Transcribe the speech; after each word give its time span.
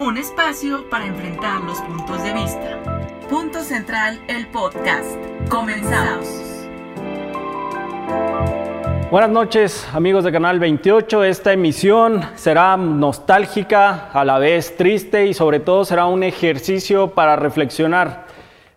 un 0.00 0.16
espacio 0.16 0.88
para 0.88 1.06
enfrentar 1.06 1.60
los 1.62 1.80
puntos 1.80 2.22
de 2.22 2.32
vista. 2.32 2.80
Punto 3.28 3.62
Central, 3.64 4.20
el 4.28 4.46
podcast. 4.46 5.16
Comenzamos. 5.48 6.24
Buenas 9.10 9.30
noches 9.30 9.88
amigos 9.92 10.22
de 10.22 10.30
Canal 10.30 10.60
28. 10.60 11.24
Esta 11.24 11.52
emisión 11.52 12.22
será 12.36 12.76
nostálgica, 12.76 14.10
a 14.12 14.24
la 14.24 14.38
vez 14.38 14.76
triste 14.76 15.26
y 15.26 15.34
sobre 15.34 15.58
todo 15.58 15.84
será 15.84 16.06
un 16.06 16.22
ejercicio 16.22 17.08
para 17.08 17.34
reflexionar. 17.34 18.26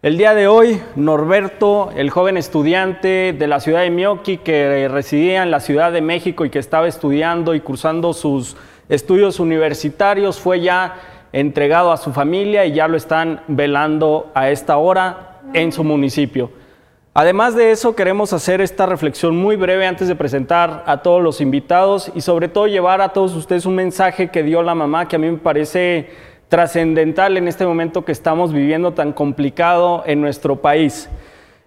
El 0.02 0.18
día 0.18 0.34
de 0.34 0.48
hoy, 0.48 0.82
Norberto, 0.96 1.92
el 1.96 2.10
joven 2.10 2.36
estudiante 2.36 3.36
de 3.38 3.48
la 3.48 3.60
ciudad 3.60 3.82
de 3.82 3.92
Mioki 3.92 4.38
que 4.38 4.88
residía 4.88 5.44
en 5.44 5.52
la 5.52 5.60
Ciudad 5.60 5.92
de 5.92 6.02
México 6.02 6.46
y 6.46 6.50
que 6.50 6.58
estaba 6.58 6.88
estudiando 6.88 7.54
y 7.54 7.60
cursando 7.60 8.12
sus 8.14 8.58
estudios 8.89 9.39
universitarios, 9.39 10.39
fue 10.39 10.61
ya 10.61 10.95
entregado 11.34 11.91
a 11.91 11.98
su 11.98 12.11
familia 12.11 12.66
y 12.66 12.73
ya 12.73 12.88
lo 12.88 12.98
están 12.98 13.41
velando 13.48 14.31
a 14.34 14.49
esta 14.49 14.77
hora 14.77 15.39
en 15.53 15.72
su 15.72 15.84
municipio. 15.84 16.52
Además 17.13 17.55
de 17.55 17.72
eso, 17.72 17.94
queremos 17.94 18.31
hacer 18.31 18.62
esta 18.62 18.86
reflexión 18.86 19.36
muy 19.36 19.58
breve 19.58 19.86
antes 19.86 20.08
de 20.08 20.16
presentar 20.16 20.84
a 20.88 21.02
todos 21.02 21.22
los 21.22 21.41
invitados 21.41 22.09
y 22.16 22.22
sobre 22.22 22.48
todo 22.48 22.67
llevar 22.67 23.02
a 23.02 23.09
todos 23.09 23.36
ustedes 23.36 23.66
un 23.66 23.75
mensaje 23.75 24.30
que 24.30 24.44
dio 24.44 24.63
la 24.63 24.75
mamá 24.75 25.09
que 25.09 25.17
a 25.17 25.20
mí 25.20 25.30
me 25.30 25.38
parece 25.38 26.09
trascendental 26.48 27.36
en 27.36 27.50
este 27.50 27.66
momento 27.66 28.05
que 28.05 28.13
estamos 28.13 28.53
viviendo 28.53 28.94
tan 28.94 29.11
complicado 29.11 30.03
en 30.05 30.22
nuestro 30.22 30.61
país. 30.61 31.09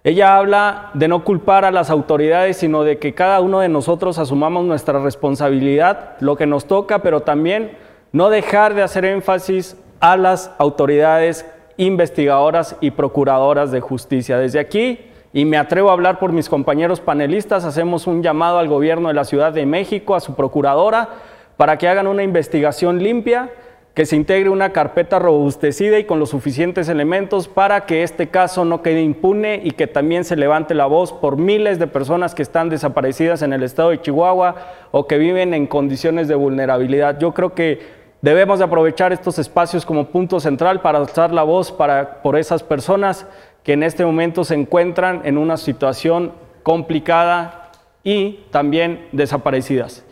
Ella 0.05 0.37
habla 0.37 0.91
de 0.93 1.07
no 1.07 1.23
culpar 1.23 1.65
a 1.65 1.71
las 1.71 1.89
autoridades, 1.89 2.57
sino 2.57 2.83
de 2.83 2.99
que 2.99 3.15
cada 3.15 3.41
uno 3.41 3.61
de 3.61 3.69
nosotros 3.69 4.19
asumamos 4.19 4.63
nuestra 4.63 4.99
responsabilidad, 4.99 6.11
lo 6.19 6.35
que 6.35 6.45
nos 6.45 6.65
toca, 6.65 6.99
pero 6.99 7.21
también 7.21 7.71
no 8.11 8.29
dejar 8.29 8.75
de 8.75 8.83
hacer 8.83 9.03
énfasis 9.03 9.75
a 9.99 10.15
las 10.15 10.51
autoridades 10.59 11.47
investigadoras 11.77 12.75
y 12.81 12.91
procuradoras 12.91 13.71
de 13.71 13.81
justicia. 13.81 14.37
Desde 14.37 14.59
aquí, 14.59 14.99
y 15.33 15.43
me 15.43 15.57
atrevo 15.57 15.89
a 15.89 15.93
hablar 15.93 16.19
por 16.19 16.31
mis 16.31 16.49
compañeros 16.49 17.01
panelistas, 17.01 17.65
hacemos 17.65 18.05
un 18.05 18.21
llamado 18.21 18.59
al 18.59 18.67
gobierno 18.67 19.07
de 19.07 19.15
la 19.15 19.25
Ciudad 19.25 19.53
de 19.53 19.65
México, 19.65 20.13
a 20.13 20.19
su 20.19 20.35
procuradora, 20.35 21.09
para 21.57 21.79
que 21.79 21.87
hagan 21.87 22.05
una 22.05 22.21
investigación 22.21 23.01
limpia 23.01 23.49
que 23.95 24.05
se 24.05 24.17
integre 24.17 24.49
una 24.49 24.73
carpeta 24.73 25.19
robustecida 25.19 25.97
y 25.97 26.03
con 26.03 26.19
los 26.19 26.31
suficientes 26.31 26.89
elementos 26.89 27.47
para 27.47 27.85
que 27.85 28.03
este 28.03 28.27
caso 28.27 28.65
no 28.65 28.81
quede 28.81 29.01
impune 29.01 29.61
y 29.63 29.71
que 29.71 29.87
también 29.87 30.25
se 30.25 30.35
levante 30.35 30.75
la 30.75 30.85
voz 30.85 31.13
por 31.13 31.37
miles 31.37 31.79
de 31.79 31.87
personas 31.87 32.35
que 32.35 32.41
están 32.41 32.67
desaparecidas 32.67 33.41
en 33.41 33.53
el 33.53 33.63
estado 33.63 33.91
de 33.91 34.01
Chihuahua 34.01 34.55
o 34.91 35.07
que 35.07 35.17
viven 35.17 35.53
en 35.53 35.65
condiciones 35.65 36.27
de 36.27 36.35
vulnerabilidad. 36.35 37.17
Yo 37.19 37.33
creo 37.33 37.55
que 37.55 37.79
debemos 38.21 38.59
de 38.59 38.65
aprovechar 38.65 39.13
estos 39.13 39.39
espacios 39.39 39.85
como 39.85 40.07
punto 40.07 40.41
central 40.41 40.81
para 40.81 40.97
alzar 40.97 41.31
la 41.31 41.43
voz 41.43 41.71
para, 41.71 42.21
por 42.21 42.37
esas 42.37 42.63
personas 42.63 43.25
que 43.63 43.73
en 43.73 43.83
este 43.83 44.05
momento 44.05 44.43
se 44.43 44.55
encuentran 44.55 45.21
en 45.23 45.37
una 45.37 45.55
situación 45.55 46.33
complicada 46.63 47.71
y 48.03 48.43
también 48.51 49.07
desaparecidas. 49.13 50.03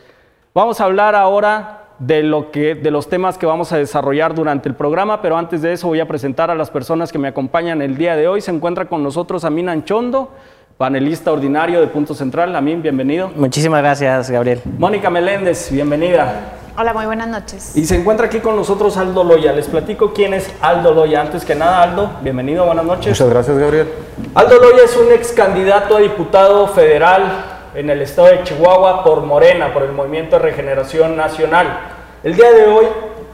Vamos 0.53 0.79
a 0.79 0.85
hablar 0.85 1.15
ahora 1.15 1.82
de, 2.05 2.23
lo 2.23 2.51
que, 2.51 2.75
de 2.75 2.91
los 2.91 3.07
temas 3.07 3.37
que 3.37 3.45
vamos 3.45 3.71
a 3.71 3.77
desarrollar 3.77 4.33
durante 4.35 4.67
el 4.67 4.75
programa, 4.75 5.21
pero 5.21 5.37
antes 5.37 5.61
de 5.61 5.73
eso 5.73 5.87
voy 5.87 5.99
a 5.99 6.07
presentar 6.07 6.51
a 6.51 6.55
las 6.55 6.69
personas 6.69 7.11
que 7.11 7.17
me 7.17 7.27
acompañan 7.27 7.81
el 7.81 7.97
día 7.97 8.15
de 8.15 8.27
hoy. 8.27 8.41
Se 8.41 8.51
encuentra 8.51 8.85
con 8.85 9.03
nosotros 9.03 9.45
Amin 9.45 9.69
Anchondo, 9.69 10.31
panelista 10.77 11.31
ordinario 11.31 11.79
de 11.79 11.87
Punto 11.87 12.13
Central. 12.13 12.55
Amin, 12.55 12.81
bienvenido. 12.81 13.31
Muchísimas 13.35 13.81
gracias, 13.81 14.29
Gabriel. 14.29 14.61
Mónica 14.77 15.09
Meléndez, 15.09 15.71
bienvenida. 15.71 16.59
Hola, 16.75 16.91
muy 16.93 17.05
buenas 17.05 17.27
noches. 17.27 17.77
Y 17.77 17.85
se 17.85 17.95
encuentra 17.95 18.25
aquí 18.25 18.39
con 18.39 18.55
nosotros 18.55 18.97
Aldo 18.97 19.23
Loya. 19.23 19.53
Les 19.53 19.67
platico 19.67 20.11
quién 20.11 20.33
es 20.33 20.51
Aldo 20.59 20.93
Loya. 20.93 21.21
Antes 21.21 21.45
que 21.45 21.53
nada, 21.53 21.83
Aldo, 21.83 22.09
bienvenido, 22.21 22.65
buenas 22.65 22.83
noches. 22.83 23.09
Muchas 23.09 23.29
gracias, 23.29 23.57
Gabriel. 23.57 23.87
Aldo 24.33 24.55
Loya 24.59 24.83
es 24.83 24.97
un 24.97 25.11
ex 25.11 25.31
candidato 25.33 25.97
a 25.97 25.99
diputado 25.99 26.67
federal 26.67 27.53
en 27.75 27.89
el 27.89 28.01
estado 28.01 28.29
de 28.29 28.43
Chihuahua 28.43 29.03
por 29.03 29.21
Morena, 29.21 29.71
por 29.71 29.83
el 29.83 29.91
Movimiento 29.91 30.37
de 30.37 30.41
Regeneración 30.43 31.15
Nacional. 31.15 31.92
El 32.23 32.37
día 32.37 32.53
de 32.53 32.67
hoy, 32.67 32.85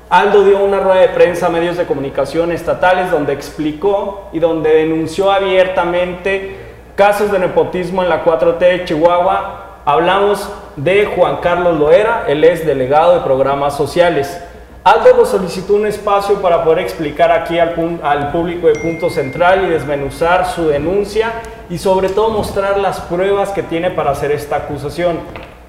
Aldo 0.09 0.43
dio 0.43 0.63
una 0.63 0.79
rueda 0.79 1.01
de 1.01 1.09
prensa 1.09 1.45
a 1.45 1.49
medios 1.49 1.77
de 1.77 1.85
comunicación 1.85 2.51
estatales 2.51 3.11
donde 3.11 3.33
explicó 3.33 4.29
y 4.33 4.39
donde 4.39 4.77
denunció 4.77 5.31
abiertamente 5.31 6.57
casos 6.95 7.31
de 7.31 7.37
nepotismo 7.37 8.01
en 8.01 8.09
la 8.09 8.25
4T 8.25 8.57
de 8.57 8.85
Chihuahua. 8.85 9.81
Hablamos 9.85 10.49
de 10.75 11.05
Juan 11.05 11.37
Carlos 11.37 11.77
Loera, 11.77 12.25
él 12.27 12.43
es 12.43 12.65
delegado 12.65 13.13
de 13.13 13.19
programas 13.19 13.77
sociales. 13.77 14.41
Aldo 14.83 15.17
nos 15.17 15.29
solicitó 15.29 15.75
un 15.75 15.85
espacio 15.85 16.41
para 16.41 16.63
poder 16.63 16.79
explicar 16.79 17.31
aquí 17.31 17.59
al, 17.59 17.99
al, 18.01 18.31
público 18.31 18.65
de 18.65 18.79
Punto 18.79 19.11
Central 19.11 19.65
y 19.65 19.69
desmenuzar 19.69 20.47
su 20.47 20.67
denuncia 20.67 21.33
y 21.69 21.77
sobre 21.77 22.09
todo 22.09 22.31
mostrar 22.31 22.79
las 22.79 23.01
pruebas 23.01 23.49
que 23.49 23.61
tiene 23.61 23.91
para 23.91 24.09
hacer 24.09 24.31
esta 24.31 24.55
acusación 24.55 25.19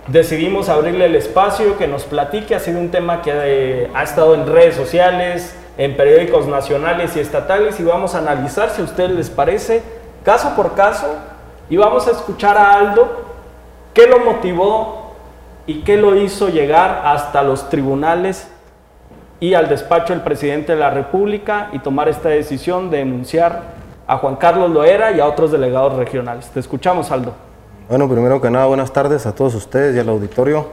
decidimos 0.09 0.69
abrirle 0.69 1.07
el 1.07 1.17
espacio 1.17 1.79
que 1.79 1.87
nos 1.87 2.05
platique. 2.05 2.55
Ha 2.55 2.61
sido 2.61 2.79
un 2.79 2.91
tema 2.91 3.23
que 3.23 3.31
eh, 3.35 3.91
ha 3.95 4.03
estado 4.03 4.35
en 4.35 4.47
redes 4.47 4.75
sociales, 4.75 5.55
en 5.77 5.97
periódicos 5.97 6.47
nacionales 6.47 7.17
y 7.17 7.21
estatales 7.21 7.81
y 7.81 7.85
vamos 7.85 8.15
a 8.15 8.19
analizar 8.19 8.71
si 8.71 8.83
a 8.83 8.85
ustedes 8.85 9.13
les 9.13 9.31
parece 9.31 9.83
caso 10.25 10.55
por 10.55 10.75
caso 10.75 11.17
y 11.71 11.77
vamos 11.77 12.07
a 12.07 12.11
escuchar 12.11 12.59
a 12.59 12.75
Aldo 12.75 13.09
qué 13.95 14.07
lo 14.07 14.19
motivó 14.21 15.15
y 15.67 15.83
qué 15.83 15.97
lo 15.97 16.17
hizo 16.17 16.49
llegar 16.49 17.03
hasta 17.05 17.43
los 17.43 17.71
tribunales 17.71 18.51
y 19.39 19.55
al 19.55 19.69
despacho 19.69 20.13
del 20.13 20.23
presidente 20.23 20.73
de 20.73 20.79
la 20.79 20.91
República 20.91 21.71
y 21.73 21.79
tomar 21.79 22.09
esta 22.09 22.29
decisión 22.29 22.91
de 22.91 22.99
denunciar 22.99 23.63
a 24.07 24.19
Juan 24.19 24.37
Carlos 24.37 24.71
Loera 24.71 25.13
y 25.13 25.21
a 25.21 25.27
otros 25.27 25.51
delegados 25.51 25.95
regionales. 25.95 26.51
Te 26.51 26.61
escuchamos, 26.61 27.11
Aldo. 27.11 27.50
Bueno, 27.91 28.09
primero 28.09 28.41
que 28.41 28.53
nada, 28.53 28.67
buenas 28.67 28.93
tardes 28.93 29.27
a 29.27 29.35
todos 29.35 29.53
ustedes 29.57 29.97
y 29.97 29.99
al 29.99 30.09
auditorio. 30.09 30.69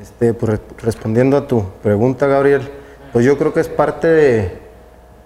Este, 0.00 0.32
pues, 0.32 0.60
respondiendo 0.80 1.36
a 1.36 1.48
tu 1.48 1.64
pregunta, 1.82 2.28
Gabriel, 2.28 2.62
pues 3.12 3.26
yo 3.26 3.36
creo 3.36 3.52
que 3.52 3.58
es 3.58 3.68
parte 3.68 4.56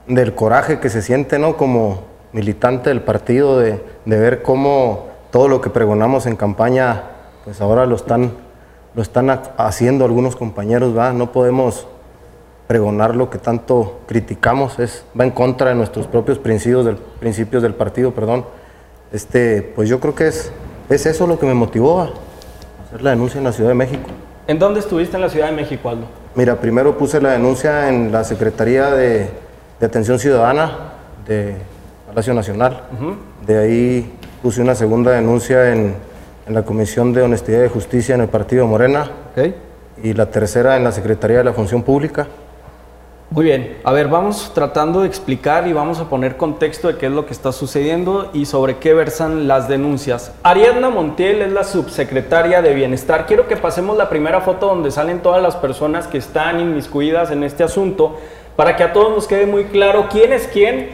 del 0.07 0.35
coraje 0.35 0.81
que 0.81 0.89
se 0.89 1.03
siente, 1.03 1.39
¿no? 1.39 1.59
Como 1.59 2.05
militante 2.33 2.89
del 2.89 3.03
partido, 3.03 3.59
de, 3.59 3.83
ver 4.07 4.41
cómo 4.41 5.09
todo 5.31 5.49
lo 5.49 5.61
que 5.61 5.69
pregonamos 5.69 6.25
en 6.25 6.37
campaña, 6.37 7.03
pues 7.45 7.61
ahora 7.61 7.85
lo 7.85 7.97
están, 7.97 8.33
lo 8.95 9.03
están 9.03 9.29
haciendo 9.59 10.07
algunos 10.07 10.37
compañeros. 10.37 10.95
No 11.15 11.33
podemos 11.33 11.87
pregonar 12.67 13.15
lo 13.15 13.29
que 13.29 13.37
tanto 13.37 14.01
criticamos, 14.07 14.79
es, 14.79 15.05
va 15.21 15.25
en 15.25 15.33
contra 15.33 15.69
de 15.69 15.75
nuestros 15.75 16.07
propios 16.07 16.39
principios 16.39 16.87
del, 16.87 16.97
principios 16.97 17.63
del 17.63 17.75
partido, 17.75 18.15
perdón. 18.15 18.47
Este, 19.13 19.61
pues 19.61 19.87
yo 19.87 20.01
creo 20.01 20.15
que 20.15 20.29
es 20.29 20.51
es 20.91 21.07
eso 21.07 21.27
lo 21.27 21.39
que 21.39 21.47
me 21.47 21.55
motivó 21.55 22.01
a 22.01 22.11
hacer 22.85 23.03
la 23.03 23.11
denuncia 23.11 23.39
en 23.39 23.45
la 23.45 23.53
Ciudad 23.53 23.71
de 23.71 23.75
México. 23.75 24.11
¿En 24.47 24.59
dónde 24.59 24.81
estuviste 24.81 25.17
en 25.17 25.23
la 25.23 25.29
Ciudad 25.29 25.47
de 25.47 25.53
México, 25.53 25.89
Aldo? 25.89 26.07
Mira, 26.35 26.57
primero 26.57 26.99
puse 26.99 27.21
la 27.21 27.31
denuncia 27.31 27.89
en 27.89 28.11
la 28.11 28.25
Secretaría 28.25 28.91
de, 28.91 29.29
Atención 29.81 30.19
Ciudadana 30.19 30.93
de 31.27 31.55
Palacio 32.07 32.35
Nacional. 32.35 32.83
De 33.47 33.59
ahí 33.59 34.13
puse 34.43 34.61
una 34.61 34.75
segunda 34.75 35.13
denuncia 35.13 35.73
en, 35.73 35.95
la 36.49 36.65
Comisión 36.65 37.13
de 37.13 37.23
Honestidad 37.23 37.65
y 37.65 37.69
Justicia 37.69 38.17
en 38.17 38.23
el 38.23 38.29
Partido 38.29 38.67
Morena. 38.67 39.09
Y 40.03 40.13
la 40.15 40.27
tercera 40.27 40.77
en 40.77 40.85
la 40.85 40.91
Secretaría 40.91 41.39
de 41.39 41.45
la 41.45 41.53
Función 41.53 41.83
Pública. 41.83 42.27
Muy 43.33 43.45
bien, 43.45 43.79
a 43.85 43.93
ver, 43.93 44.09
vamos 44.09 44.51
tratando 44.55 45.03
de 45.03 45.07
explicar 45.07 45.69
y 45.69 45.73
vamos 45.73 46.01
a 46.01 46.09
poner 46.09 46.37
contexto 46.37 46.89
de 46.89 46.99
qué 46.99 47.07
es 47.07 47.13
lo 47.13 47.27
que 47.27 47.33
está 47.33 47.53
sucediendo 47.53 48.29
y 48.33 48.45
sobre 48.45 48.79
qué 48.79 48.93
versan 48.93 49.47
las 49.47 49.69
denuncias. 49.69 50.35
Ariadna 50.43 50.91
Montiel 50.91 51.41
es 51.43 51.53
la 51.53 51.63
subsecretaria 51.63 52.61
de 52.61 52.75
Bienestar. 52.75 53.27
Quiero 53.27 53.47
que 53.47 53.57
pasemos 53.57 53.97
la 53.97 54.09
primera 54.09 54.41
foto 54.41 54.67
donde 54.67 54.91
salen 54.91 55.23
todas 55.23 55.41
las 55.41 55.55
personas 55.55 56.09
que 56.09 56.19
están 56.19 56.59
inmiscuidas 56.59 57.31
en 57.31 57.45
este 57.45 57.63
asunto 57.63 58.17
para 58.57 58.75
que 58.75 58.83
a 58.83 58.93
todos 58.93 59.15
nos 59.15 59.29
quede 59.29 59.47
muy 59.47 59.67
claro 59.67 60.09
quién 60.11 60.33
es 60.33 60.49
quién 60.49 60.89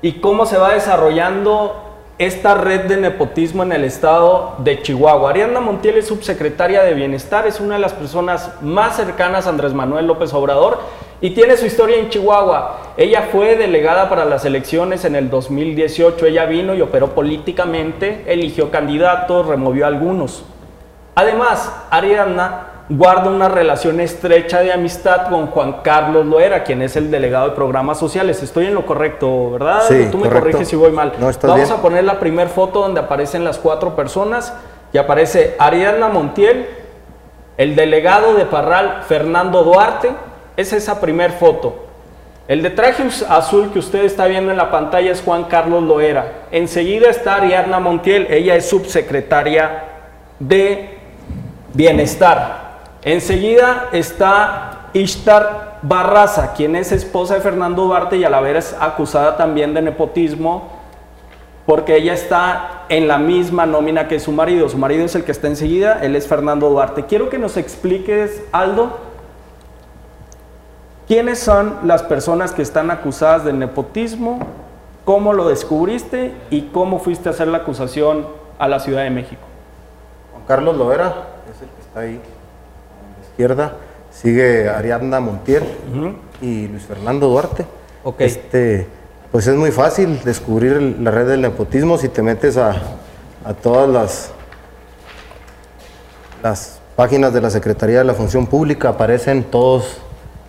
y 0.00 0.20
cómo 0.20 0.46
se 0.46 0.58
va 0.58 0.74
desarrollando 0.74 1.89
esta 2.20 2.54
red 2.54 2.82
de 2.82 2.98
nepotismo 2.98 3.62
en 3.62 3.72
el 3.72 3.82
estado 3.82 4.56
de 4.58 4.82
Chihuahua. 4.82 5.30
Ariadna 5.30 5.58
Montiel 5.60 5.96
es 5.96 6.08
subsecretaria 6.08 6.82
de 6.82 6.92
Bienestar, 6.92 7.46
es 7.46 7.60
una 7.60 7.76
de 7.76 7.80
las 7.80 7.94
personas 7.94 8.60
más 8.60 8.96
cercanas 8.96 9.46
a 9.46 9.48
Andrés 9.48 9.72
Manuel 9.72 10.06
López 10.06 10.34
Obrador 10.34 10.80
y 11.22 11.30
tiene 11.30 11.56
su 11.56 11.64
historia 11.64 11.96
en 11.96 12.10
Chihuahua. 12.10 12.92
Ella 12.98 13.28
fue 13.32 13.56
delegada 13.56 14.10
para 14.10 14.26
las 14.26 14.44
elecciones 14.44 15.06
en 15.06 15.16
el 15.16 15.30
2018. 15.30 16.26
Ella 16.26 16.44
vino 16.44 16.74
y 16.74 16.82
operó 16.82 17.14
políticamente, 17.14 18.22
eligió 18.26 18.70
candidatos, 18.70 19.46
removió 19.46 19.86
algunos. 19.86 20.44
Además, 21.14 21.72
Ariadna 21.88 22.69
guarda 22.90 23.30
una 23.30 23.48
relación 23.48 24.00
estrecha 24.00 24.60
de 24.60 24.72
amistad 24.72 25.28
con 25.28 25.46
Juan 25.46 25.76
Carlos 25.84 26.26
Loera, 26.26 26.64
quien 26.64 26.82
es 26.82 26.96
el 26.96 27.08
delegado 27.08 27.50
de 27.50 27.54
programas 27.54 27.98
sociales. 27.98 28.42
Estoy 28.42 28.66
en 28.66 28.74
lo 28.74 28.84
correcto, 28.84 29.52
¿verdad? 29.52 29.82
Sí, 29.86 30.08
Tú 30.10 30.18
me 30.18 30.28
corriges 30.28 30.68
si 30.68 30.74
voy 30.74 30.90
mal. 30.90 31.12
No, 31.18 31.30
Vamos 31.42 31.70
a 31.70 31.80
poner 31.80 32.02
la 32.02 32.18
primera 32.18 32.50
foto 32.50 32.80
donde 32.80 33.00
aparecen 33.00 33.44
las 33.44 33.58
cuatro 33.58 33.94
personas 33.94 34.52
y 34.92 34.98
aparece 34.98 35.54
Ariadna 35.60 36.08
Montiel, 36.08 36.66
el 37.56 37.76
delegado 37.76 38.34
de 38.34 38.44
Parral, 38.44 39.04
Fernando 39.06 39.62
Duarte, 39.62 40.10
es 40.56 40.72
esa 40.72 41.00
primer 41.00 41.30
foto. 41.30 41.84
El 42.48 42.60
de 42.62 42.70
traje 42.70 43.04
azul 43.28 43.70
que 43.72 43.78
usted 43.78 44.02
está 44.04 44.26
viendo 44.26 44.50
en 44.50 44.56
la 44.56 44.72
pantalla 44.72 45.12
es 45.12 45.22
Juan 45.22 45.44
Carlos 45.44 45.84
Loera. 45.84 46.46
Enseguida 46.50 47.08
está 47.08 47.36
Ariadna 47.36 47.78
Montiel, 47.78 48.26
ella 48.30 48.56
es 48.56 48.68
subsecretaria 48.68 49.84
de 50.40 50.98
Bienestar. 51.72 52.69
Enseguida 53.02 53.88
está 53.92 54.88
Ishtar 54.92 55.78
Barraza, 55.82 56.52
quien 56.52 56.76
es 56.76 56.92
esposa 56.92 57.34
de 57.34 57.40
Fernando 57.40 57.84
Duarte 57.84 58.16
y 58.18 58.24
a 58.24 58.30
la 58.30 58.40
vez 58.40 58.56
es 58.56 58.76
acusada 58.78 59.36
también 59.36 59.72
de 59.72 59.80
nepotismo 59.80 60.80
porque 61.64 61.96
ella 61.96 62.12
está 62.12 62.82
en 62.88 63.06
la 63.06 63.16
misma 63.18 63.64
nómina 63.64 64.08
que 64.08 64.18
su 64.18 64.32
marido. 64.32 64.68
Su 64.68 64.76
marido 64.76 65.04
es 65.04 65.14
el 65.14 65.24
que 65.24 65.32
está 65.32 65.46
enseguida, 65.46 66.00
él 66.02 66.16
es 66.16 66.26
Fernando 66.26 66.68
Duarte. 66.68 67.06
Quiero 67.06 67.30
que 67.30 67.38
nos 67.38 67.56
expliques, 67.56 68.42
Aldo, 68.50 68.98
quiénes 71.06 71.38
son 71.38 71.78
las 71.84 72.02
personas 72.02 72.52
que 72.52 72.62
están 72.62 72.90
acusadas 72.90 73.44
de 73.44 73.52
nepotismo, 73.52 74.40
cómo 75.04 75.32
lo 75.32 75.48
descubriste 75.48 76.34
y 76.50 76.62
cómo 76.72 76.98
fuiste 76.98 77.28
a 77.28 77.32
hacer 77.32 77.48
la 77.48 77.58
acusación 77.58 78.26
a 78.58 78.66
la 78.68 78.80
Ciudad 78.80 79.04
de 79.04 79.10
México. 79.10 79.42
Juan 80.32 80.44
Carlos 80.46 80.76
Loera 80.76 81.14
es 81.50 81.62
el 81.62 81.68
que 81.68 81.80
está 81.80 82.00
ahí 82.00 82.20
izquierda. 83.40 83.72
Sigue 84.12 84.68
Ariadna 84.68 85.18
Montiel 85.18 85.62
y 86.42 86.66
Luis 86.68 86.82
Fernando 86.82 87.28
Duarte. 87.28 87.64
Ok. 88.04 88.20
Este, 88.20 88.86
pues 89.32 89.46
es 89.46 89.56
muy 89.56 89.70
fácil 89.70 90.20
descubrir 90.24 90.98
la 91.00 91.10
red 91.10 91.26
del 91.26 91.40
nepotismo 91.40 91.96
si 91.96 92.10
te 92.10 92.20
metes 92.20 92.58
a, 92.58 92.74
a 93.44 93.54
todas 93.54 93.88
las, 93.88 94.32
las 96.42 96.80
páginas 96.96 97.32
de 97.32 97.40
la 97.40 97.48
Secretaría 97.48 97.98
de 97.98 98.04
la 98.04 98.12
Función 98.12 98.46
Pública, 98.46 98.90
aparecen 98.90 99.44
todos 99.44 99.98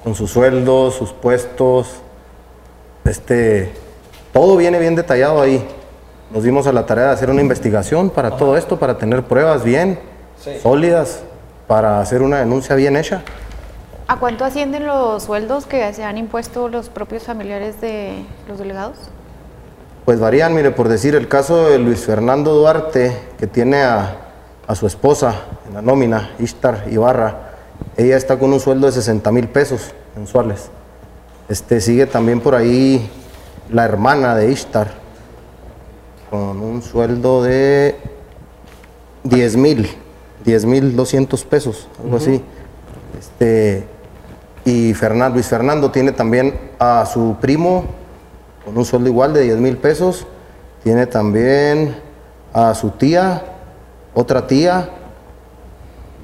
con 0.03 0.13
sus 0.13 0.31
sueldos, 0.31 0.95
sus 0.95 1.13
puestos, 1.13 1.87
este, 3.05 3.71
todo 4.33 4.57
viene 4.57 4.79
bien 4.79 4.95
detallado 4.95 5.41
ahí. 5.41 5.65
Nos 6.29 6.43
dimos 6.43 6.67
a 6.67 6.73
la 6.73 6.85
tarea 6.85 7.05
de 7.05 7.11
hacer 7.11 7.29
una 7.29 7.41
investigación 7.41 8.09
para 8.09 8.35
todo 8.35 8.57
esto, 8.57 8.77
para 8.77 8.97
tener 8.97 9.23
pruebas 9.23 9.63
bien 9.63 9.99
sólidas, 10.61 11.23
para 11.71 12.01
hacer 12.01 12.21
una 12.21 12.39
denuncia 12.39 12.75
bien 12.75 12.97
hecha. 12.97 13.21
¿A 14.09 14.19
cuánto 14.19 14.43
ascienden 14.43 14.85
los 14.85 15.23
sueldos 15.23 15.65
que 15.65 15.93
se 15.93 16.03
han 16.03 16.17
impuesto 16.17 16.67
los 16.67 16.89
propios 16.89 17.23
familiares 17.23 17.79
de 17.79 18.25
los 18.49 18.59
delegados? 18.59 18.97
Pues 20.03 20.19
varían, 20.19 20.53
mire, 20.53 20.71
por 20.71 20.89
decir 20.89 21.15
el 21.15 21.29
caso 21.29 21.69
de 21.69 21.79
Luis 21.79 22.01
Fernando 22.01 22.53
Duarte, 22.55 23.15
que 23.39 23.47
tiene 23.47 23.83
a, 23.83 24.17
a 24.67 24.75
su 24.75 24.85
esposa 24.85 25.33
en 25.65 25.75
la 25.75 25.81
nómina, 25.81 26.31
Ishtar 26.39 26.87
Ibarra, 26.91 27.53
ella 27.95 28.17
está 28.17 28.37
con 28.37 28.51
un 28.51 28.59
sueldo 28.59 28.87
de 28.87 28.91
60 28.91 29.31
mil 29.31 29.47
pesos 29.47 29.93
mensuales. 30.17 30.69
Este, 31.47 31.79
sigue 31.79 32.05
también 32.05 32.41
por 32.41 32.53
ahí 32.53 33.09
la 33.69 33.85
hermana 33.85 34.35
de 34.35 34.51
Ishtar, 34.51 34.89
con 36.29 36.59
un 36.59 36.81
sueldo 36.81 37.41
de 37.43 37.95
10 39.23 39.55
mil, 39.55 39.89
10 40.43 40.65
mil 40.65 40.95
200 40.95 41.43
pesos, 41.45 41.87
algo 42.03 42.17
así. 42.17 42.41
Este, 43.17 43.85
y 44.65 44.93
Fernando, 44.93 45.35
Luis 45.35 45.47
Fernando 45.47 45.91
tiene 45.91 46.11
también 46.11 46.71
a 46.79 47.05
su 47.05 47.37
primo 47.41 47.85
con 48.65 48.77
un 48.77 48.85
sueldo 48.85 49.09
igual 49.09 49.33
de 49.33 49.41
10 49.41 49.57
mil 49.57 49.77
pesos. 49.77 50.27
Tiene 50.83 51.05
también 51.05 51.95
a 52.53 52.73
su 52.73 52.91
tía, 52.91 53.43
otra 54.13 54.47
tía 54.47 54.89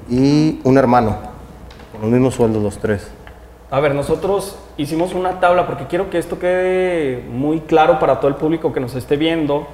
y 0.08 0.60
un 0.64 0.78
hermano. 0.78 1.16
Con 1.92 2.02
los 2.02 2.10
mismos 2.10 2.34
sueldos 2.34 2.62
los 2.62 2.78
tres. 2.78 3.08
A 3.70 3.80
ver, 3.80 3.94
nosotros 3.94 4.56
hicimos 4.76 5.14
una 5.14 5.40
tabla 5.40 5.66
porque 5.66 5.86
quiero 5.86 6.08
que 6.08 6.18
esto 6.18 6.38
quede 6.38 7.22
muy 7.28 7.60
claro 7.60 7.98
para 7.98 8.18
todo 8.18 8.28
el 8.28 8.36
público 8.36 8.72
que 8.72 8.80
nos 8.80 8.94
esté 8.94 9.16
viendo 9.16 9.66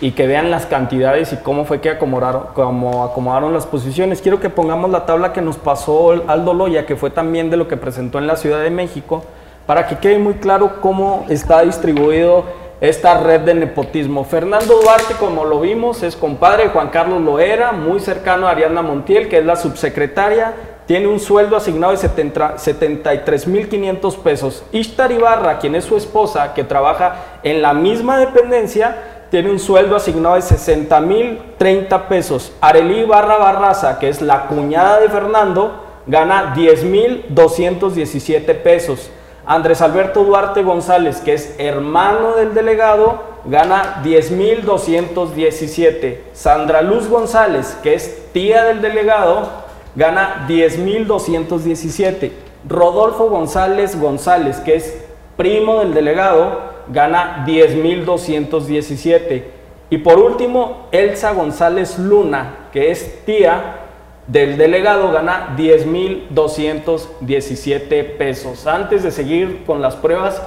y 0.00 0.12
que 0.12 0.26
vean 0.26 0.50
las 0.50 0.66
cantidades 0.66 1.32
y 1.32 1.36
cómo 1.36 1.64
fue 1.64 1.80
que 1.80 1.90
acomodaron, 1.90 2.48
cómo 2.54 3.04
acomodaron 3.04 3.52
las 3.52 3.66
posiciones. 3.66 4.20
Quiero 4.20 4.40
que 4.40 4.50
pongamos 4.50 4.90
la 4.90 5.06
tabla 5.06 5.32
que 5.32 5.40
nos 5.40 5.56
pasó 5.56 6.10
Aldo 6.26 6.52
Loya, 6.52 6.86
que 6.86 6.96
fue 6.96 7.10
también 7.10 7.50
de 7.50 7.56
lo 7.56 7.68
que 7.68 7.76
presentó 7.76 8.18
en 8.18 8.26
la 8.26 8.36
Ciudad 8.36 8.62
de 8.62 8.70
México, 8.70 9.24
para 9.66 9.86
que 9.86 9.98
quede 9.98 10.18
muy 10.18 10.34
claro 10.34 10.80
cómo 10.80 11.24
está 11.28 11.62
distribuido 11.62 12.44
esta 12.80 13.20
red 13.20 13.40
de 13.40 13.54
nepotismo. 13.54 14.24
Fernando 14.24 14.78
Duarte, 14.82 15.14
como 15.18 15.46
lo 15.46 15.60
vimos, 15.60 16.02
es 16.02 16.14
compadre 16.14 16.64
de 16.64 16.68
Juan 16.70 16.90
Carlos 16.90 17.22
Loera, 17.22 17.72
muy 17.72 18.00
cercano 18.00 18.46
a 18.46 18.50
Ariadna 18.50 18.82
Montiel, 18.82 19.28
que 19.28 19.38
es 19.38 19.46
la 19.46 19.56
subsecretaria, 19.56 20.52
tiene 20.86 21.08
un 21.08 21.18
sueldo 21.18 21.56
asignado 21.56 21.94
de 21.94 21.98
73.500 21.98 24.18
pesos. 24.18 24.62
Ishtar 24.70 25.10
Ibarra, 25.10 25.58
quien 25.58 25.74
es 25.74 25.84
su 25.84 25.96
esposa, 25.96 26.52
que 26.54 26.64
trabaja 26.64 27.16
en 27.42 27.60
la 27.60 27.72
misma 27.72 28.18
dependencia, 28.18 29.15
tiene 29.36 29.50
un 29.50 29.58
sueldo 29.58 29.96
asignado 29.96 30.36
de 30.36 30.40
60 30.40 30.98
mil 31.02 31.38
30 31.58 32.08
pesos. 32.08 32.52
Arelí 32.62 33.04
Barra 33.04 33.36
Barraza, 33.36 33.98
que 33.98 34.08
es 34.08 34.22
la 34.22 34.46
cuñada 34.46 34.98
de 34.98 35.10
Fernando, 35.10 35.74
gana 36.06 36.54
10 36.56 36.84
mil 36.84 37.26
217 37.28 38.54
pesos. 38.54 39.10
Andrés 39.44 39.82
Alberto 39.82 40.24
Duarte 40.24 40.62
González, 40.62 41.18
que 41.18 41.34
es 41.34 41.54
hermano 41.58 42.36
del 42.36 42.54
delegado, 42.54 43.24
gana 43.44 44.00
10 44.02 44.30
mil 44.30 44.64
217. 44.64 46.24
Sandra 46.32 46.80
Luz 46.80 47.06
González, 47.06 47.76
que 47.82 47.92
es 47.92 48.32
tía 48.32 48.64
del 48.64 48.80
delegado, 48.80 49.50
gana 49.96 50.46
10 50.48 50.78
mil 50.78 51.06
217. 51.06 52.32
Rodolfo 52.66 53.28
González 53.28 54.00
González, 54.00 54.60
que 54.60 54.76
es 54.76 54.96
primo 55.36 55.80
del 55.80 55.92
delegado, 55.92 56.74
gana 56.88 57.44
10.217. 57.46 59.44
Y 59.90 59.98
por 59.98 60.18
último, 60.18 60.88
Elsa 60.90 61.32
González 61.32 61.98
Luna, 61.98 62.70
que 62.72 62.90
es 62.90 63.24
tía 63.24 63.82
del 64.26 64.58
delegado, 64.58 65.12
gana 65.12 65.54
10.217 65.56 68.16
pesos. 68.16 68.66
Antes 68.66 69.04
de 69.04 69.12
seguir 69.12 69.62
con 69.64 69.80
las 69.80 69.94
pruebas, 69.94 70.42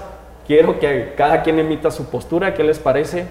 quiero 0.45 0.77
que 0.79 1.13
cada 1.15 1.43
quien 1.43 1.59
emita 1.59 1.91
su 1.91 2.09
postura. 2.09 2.53
¿Qué 2.53 2.63
les 2.63 2.79
parece? 2.79 3.27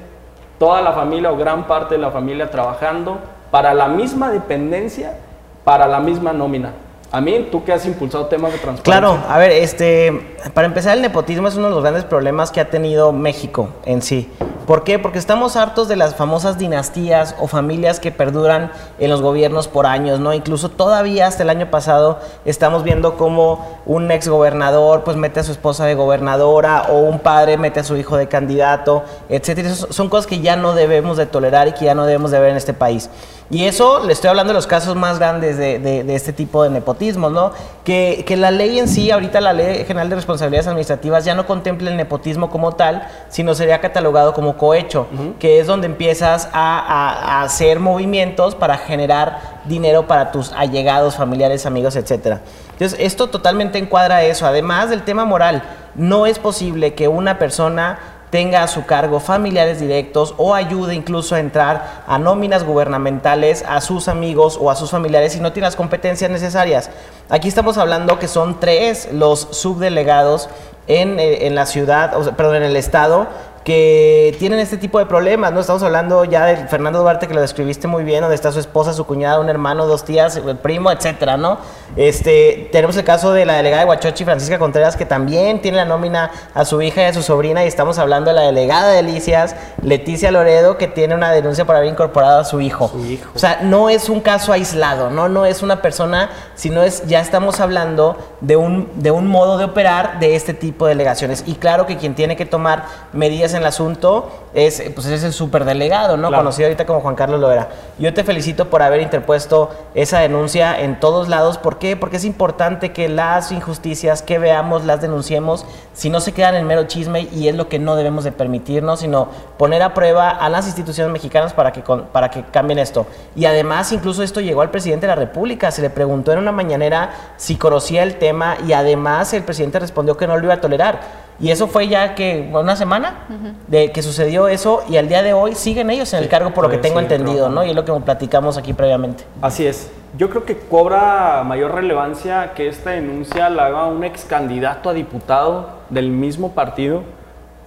Toda 0.59 0.81
la 0.81 0.93
familia 0.93 1.31
o 1.31 1.37
gran 1.37 1.67
parte 1.67 1.97
de 1.97 2.01
la 2.01 2.11
familia 2.11 2.51
trabajando 2.51 3.19
para 3.51 3.75
la 3.75 3.89
misma 3.89 4.31
dependencia, 4.31 5.19
para 5.65 5.87
la 5.87 6.01
misma 6.01 6.33
nómina. 6.33 6.73
A 7.11 7.21
mí, 7.23 7.49
tú 7.51 7.65
que 7.65 7.73
has 7.73 7.87
impulsado 7.87 8.27
temas 8.27 8.53
de 8.53 8.59
transparencia. 8.59 8.85
Claro, 8.85 9.19
a 9.29 9.39
ver, 9.39 9.51
este, 9.51 10.37
para 10.53 10.67
empezar, 10.67 10.95
el 10.95 11.03
nepotismo 11.03 11.49
es 11.49 11.57
uno 11.57 11.69
de 11.69 11.75
los 11.75 11.83
grandes 11.83 12.05
problemas 12.05 12.51
que 12.51 12.61
ha 12.61 12.69
tenido 12.69 13.13
México 13.13 13.71
en 13.87 14.03
sí. 14.03 14.31
¿Por 14.69 14.85
qué? 14.85 14.99
Porque 14.99 15.19
estamos 15.19 15.57
hartos 15.57 15.89
de 15.89 15.97
las 15.97 16.15
famosas 16.15 16.59
dinastías 16.59 17.35
o 17.41 17.47
familias 17.47 18.01
que 18.01 18.13
perduran 18.13 18.71
en 18.99 19.09
los 19.09 19.23
gobiernos 19.23 19.67
por 19.67 19.87
años, 19.87 20.21
¿no? 20.21 20.35
Incluso 20.35 20.69
todavía 20.69 21.27
hasta 21.27 21.43
el 21.43 21.49
año 21.49 21.71
pasado 21.71 22.19
estamos 22.45 22.85
viendo 22.85 23.17
cómo 23.17 23.81
un 23.87 24.11
ex 24.11 24.29
gobernador 24.29 25.05
pues 25.05 25.17
mete 25.17 25.41
a 25.41 25.45
su 25.45 25.53
esposa 25.53 25.87
de 25.87 25.95
gobernadora 25.95 26.89
o 26.91 26.99
un 26.99 27.21
padre 27.21 27.57
mete 27.57 27.81
a 27.81 27.85
su 27.85 27.97
hijo 27.97 28.19
de 28.19 28.29
candidato, 28.29 29.05
etcétera. 29.31 29.75
son 29.75 30.11
cosas 30.11 30.27
que 30.27 30.41
ya 30.41 30.57
no 30.57 30.75
debemos 30.75 31.17
de 31.17 31.25
tolerar 31.25 31.69
y 31.69 31.73
que 31.73 31.87
ya 31.87 31.95
no 31.95 32.05
debemos 32.05 32.31
de 32.31 32.39
ver 32.39 32.51
en 32.51 32.59
este 32.59 32.75
país. 32.75 33.09
Y 33.51 33.65
eso 33.65 34.05
le 34.05 34.13
estoy 34.13 34.29
hablando 34.29 34.53
de 34.53 34.59
los 34.59 34.67
casos 34.67 34.95
más 34.95 35.19
grandes 35.19 35.57
de, 35.57 35.79
de, 35.79 36.15
este 36.15 36.35
tipo 36.35 36.63
de 36.63 36.69
nepotismo, 36.69 37.31
¿no? 37.31 37.53
Que, 37.83 38.25
que, 38.27 38.37
la 38.37 38.51
ley 38.51 38.79
en 38.79 38.89
sí, 38.89 39.11
ahorita 39.11 39.41
la 39.41 39.55
Ley 39.55 39.87
General 39.87 40.11
de 40.11 40.17
Responsabilidades 40.17 40.67
Administrativas 40.67 41.25
ya 41.25 41.35
no 41.35 41.47
contempla 41.47 41.89
el 41.91 41.97
nepotismo 41.97 42.51
como 42.51 42.73
tal, 42.73 43.09
sino 43.31 43.55
sería 43.55 43.81
catalogado 43.81 44.35
como 44.35 44.59
cohecho, 44.59 45.07
que 45.39 45.61
es 45.61 45.67
donde 45.67 45.87
empiezas 45.87 46.51
a, 46.53 46.79
a, 46.79 47.39
a, 47.39 47.43
hacer 47.43 47.81
movimientos 47.81 48.55
para 48.55 48.77
generar 48.77 49.41
dinero 49.65 50.07
para 50.07 50.31
tus 50.31 50.53
allegados, 50.53 51.17
familiares, 51.17 51.65
amigos, 51.65 51.97
etcétera. 51.97 52.43
Entonces, 52.73 52.99
esto 53.01 53.29
totalmente 53.29 53.79
encuadra 53.79 54.23
eso. 54.25 54.47
Además 54.47 54.91
del 54.91 55.05
tema 55.05 55.25
moral, 55.25 55.63
no 55.95 56.27
es 56.27 56.39
posible 56.39 56.93
que 56.93 57.09
una 57.09 57.39
persona 57.39 57.99
tenga 58.31 58.63
a 58.63 58.69
su 58.69 58.85
cargo 58.85 59.21
familiares 59.21 59.81
directos 59.81 60.35
o 60.37 60.55
ayude 60.55 60.95
incluso 60.95 61.35
a 61.35 61.41
entrar 61.41 62.05
a 62.07 62.19
nóminas 62.19 62.65
gubernamentales 62.65 63.65
a 63.67 63.81
sus 63.81 64.09
amigos 64.09 64.59
o 64.61 64.71
a 64.71 64.77
sus 64.77 64.91
familiares 64.91 65.33
si 65.33 65.41
no 65.41 65.53
tiene 65.53 65.67
las 65.67 65.77
competencias 65.77 66.31
necesarias. 66.31 66.91
Aquí 67.29 67.49
estamos 67.49 67.79
hablando 67.79 68.19
que 68.19 68.29
son 68.29 68.61
tres 68.61 69.09
los 69.13 69.41
subdelegados 69.53 70.49
en, 70.87 71.21
eh, 71.21 71.47
en 71.47 71.55
la 71.55 71.67
ciudad, 71.67 72.13
perdón, 72.37 72.57
en 72.57 72.63
el 72.65 72.77
estado 72.77 73.29
que 73.69 74.35
tienen 74.39 74.61
este 74.61 74.79
tipo 74.79 74.99
de 74.99 75.05
problemas, 75.05 75.53
¿no? 75.53 75.61
Estamos 75.61 75.83
hablando 75.83 76.25
ya 76.25 76.47
de 76.47 76.57
Fernando 76.69 77.01
Duarte, 77.01 77.29
que 77.29 77.35
lo 77.35 77.43
describiste 77.43 77.87
muy 77.87 78.03
bien, 78.03 78.23
donde 78.23 78.35
está 78.35 78.51
su 78.51 78.61
esposa, 78.61 78.95
su 78.95 79.05
cuñada, 79.05 79.41
un 79.41 79.51
hermano, 79.51 79.87
dos 79.87 80.07
tías, 80.07 80.39
el 80.39 80.57
primo, 80.57 80.91
etcétera, 80.91 81.37
¿no? 81.37 81.59
Este, 81.95 82.71
tenemos 82.73 82.97
el 82.97 83.05
caso 83.05 83.35
de 83.35 83.45
la 83.45 83.59
delegada 83.59 83.83
de 83.83 83.89
Huachochi, 83.91 84.25
Francisca 84.25 84.59
Contreras, 84.59 84.97
que 84.97 85.05
también 85.05 85.61
tiene 85.61 85.77
la 85.77 85.85
nómina 85.85 86.31
a 86.55 86.65
su 86.65 86.81
hija 86.81 87.03
y 87.03 87.05
a 87.05 87.13
su 87.13 87.23
sobrina, 87.23 87.63
y 87.63 87.69
estamos 87.69 87.99
hablando 87.99 88.31
de 88.31 88.37
la 88.37 88.43
delegada 88.45 88.89
de 88.89 89.03
Delicias, 89.03 89.55
Leticia 89.83 90.31
Loredo, 90.31 90.79
que 90.79 90.89
tiene 90.89 91.15
una 91.15 91.31
denuncia 91.31 91.67
por 91.67 91.77
haber 91.77 91.91
incorporado 91.91 92.41
a 92.41 92.45
su 92.45 92.63
hijo. 92.63 92.91
O 93.35 93.39
sea, 93.39 93.59
no 93.61 93.91
es 93.91 94.09
un 94.09 94.23
caso 94.23 94.55
aislado, 94.55 95.11
no, 95.11 95.29
no 95.29 95.45
es 95.45 95.63
una 95.63 95.83
persona, 95.83 96.31
sino 96.55 96.85
es, 96.85 97.07
ya 97.07 97.21
estamos 97.21 97.61
hablando 97.61 98.17
de 98.41 98.57
un, 98.57 98.89
de 98.95 99.11
un 99.11 99.27
modo 99.27 99.59
de 99.59 99.65
operar 99.65 100.21
de 100.21 100.37
este 100.37 100.55
tipo 100.55 100.87
de 100.87 100.93
delegaciones. 100.95 101.45
Y 101.47 101.57
claro 101.57 101.85
que 101.85 101.99
quien 101.99 102.15
tiene 102.15 102.35
que 102.35 102.47
tomar 102.47 102.87
medidas 103.13 103.53
en 103.53 103.58
el 103.59 103.67
asunto 103.67 104.31
es, 104.55 104.83
pues 104.95 105.07
es 105.07 105.23
el 105.25 105.33
superdelegado, 105.33 106.17
¿no? 106.17 106.29
Claro. 106.29 106.43
Conocido 106.45 106.67
ahorita 106.69 106.87
como 106.87 107.01
Juan 107.01 107.15
Carlos 107.15 107.39
Loera. 107.41 107.69
Yo 107.99 108.15
te 108.15 108.25
felicito 108.25 108.71
por 108.71 108.83
haber 108.83 109.01
interpuesto 109.03 109.71
esa 109.95 110.21
denuncia 110.21 110.81
en 110.81 110.99
todos 111.01 111.29
lados. 111.29 111.59
¿Por 111.59 111.79
qué? 111.79 111.97
Porque 111.97 112.17
es 112.17 112.25
importante 112.25 112.93
que 112.93 113.09
las 113.09 113.53
injusticias 113.53 114.23
que 114.23 114.39
veamos 114.39 114.85
las 114.85 115.01
denunciemos, 115.01 115.67
si 115.93 116.09
no 116.11 116.21
se 116.21 116.33
quedan 116.33 116.55
en 116.55 116.67
mero 116.67 116.85
chisme 116.85 117.29
y 117.33 117.49
es 117.49 117.55
lo 117.55 117.69
que 117.69 117.79
no 117.79 117.95
debemos 117.97 118.25
de 118.25 118.33
permitirnos, 118.33 119.01
sino 119.01 119.29
poner 119.59 119.83
a 119.83 119.93
prueba 119.95 120.31
a 120.31 120.49
las 120.49 120.67
instituciones 120.67 121.13
mexicanas 121.13 121.53
para 121.53 121.73
que, 121.73 121.83
con- 121.83 122.05
para 122.07 122.31
que 122.31 122.43
cambien 122.45 122.79
esto. 122.79 123.07
Y 123.37 123.45
además, 123.45 123.93
incluso 123.93 124.23
esto 124.23 124.41
llegó 124.41 124.63
al 124.63 124.71
presidente 124.71 125.07
de 125.07 125.13
la 125.15 125.17
República, 125.21 125.71
se 125.71 125.83
le 125.83 125.91
preguntó 125.91 126.33
en 126.33 126.39
una 126.39 126.53
mañanera 126.53 127.11
si 127.37 127.57
conocía 127.57 128.03
el 128.03 128.17
tema 128.19 128.57
y 128.67 128.73
además 128.73 129.33
el 129.35 129.43
presidente 129.43 129.79
respondió 129.79 130.17
que 130.17 130.27
no 130.27 130.37
lo 130.37 130.45
iba 130.45 130.55
a 130.55 130.61
tolerar. 130.61 131.28
Y 131.41 131.53
eso 131.53 131.69
fue 131.69 131.87
ya 131.87 132.17
que 132.17 132.51
una 132.53 132.75
semana 132.75 133.27
de 133.69 133.93
que 133.93 134.03
sucedió 134.03 134.49
eso 134.49 134.83
y 134.89 134.97
al 134.97 135.09
día 135.09 135.23
de 135.23 135.33
hoy 135.33 135.55
siguen 135.55 135.89
ellos 135.89 136.13
en 136.13 136.23
el 136.23 136.29
cargo 136.29 136.53
por 136.53 136.65
lo 136.65 136.71
que 136.71 136.79
tengo 136.79 136.99
entendido, 136.99 137.47
trabajando. 137.47 137.61
¿no? 137.61 137.67
Y 137.67 137.71
es 137.71 137.77
lo 137.77 137.85
que 137.85 137.93
platicamos 138.05 138.57
aquí 138.59 138.73
previamente. 138.73 139.25
Así 139.41 139.65
es. 139.65 139.91
Yo 140.17 140.31
creo 140.31 140.45
que 140.45 140.59
cobra 140.59 141.45
mayor 141.45 141.75
relevancia 141.75 142.55
que 142.55 142.67
esta 142.67 142.91
denuncia 142.91 143.51
la 143.51 143.67
haga 143.67 143.87
un 143.87 144.03
ex 144.03 144.25
candidato 144.25 144.91
a 144.91 144.95
diputado 144.95 145.69
del 145.91 146.11
mismo 146.11 146.53
partido, 146.53 147.03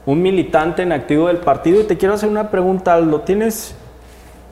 un 0.05 0.21
militante 0.21 0.81
en 0.81 0.91
activo 0.91 1.27
del 1.27 1.37
partido. 1.37 1.79
Y 1.79 1.85
te 1.85 1.97
quiero 1.97 2.15
hacer 2.15 2.27
una 2.27 2.49
pregunta, 2.49 2.93
Aldo. 2.95 3.21
¿Tienes 3.21 3.73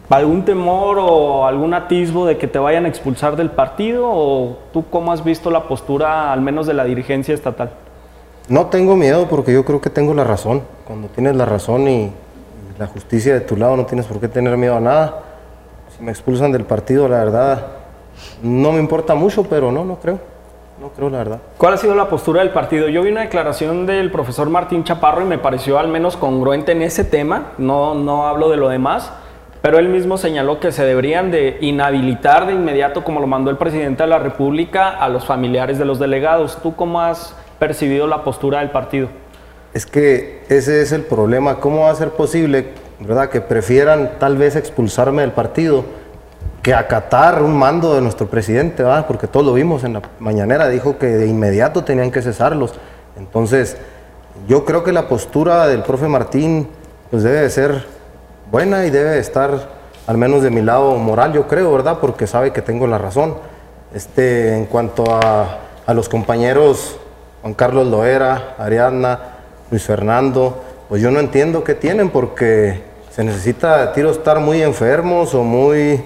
algún 0.10 0.46
temor 0.46 0.98
o 0.98 1.46
algún 1.46 1.74
atisbo 1.74 2.26
de 2.26 2.38
que 2.38 2.48
te 2.48 2.58
vayan 2.58 2.86
a 2.86 2.88
expulsar 2.88 3.36
del 3.36 3.50
partido? 3.50 4.08
¿O 4.08 4.60
tú 4.72 4.86
cómo 4.90 5.12
has 5.12 5.26
visto 5.26 5.52
la 5.52 5.64
postura, 5.64 6.32
al 6.32 6.40
menos 6.40 6.68
de 6.68 6.74
la 6.74 6.86
dirigencia 6.86 7.34
estatal? 7.34 7.72
No 8.50 8.66
tengo 8.66 8.96
miedo 8.96 9.28
porque 9.30 9.54
yo 9.54 9.64
creo 9.64 9.80
que 9.80 9.92
tengo 9.92 10.16
la 10.16 10.24
razón. 10.24 10.64
Cuando 10.86 11.08
tienes 11.08 11.36
la 11.36 11.46
razón 11.46 11.88
y, 11.88 12.12
la 12.80 12.88
justicia 12.88 13.34
de 13.34 13.42
tu 13.42 13.58
lado, 13.58 13.76
no 13.76 13.86
tienes 13.86 14.06
por 14.08 14.20
qué 14.20 14.28
tener 14.28 14.58
miedo 14.58 14.76
a 14.76 14.80
nada. 14.80 15.22
Si 15.96 16.04
me 16.04 16.12
expulsan 16.12 16.52
del 16.52 16.64
partido, 16.64 17.08
la 17.08 17.18
verdad, 17.18 17.68
no 18.42 18.72
me 18.72 18.80
importa 18.80 19.16
mucho, 19.16 19.44
pero 19.44 19.72
no, 19.72 19.86
no 19.86 20.00
creo. 20.00 20.20
No 20.82 20.90
creo, 20.90 21.10
la 21.10 21.18
verdad. 21.18 21.40
¿Cuál 21.58 21.74
ha 21.74 21.78
sido 21.78 21.94
la 21.94 22.08
postura 22.08 22.40
del 22.42 22.52
partido? 22.52 22.88
Yo 22.88 23.04
vi 23.04 23.12
una 23.12 23.22
declaración 23.22 23.86
del 23.86 24.12
profesor 24.12 24.50
Martín 24.50 24.86
Chaparro 24.86 25.22
y 25.22 25.26
me 25.26 25.38
pareció 25.38 25.78
al 25.78 25.90
menos 25.90 26.16
congruente 26.16 26.72
en 26.72 26.82
ese 26.82 27.04
tema, 27.04 27.52
no, 27.58 27.94
no 27.94 28.28
hablo 28.28 28.50
de 28.50 28.56
lo 28.56 28.70
demás, 28.70 29.12
pero 29.62 29.78
él 29.78 29.90
mismo 29.90 30.18
señaló 30.18 30.62
que 30.62 30.72
se 30.72 30.86
deberían 30.86 31.32
de 31.32 31.58
inhabilitar 31.60 32.48
de 32.48 32.54
inmediato, 32.54 33.04
como 33.04 33.20
lo 33.20 33.28
mandó 33.28 33.52
el 33.52 33.58
presidente 33.58 34.04
de 34.04 34.10
la 34.10 34.20
República, 34.20 34.90
a 34.90 35.10
los 35.10 35.26
familiares 35.26 35.78
de 35.78 35.84
los 35.84 36.00
delegados. 36.00 36.58
¿Tú 36.64 36.78
cómo 36.78 37.02
has 37.02 37.36
percibido 37.60 38.08
la 38.08 38.24
postura 38.24 38.60
del 38.60 38.72
partido? 38.72 39.10
Es 39.74 39.86
que 39.86 40.44
ese 40.50 40.82
es 40.82 40.92
el 40.92 41.04
problema. 41.04 41.60
¿Cómo 41.60 41.82
va 41.82 41.92
a 41.92 41.96
ser 41.96 42.10
posible, 42.12 42.70
verdad, 43.00 43.30
que 43.30 43.42
prefieran 43.42 44.14
tal 44.20 44.38
vez 44.38 44.56
expulsarme 44.56 45.22
del 45.22 45.32
partido 45.32 45.84
que 46.64 46.74
acatar 46.74 47.42
un 47.42 47.58
mando 47.58 47.94
de 47.94 48.02
nuestro 48.02 48.28
presidente, 48.28 48.84
¿verdad? 48.84 49.06
Porque 49.08 49.28
todos 49.28 49.46
lo 49.46 49.54
vimos 49.54 49.84
en 49.84 49.94
la 49.94 50.02
mañanera, 50.20 50.68
dijo 50.68 50.98
que 50.98 51.08
de 51.08 51.28
inmediato 51.28 51.84
tenían 51.84 52.12
que 52.12 52.22
cesarlos. 52.22 52.74
Entonces, 53.18 53.78
yo 54.48 54.66
creo 54.66 54.84
que 54.84 54.92
la 54.92 55.08
postura 55.08 55.68
del 55.68 55.84
profe 55.84 56.08
Martín 56.08 56.68
pues 57.12 57.24
debe 57.24 57.42
de 57.42 57.50
ser 57.50 57.86
buena 58.52 58.86
y 58.86 58.90
debe 58.90 59.12
de 59.12 59.20
estar 59.20 59.80
al 60.06 60.18
menos 60.18 60.42
de 60.42 60.50
mi 60.50 60.62
lado 60.62 60.96
moral, 60.96 61.34
yo 61.34 61.48
creo, 61.48 61.72
¿verdad? 61.72 62.00
Porque 62.02 62.28
sabe 62.28 62.52
que 62.52 62.62
tengo 62.62 62.88
la 62.88 62.98
razón. 62.98 63.36
Este, 63.94 64.56
en 64.56 64.66
cuanto 64.66 65.04
a 65.22 65.94
los 65.94 66.10
compañeros 66.10 67.00
Juan 67.42 67.54
Carlos 67.54 67.88
Loera, 67.88 68.56
Ariadna, 68.58 69.20
Luis 69.72 69.84
Fernando, 69.84 70.64
pues 70.90 71.02
yo 71.02 71.12
no 71.12 71.20
entiendo 71.20 71.64
qué 71.64 71.76
tienen 71.76 72.10
porque 72.10 72.82
se 73.12 73.24
necesita 73.24 73.86
de 73.86 73.94
tiro 73.94 74.12
estar 74.12 74.40
muy 74.40 74.62
enfermos 74.62 75.34
o 75.34 75.44
muy, 75.44 76.02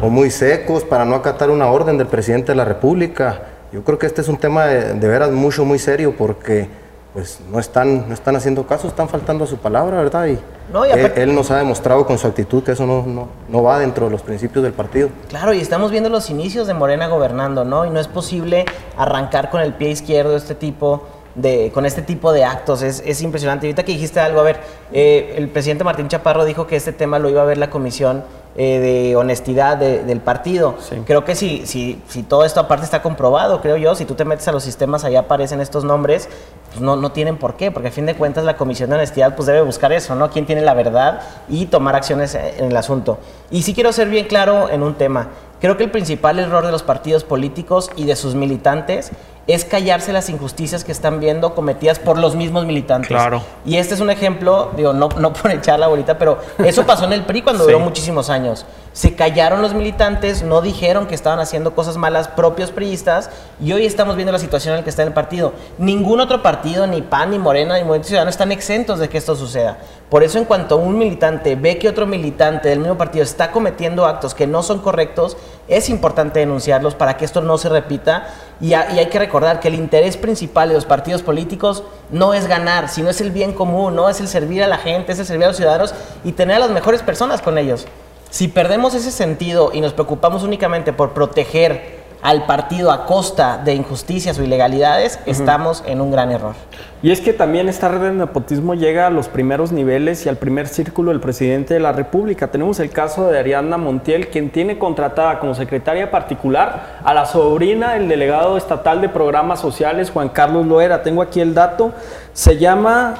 o 0.00 0.08
muy 0.08 0.30
secos 0.30 0.84
para 0.84 1.04
no 1.04 1.14
acatar 1.14 1.50
una 1.50 1.68
orden 1.68 1.96
del 1.96 2.08
presidente 2.08 2.52
de 2.52 2.56
la 2.56 2.64
República. 2.64 3.42
Yo 3.72 3.82
creo 3.82 3.98
que 3.98 4.06
este 4.06 4.20
es 4.20 4.28
un 4.28 4.36
tema 4.36 4.66
de, 4.66 4.94
de 4.94 5.08
veras 5.08 5.30
mucho, 5.30 5.64
muy 5.64 5.78
serio 5.78 6.14
porque 6.16 6.68
pues 7.14 7.38
no 7.48 7.60
están, 7.60 8.08
no 8.08 8.12
están 8.14 8.34
haciendo 8.34 8.66
caso, 8.66 8.88
están 8.88 9.08
faltando 9.08 9.44
a 9.44 9.46
su 9.46 9.56
palabra, 9.56 9.98
¿verdad? 9.98 10.26
Y, 10.26 10.38
No, 10.72 10.84
y 10.84 10.90
él, 10.90 11.12
él 11.14 11.34
nos 11.34 11.48
ha 11.52 11.58
demostrado 11.58 12.04
con 12.04 12.18
su 12.18 12.26
actitud 12.26 12.64
que 12.64 12.72
eso 12.72 12.86
no, 12.86 13.06
no, 13.06 13.28
no 13.48 13.62
va 13.62 13.78
dentro 13.78 14.06
de 14.06 14.10
los 14.10 14.20
principios 14.22 14.64
del 14.64 14.72
partido. 14.72 15.10
Claro, 15.28 15.54
y 15.54 15.60
estamos 15.60 15.92
viendo 15.92 16.10
los 16.10 16.28
inicios 16.28 16.66
de 16.66 16.74
Morena 16.74 17.06
gobernando, 17.06 17.64
¿no? 17.64 17.86
Y 17.86 17.90
no 17.90 18.00
es 18.00 18.08
posible 18.08 18.64
arrancar 18.96 19.50
con 19.50 19.60
el 19.60 19.74
pie 19.74 19.90
izquierdo 19.90 20.36
este 20.36 20.56
tipo 20.56 21.06
de, 21.34 21.70
con 21.72 21.84
este 21.86 22.02
tipo 22.02 22.32
de 22.32 22.44
actos. 22.44 22.82
Es, 22.82 23.02
es 23.04 23.22
impresionante. 23.22 23.66
Ahorita 23.66 23.82
que 23.84 23.92
dijiste 23.92 24.20
algo, 24.20 24.40
a 24.40 24.44
ver, 24.44 24.60
eh, 24.92 25.34
el 25.36 25.48
presidente 25.48 25.84
Martín 25.84 26.08
Chaparro 26.08 26.44
dijo 26.44 26.66
que 26.66 26.76
este 26.76 26.92
tema 26.92 27.18
lo 27.18 27.28
iba 27.28 27.42
a 27.42 27.44
ver 27.44 27.58
la 27.58 27.70
comisión 27.70 28.24
eh, 28.56 28.78
de 28.78 29.16
honestidad 29.16 29.76
de- 29.76 30.04
del 30.04 30.20
partido. 30.20 30.76
Sí. 30.78 30.96
Creo 31.04 31.24
que 31.24 31.34
si, 31.34 31.66
si, 31.66 32.00
si 32.08 32.22
todo 32.22 32.44
esto 32.44 32.60
aparte 32.60 32.84
está 32.84 33.02
comprobado, 33.02 33.60
creo 33.60 33.76
yo, 33.76 33.96
si 33.96 34.04
tú 34.04 34.14
te 34.14 34.24
metes 34.24 34.46
a 34.46 34.52
los 34.52 34.62
sistemas, 34.62 35.02
allá 35.04 35.20
aparecen 35.20 35.60
estos 35.60 35.82
nombres, 35.82 36.28
pues 36.70 36.80
no, 36.80 36.94
no 36.94 37.10
tienen 37.10 37.36
por 37.36 37.56
qué, 37.56 37.72
porque 37.72 37.88
a 37.88 37.90
fin 37.90 38.06
de 38.06 38.14
cuentas 38.14 38.44
la 38.44 38.56
comisión 38.56 38.90
de 38.90 38.96
honestidad 38.96 39.34
pues 39.34 39.46
debe 39.46 39.62
buscar 39.62 39.92
eso, 39.92 40.14
¿no? 40.14 40.30
¿Quién 40.30 40.46
tiene 40.46 40.62
la 40.62 40.74
verdad 40.74 41.20
y 41.48 41.66
tomar 41.66 41.96
acciones 41.96 42.36
en 42.36 42.66
el 42.66 42.76
asunto? 42.76 43.18
Y 43.50 43.62
sí 43.62 43.74
quiero 43.74 43.92
ser 43.92 44.08
bien 44.08 44.26
claro 44.26 44.68
en 44.70 44.84
un 44.84 44.94
tema. 44.94 45.30
Creo 45.60 45.76
que 45.76 45.82
el 45.84 45.90
principal 45.90 46.38
error 46.38 46.64
de 46.64 46.70
los 46.70 46.82
partidos 46.84 47.24
políticos 47.24 47.90
y 47.96 48.04
de 48.04 48.14
sus 48.14 48.34
militantes 48.36 49.10
es 49.46 49.64
callarse 49.64 50.12
las 50.12 50.28
injusticias 50.30 50.84
que 50.84 50.92
están 50.92 51.20
viendo 51.20 51.54
cometidas 51.54 51.98
por 51.98 52.18
los 52.18 52.34
mismos 52.34 52.64
militantes. 52.64 53.08
Claro. 53.08 53.42
Y 53.66 53.76
este 53.76 53.94
es 53.94 54.00
un 54.00 54.10
ejemplo, 54.10 54.70
digo, 54.76 54.92
no, 54.92 55.08
no 55.18 55.32
por 55.32 55.50
echar 55.50 55.78
la 55.78 55.86
bolita, 55.88 56.16
pero 56.18 56.38
eso 56.58 56.84
pasó 56.86 57.04
en 57.04 57.12
el 57.12 57.24
PRI 57.24 57.42
cuando 57.42 57.64
Sí. 57.64 57.70
duró 57.72 57.80
muchísimos 57.84 58.30
años. 58.30 58.64
Se 58.94 59.16
callaron 59.16 59.60
los 59.60 59.74
militantes, 59.74 60.44
no 60.44 60.60
dijeron 60.60 61.08
que 61.08 61.16
estaban 61.16 61.40
haciendo 61.40 61.74
cosas 61.74 61.96
malas 61.96 62.28
propios 62.28 62.70
priistas 62.70 63.28
y 63.60 63.72
hoy 63.72 63.86
estamos 63.86 64.14
viendo 64.14 64.30
la 64.30 64.38
situación 64.38 64.72
en 64.72 64.78
la 64.78 64.84
que 64.84 64.90
está 64.90 65.02
el 65.02 65.12
partido. 65.12 65.52
Ningún 65.78 66.20
otro 66.20 66.42
partido, 66.42 66.86
ni 66.86 67.02
PAN, 67.02 67.30
ni 67.30 67.40
Morena, 67.40 67.74
ni 67.74 67.82
Movimiento 67.82 68.06
Ciudadano 68.06 68.30
están 68.30 68.52
exentos 68.52 69.00
de 69.00 69.08
que 69.08 69.18
esto 69.18 69.34
suceda. 69.34 69.78
Por 70.08 70.22
eso 70.22 70.38
en 70.38 70.44
cuanto 70.44 70.76
un 70.76 70.96
militante 70.96 71.56
ve 71.56 71.76
que 71.76 71.88
otro 71.88 72.06
militante 72.06 72.68
del 72.68 72.78
mismo 72.78 72.96
partido 72.96 73.24
está 73.24 73.50
cometiendo 73.50 74.06
actos 74.06 74.32
que 74.32 74.46
no 74.46 74.62
son 74.62 74.78
correctos, 74.78 75.36
es 75.66 75.88
importante 75.88 76.38
denunciarlos 76.38 76.94
para 76.94 77.16
que 77.16 77.24
esto 77.24 77.40
no 77.40 77.58
se 77.58 77.70
repita 77.70 78.28
y, 78.60 78.68
y 78.68 78.74
hay 78.74 79.08
que 79.08 79.18
recordar 79.18 79.58
que 79.58 79.66
el 79.66 79.74
interés 79.74 80.16
principal 80.16 80.68
de 80.68 80.76
los 80.76 80.84
partidos 80.84 81.24
políticos 81.24 81.82
no 82.10 82.32
es 82.32 82.46
ganar, 82.46 82.88
sino 82.88 83.10
es 83.10 83.20
el 83.20 83.32
bien 83.32 83.54
común, 83.54 83.96
no 83.96 84.08
es 84.08 84.20
el 84.20 84.28
servir 84.28 84.62
a 84.62 84.68
la 84.68 84.78
gente, 84.78 85.10
es 85.10 85.18
el 85.18 85.26
servir 85.26 85.46
a 85.46 85.48
los 85.48 85.56
ciudadanos 85.56 85.92
y 86.22 86.30
tener 86.30 86.58
a 86.58 86.60
las 86.60 86.70
mejores 86.70 87.02
personas 87.02 87.42
con 87.42 87.58
ellos. 87.58 87.88
Si 88.34 88.48
perdemos 88.48 88.94
ese 88.94 89.12
sentido 89.12 89.70
y 89.72 89.80
nos 89.80 89.92
preocupamos 89.92 90.42
únicamente 90.42 90.92
por 90.92 91.12
proteger 91.12 92.02
al 92.20 92.46
partido 92.46 92.90
a 92.90 93.06
costa 93.06 93.58
de 93.64 93.74
injusticias 93.74 94.36
o 94.40 94.42
ilegalidades, 94.42 95.20
estamos 95.24 95.84
en 95.86 96.00
un 96.00 96.10
gran 96.10 96.32
error. 96.32 96.56
Y 97.00 97.12
es 97.12 97.20
que 97.20 97.32
también 97.32 97.68
esta 97.68 97.86
red 97.86 98.00
de 98.00 98.12
nepotismo 98.12 98.74
llega 98.74 99.06
a 99.06 99.10
los 99.10 99.28
primeros 99.28 99.70
niveles 99.70 100.26
y 100.26 100.28
al 100.28 100.36
primer 100.36 100.66
círculo 100.66 101.12
del 101.12 101.20
presidente 101.20 101.74
de 101.74 101.80
la 101.80 101.92
República. 101.92 102.48
Tenemos 102.48 102.80
el 102.80 102.90
caso 102.90 103.30
de 103.30 103.38
Ariadna 103.38 103.76
Montiel, 103.76 104.26
quien 104.26 104.50
tiene 104.50 104.78
contratada 104.80 105.38
como 105.38 105.54
secretaria 105.54 106.10
particular 106.10 106.98
a 107.04 107.14
la 107.14 107.26
sobrina 107.26 107.92
del 107.92 108.08
delegado 108.08 108.56
estatal 108.56 109.00
de 109.00 109.10
programas 109.10 109.60
sociales, 109.60 110.10
Juan 110.10 110.28
Carlos 110.30 110.66
Loera. 110.66 111.04
Tengo 111.04 111.22
aquí 111.22 111.40
el 111.40 111.54
dato. 111.54 111.92
Se 112.32 112.58
llama 112.58 113.14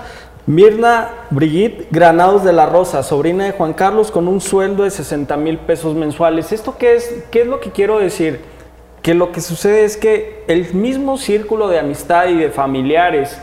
Mirna 0.46 1.10
Brigitte 1.30 1.86
Granados 1.90 2.44
de 2.44 2.52
la 2.52 2.66
Rosa, 2.66 3.02
sobrina 3.02 3.44
de 3.44 3.52
Juan 3.52 3.72
Carlos, 3.72 4.10
con 4.10 4.28
un 4.28 4.40
sueldo 4.40 4.82
de 4.84 4.90
60 4.90 5.36
mil 5.38 5.56
pesos 5.58 5.94
mensuales. 5.94 6.52
¿Esto 6.52 6.76
qué 6.78 6.94
es? 6.96 7.24
¿Qué 7.30 7.42
es 7.42 7.46
lo 7.46 7.60
que 7.60 7.70
quiero 7.70 7.98
decir? 7.98 8.40
que 9.02 9.12
lo 9.12 9.32
que 9.32 9.42
sucede 9.42 9.84
es 9.84 9.98
que 9.98 10.44
el 10.48 10.72
mismo 10.72 11.18
círculo 11.18 11.68
de 11.68 11.78
amistad 11.78 12.28
y 12.28 12.36
de 12.38 12.48
familiares 12.48 13.38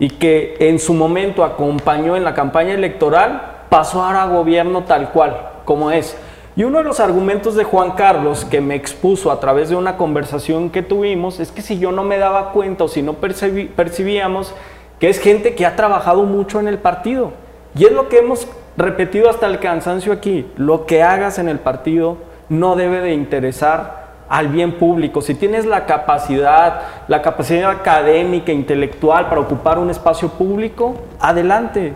y 0.00 0.08
que 0.10 0.56
en 0.58 0.80
su 0.80 0.94
momento 0.94 1.44
acompañó 1.44 2.16
en 2.16 2.24
la 2.24 2.34
campaña 2.34 2.74
electoral 2.74 3.66
pasó 3.68 4.02
ahora 4.02 4.24
a 4.24 4.26
gobierno 4.26 4.82
tal 4.82 5.12
cual 5.12 5.50
como 5.64 5.92
es. 5.92 6.16
Y 6.56 6.64
uno 6.64 6.78
de 6.78 6.84
los 6.84 6.98
argumentos 6.98 7.54
de 7.54 7.62
Juan 7.62 7.92
Carlos 7.92 8.44
que 8.44 8.60
me 8.60 8.74
expuso 8.74 9.30
a 9.30 9.38
través 9.38 9.68
de 9.68 9.76
una 9.76 9.96
conversación 9.96 10.70
que 10.70 10.82
tuvimos 10.82 11.38
es 11.38 11.52
que 11.52 11.62
si 11.62 11.78
yo 11.78 11.92
no 11.92 12.02
me 12.02 12.18
daba 12.18 12.50
cuenta 12.50 12.82
o 12.82 12.88
si 12.88 13.00
no 13.02 13.12
percibí- 13.20 13.68
percibíamos 13.68 14.54
que 14.98 15.08
es 15.08 15.20
gente 15.20 15.54
que 15.54 15.66
ha 15.66 15.76
trabajado 15.76 16.22
mucho 16.24 16.60
en 16.60 16.68
el 16.68 16.78
partido. 16.78 17.32
Y 17.76 17.84
es 17.84 17.92
lo 17.92 18.08
que 18.08 18.18
hemos 18.18 18.48
repetido 18.76 19.28
hasta 19.28 19.46
el 19.46 19.58
cansancio 19.58 20.12
aquí. 20.12 20.46
Lo 20.56 20.86
que 20.86 21.02
hagas 21.02 21.38
en 21.38 21.48
el 21.48 21.58
partido 21.58 22.16
no 22.48 22.76
debe 22.76 23.00
de 23.00 23.12
interesar 23.12 24.06
al 24.28 24.48
bien 24.48 24.72
público, 24.72 25.22
si 25.22 25.34
tienes 25.34 25.66
la 25.66 25.86
capacidad, 25.86 26.80
la 27.06 27.22
capacidad 27.22 27.70
académica, 27.70 28.50
intelectual 28.50 29.28
para 29.28 29.40
ocupar 29.40 29.78
un 29.78 29.88
espacio 29.88 30.28
público, 30.30 30.96
adelante. 31.20 31.94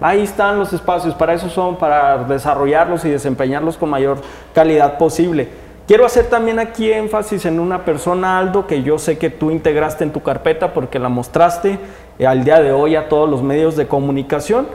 Ahí 0.00 0.22
están 0.22 0.58
los 0.58 0.72
espacios, 0.72 1.14
para 1.14 1.34
eso 1.34 1.50
son, 1.50 1.76
para 1.76 2.24
desarrollarlos 2.24 3.04
y 3.04 3.10
desempeñarlos 3.10 3.76
con 3.76 3.90
mayor 3.90 4.18
calidad 4.54 4.96
posible. 4.96 5.48
Quiero 5.88 6.04
hacer 6.04 6.26
también 6.26 6.58
aquí 6.58 6.92
énfasis 6.92 7.46
en 7.46 7.58
una 7.58 7.86
persona, 7.86 8.38
Aldo, 8.38 8.66
que 8.66 8.82
yo 8.82 8.98
sé 8.98 9.16
que 9.16 9.30
tú 9.30 9.50
integraste 9.50 10.04
en 10.04 10.12
tu 10.12 10.22
carpeta 10.22 10.74
porque 10.74 10.98
la 10.98 11.08
mostraste 11.08 11.78
eh, 12.18 12.26
al 12.26 12.44
día 12.44 12.60
de 12.60 12.72
hoy 12.72 12.94
a 12.94 13.08
todos 13.08 13.26
los 13.26 13.42
medios 13.42 13.74
de 13.74 13.86
comunicación. 13.86 14.66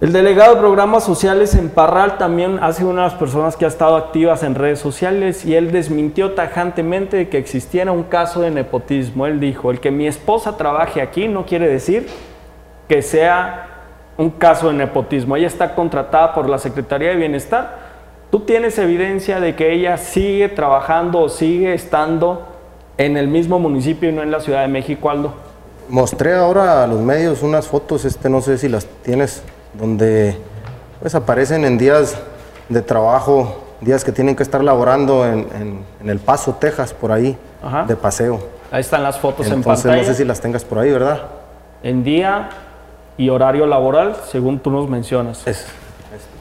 El 0.00 0.12
delegado 0.12 0.54
de 0.54 0.60
programas 0.60 1.02
sociales 1.02 1.56
en 1.56 1.68
Parral 1.68 2.16
también 2.16 2.60
ha 2.62 2.72
sido 2.72 2.90
una 2.90 3.02
de 3.02 3.08
las 3.08 3.18
personas 3.18 3.56
que 3.56 3.64
ha 3.64 3.68
estado 3.68 3.96
activas 3.96 4.44
en 4.44 4.54
redes 4.54 4.78
sociales 4.78 5.44
y 5.44 5.56
él 5.56 5.72
desmintió 5.72 6.34
tajantemente 6.34 7.28
que 7.28 7.38
existiera 7.38 7.90
un 7.90 8.04
caso 8.04 8.40
de 8.40 8.52
nepotismo. 8.52 9.26
Él 9.26 9.40
dijo, 9.40 9.72
el 9.72 9.80
que 9.80 9.90
mi 9.90 10.06
esposa 10.06 10.56
trabaje 10.56 11.02
aquí 11.02 11.26
no 11.26 11.44
quiere 11.44 11.66
decir 11.66 12.06
que 12.88 13.02
sea 13.02 13.66
un 14.16 14.30
caso 14.30 14.68
de 14.68 14.74
nepotismo. 14.74 15.34
Ella 15.34 15.48
está 15.48 15.74
contratada 15.74 16.34
por 16.34 16.48
la 16.48 16.58
Secretaría 16.58 17.08
de 17.08 17.16
Bienestar. 17.16 17.77
Tú 18.30 18.40
tienes 18.40 18.78
evidencia 18.78 19.40
de 19.40 19.56
que 19.56 19.72
ella 19.72 19.96
sigue 19.96 20.50
trabajando 20.50 21.20
o 21.20 21.28
sigue 21.30 21.72
estando 21.72 22.46
en 22.98 23.16
el 23.16 23.26
mismo 23.28 23.58
municipio 23.58 24.10
y 24.10 24.12
no 24.12 24.22
en 24.22 24.30
la 24.30 24.40
Ciudad 24.40 24.60
de 24.62 24.68
México, 24.68 25.08
Aldo. 25.08 25.32
Mostré 25.88 26.34
ahora 26.34 26.84
a 26.84 26.86
los 26.86 27.00
medios 27.00 27.42
unas 27.42 27.66
fotos, 27.66 28.04
este 28.04 28.28
no 28.28 28.42
sé 28.42 28.58
si 28.58 28.68
las 28.68 28.84
tienes 29.02 29.42
donde 29.72 30.36
pues 31.00 31.14
aparecen 31.14 31.64
en 31.64 31.78
días 31.78 32.18
de 32.68 32.82
trabajo, 32.82 33.64
días 33.80 34.04
que 34.04 34.12
tienen 34.12 34.36
que 34.36 34.42
estar 34.42 34.62
laborando 34.62 35.26
en, 35.26 35.84
El 36.04 36.18
Paso, 36.18 36.56
Texas, 36.60 36.92
por 36.92 37.12
ahí, 37.12 37.34
de 37.86 37.96
paseo. 37.96 38.40
Ahí 38.70 38.80
están 38.80 39.02
las 39.02 39.18
fotos 39.18 39.46
en 39.46 39.62
pantalla. 39.62 39.96
No 39.96 40.04
sé 40.04 40.14
si 40.14 40.24
las 40.24 40.40
tengas 40.42 40.64
por 40.64 40.78
ahí, 40.78 40.90
¿verdad? 40.90 41.22
En 41.82 42.04
día 42.04 42.50
y 43.16 43.30
horario 43.30 43.66
laboral, 43.66 44.16
según 44.30 44.58
tú 44.58 44.70
nos 44.70 44.86
mencionas. 44.90 45.46
Es. 45.46 45.66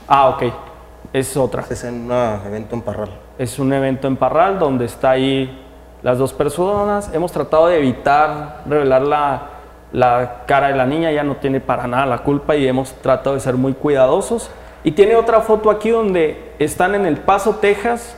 Ah, 0.08 0.30
ok. 0.30 0.67
Es 1.14 1.38
otra. 1.38 1.64
Es 1.70 1.84
en 1.84 2.12
un 2.12 2.42
evento 2.46 2.76
en 2.76 2.82
Parral. 2.82 3.10
Es 3.38 3.60
un 3.60 3.72
evento 3.74 4.08
en 4.08 4.18
Parral 4.18 4.60
donde 4.60 4.86
está 4.86 5.12
ahí 5.12 5.64
las 6.04 6.18
dos 6.18 6.34
personas. 6.34 7.14
Hemos 7.14 7.32
tratado 7.32 7.68
de 7.68 7.78
evitar 7.78 8.64
revelar 8.68 9.02
la, 9.02 9.42
la 9.92 10.44
cara 10.46 10.68
de 10.68 10.76
la 10.76 10.86
niña 10.86 11.12
ya 11.12 11.24
no 11.24 11.38
tiene 11.38 11.60
para 11.60 11.88
nada 11.88 12.06
la 12.06 12.20
culpa 12.20 12.56
y 12.56 12.68
hemos 12.68 12.94
tratado 12.94 13.36
de 13.36 13.42
ser 13.42 13.56
muy 13.56 13.74
cuidadosos. 13.74 14.50
Y 14.84 14.92
tiene 14.92 15.16
otra 15.16 15.42
foto 15.42 15.70
aquí 15.70 15.90
donde 15.90 16.54
están 16.60 16.96
en 16.96 17.06
El 17.06 17.18
Paso, 17.18 17.56
Texas, 17.56 18.18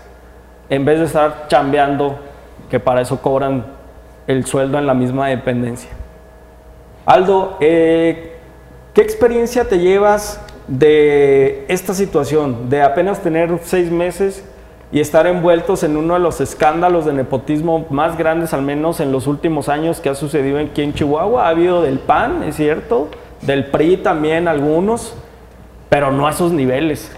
en 0.70 0.86
vez 0.86 1.00
de 1.00 1.06
estar 1.06 1.48
chambeando, 1.48 2.18
que 2.70 2.80
para 2.80 3.02
eso 3.02 3.22
cobran 3.22 3.66
el 4.28 4.46
sueldo 4.46 4.78
en 4.78 4.86
la 4.86 4.94
misma 4.94 5.28
dependencia. 5.28 5.90
Aldo, 7.06 7.58
eh, 7.60 8.38
¿qué 8.94 9.02
experiencia 9.02 9.68
te 9.68 9.80
llevas 9.80 10.40
de 10.70 11.66
esta 11.68 11.94
situación, 11.94 12.70
de 12.70 12.82
apenas 12.84 13.22
tener 13.22 13.60
seis 13.64 13.92
meses 13.92 14.46
y 14.92 15.00
estar 15.00 15.28
envueltos 15.28 15.84
en 15.84 15.98
uno 15.98 16.14
de 16.14 16.20
los 16.20 16.42
escándalos 16.42 17.06
de 17.06 17.14
nepotismo 17.14 17.88
más 17.90 18.18
grandes, 18.18 18.54
al 18.54 18.62
menos 18.62 19.00
en 19.00 19.12
los 19.12 19.28
últimos 19.28 19.68
años, 19.68 20.00
que 20.00 20.10
ha 20.10 20.16
sucedido 20.16 20.60
aquí 20.60 20.82
en 20.82 20.94
Chihuahua. 20.94 21.46
Ha 21.46 21.50
habido 21.50 21.82
del 21.82 22.00
PAN, 22.00 22.44
es 22.44 22.56
cierto, 22.56 23.10
del 23.42 23.66
PRI 23.66 23.98
también 23.98 24.48
algunos, 24.48 25.16
pero 25.90 26.12
no 26.12 26.28
a 26.28 26.32
esos 26.32 26.52
niveles. 26.52 27.12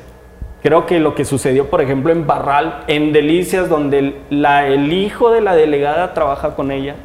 Creo 0.64 0.86
que 0.86 1.00
lo 1.00 1.16
que 1.16 1.26
sucedió, 1.26 1.70
por 1.70 1.82
ejemplo, 1.82 2.12
en 2.12 2.28
Barral, 2.28 2.84
en 2.88 3.14
Delicias, 3.14 3.68
donde 3.68 4.16
la, 4.30 4.68
el 4.68 4.94
hijo 4.94 5.32
de 5.32 5.42
la 5.42 5.56
delegada 5.56 6.14
trabaja 6.14 6.56
con 6.56 6.72
ella. 6.72 6.96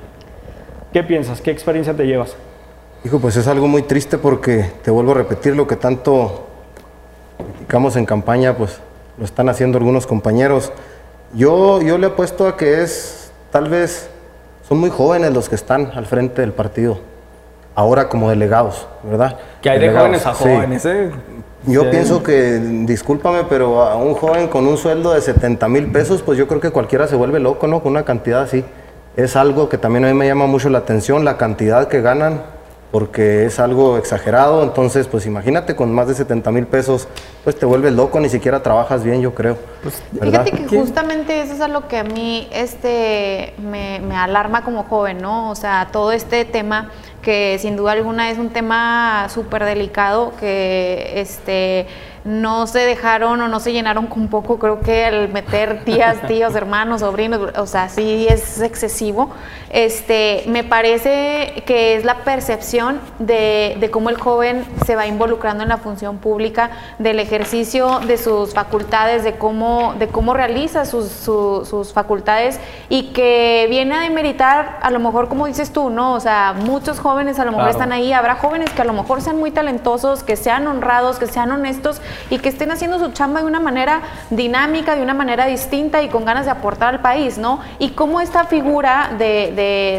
¿Qué 0.92 1.02
piensas? 1.02 1.40
¿Qué 1.40 1.50
experiencia 1.50 1.94
te 1.94 2.06
llevas? 2.06 2.36
Hijo, 3.06 3.20
pues 3.20 3.36
es 3.36 3.46
algo 3.46 3.68
muy 3.68 3.82
triste 3.82 4.18
porque 4.18 4.68
te 4.82 4.90
vuelvo 4.90 5.12
a 5.12 5.14
repetir 5.14 5.54
lo 5.54 5.68
que 5.68 5.76
tanto 5.76 6.48
criticamos 7.38 7.94
en 7.94 8.04
campaña, 8.04 8.56
pues 8.56 8.80
lo 9.16 9.24
están 9.24 9.48
haciendo 9.48 9.78
algunos 9.78 10.08
compañeros. 10.08 10.72
Yo, 11.32 11.80
yo 11.82 11.98
le 11.98 12.08
apuesto 12.08 12.48
a 12.48 12.56
que 12.56 12.82
es, 12.82 13.30
tal 13.52 13.68
vez, 13.68 14.10
son 14.68 14.78
muy 14.78 14.90
jóvenes 14.90 15.32
los 15.32 15.48
que 15.48 15.54
están 15.54 15.92
al 15.94 16.06
frente 16.06 16.40
del 16.40 16.52
partido, 16.52 16.98
ahora 17.76 18.08
como 18.08 18.28
delegados, 18.28 18.88
¿verdad? 19.04 19.38
Que 19.62 19.70
hay 19.70 19.78
de 19.78 19.92
jóvenes 19.92 20.26
a 20.26 20.34
jóvenes, 20.34 20.84
¿eh? 20.86 21.12
Yo 21.64 21.88
pienso 21.88 22.24
que, 22.24 22.58
discúlpame, 22.58 23.44
pero 23.48 23.82
a 23.82 23.94
un 23.94 24.14
joven 24.14 24.48
con 24.48 24.66
un 24.66 24.76
sueldo 24.76 25.12
de 25.12 25.20
70 25.20 25.68
mil 25.68 25.92
pesos, 25.92 26.22
pues 26.22 26.36
yo 26.36 26.48
creo 26.48 26.60
que 26.60 26.70
cualquiera 26.70 27.06
se 27.06 27.14
vuelve 27.14 27.38
loco, 27.38 27.68
¿no? 27.68 27.84
Con 27.84 27.92
una 27.92 28.04
cantidad 28.04 28.42
así. 28.42 28.64
Es 29.14 29.36
algo 29.36 29.68
que 29.68 29.78
también 29.78 30.04
a 30.06 30.08
mí 30.08 30.14
me 30.14 30.26
llama 30.26 30.46
mucho 30.48 30.68
la 30.70 30.78
atención, 30.78 31.24
la 31.24 31.36
cantidad 31.36 31.86
que 31.86 32.00
ganan 32.00 32.55
porque 32.96 33.44
es 33.44 33.60
algo 33.60 33.98
exagerado, 33.98 34.62
entonces 34.62 35.06
pues 35.06 35.26
imagínate 35.26 35.76
con 35.76 35.92
más 35.92 36.08
de 36.08 36.14
70 36.14 36.50
mil 36.50 36.66
pesos, 36.66 37.08
pues 37.44 37.54
te 37.58 37.66
vuelves 37.66 37.92
loco, 37.92 38.18
ni 38.20 38.30
siquiera 38.30 38.62
trabajas 38.62 39.04
bien, 39.04 39.20
yo 39.20 39.34
creo. 39.34 39.58
Pues, 39.82 40.02
fíjate 40.18 40.50
que 40.52 40.66
justamente 40.66 41.42
eso 41.42 41.52
es 41.52 41.60
a 41.60 41.68
lo 41.68 41.88
que 41.88 41.98
a 41.98 42.04
mí 42.04 42.48
este, 42.50 43.52
me, 43.58 44.00
me 44.00 44.16
alarma 44.16 44.64
como 44.64 44.84
joven, 44.84 45.18
¿no? 45.20 45.50
O 45.50 45.54
sea, 45.54 45.88
todo 45.92 46.10
este 46.10 46.46
tema 46.46 46.90
que 47.20 47.58
sin 47.60 47.76
duda 47.76 47.92
alguna 47.92 48.30
es 48.30 48.38
un 48.38 48.48
tema 48.48 49.26
súper 49.28 49.66
delicado, 49.66 50.32
que 50.40 51.20
este 51.20 51.88
no 52.26 52.66
se 52.66 52.80
dejaron 52.80 53.40
o 53.40 53.48
no 53.48 53.60
se 53.60 53.72
llenaron 53.72 54.06
con 54.06 54.28
poco, 54.28 54.58
creo 54.58 54.80
que 54.80 55.04
al 55.04 55.28
meter 55.28 55.84
tías, 55.84 56.20
tíos, 56.26 56.54
hermanos, 56.54 57.00
sobrinos, 57.00 57.52
o 57.56 57.66
sea, 57.66 57.88
sí 57.88 58.26
es 58.28 58.60
excesivo. 58.60 59.30
Este, 59.70 60.44
me 60.46 60.64
parece 60.64 61.62
que 61.66 61.96
es 61.96 62.04
la 62.04 62.18
percepción 62.18 63.00
de, 63.18 63.76
de 63.78 63.90
cómo 63.90 64.10
el 64.10 64.18
joven 64.18 64.64
se 64.84 64.96
va 64.96 65.06
involucrando 65.06 65.62
en 65.62 65.68
la 65.68 65.76
función 65.76 66.18
pública, 66.18 66.70
del 66.98 67.20
ejercicio 67.20 68.00
de 68.06 68.18
sus 68.18 68.54
facultades, 68.54 69.22
de 69.22 69.36
cómo, 69.36 69.94
de 69.98 70.08
cómo 70.08 70.34
realiza 70.34 70.84
sus, 70.84 71.08
sus 71.08 71.92
facultades 71.92 72.58
y 72.88 73.12
que 73.12 73.66
viene 73.68 73.94
a 73.94 74.00
demeritar, 74.00 74.78
a 74.82 74.90
lo 74.90 74.98
mejor 74.98 75.28
como 75.28 75.46
dices 75.46 75.72
tú, 75.72 75.90
¿no? 75.90 76.14
O 76.14 76.20
sea, 76.20 76.54
muchos 76.56 76.98
jóvenes 76.98 77.38
a 77.38 77.44
lo 77.44 77.52
mejor 77.52 77.68
están 77.68 77.92
ahí, 77.92 78.12
habrá 78.12 78.36
jóvenes 78.36 78.70
que 78.70 78.82
a 78.82 78.84
lo 78.84 78.92
mejor 78.92 79.20
sean 79.20 79.38
muy 79.38 79.50
talentosos, 79.50 80.22
que 80.22 80.36
sean 80.36 80.66
honrados, 80.66 81.18
que 81.18 81.26
sean 81.26 81.52
honestos 81.52 82.00
y 82.30 82.38
que 82.38 82.48
estén 82.48 82.70
haciendo 82.70 82.98
su 82.98 83.12
chamba 83.12 83.40
de 83.40 83.46
una 83.46 83.60
manera 83.60 84.00
dinámica, 84.30 84.96
de 84.96 85.02
una 85.02 85.14
manera 85.14 85.46
distinta 85.46 86.02
y 86.02 86.08
con 86.08 86.24
ganas 86.24 86.46
de 86.46 86.50
aportar 86.50 86.94
al 86.94 87.00
país, 87.00 87.38
¿no? 87.38 87.60
Y 87.78 87.90
cómo 87.90 88.20
esta 88.20 88.44
figura 88.44 89.10
de, 89.18 89.52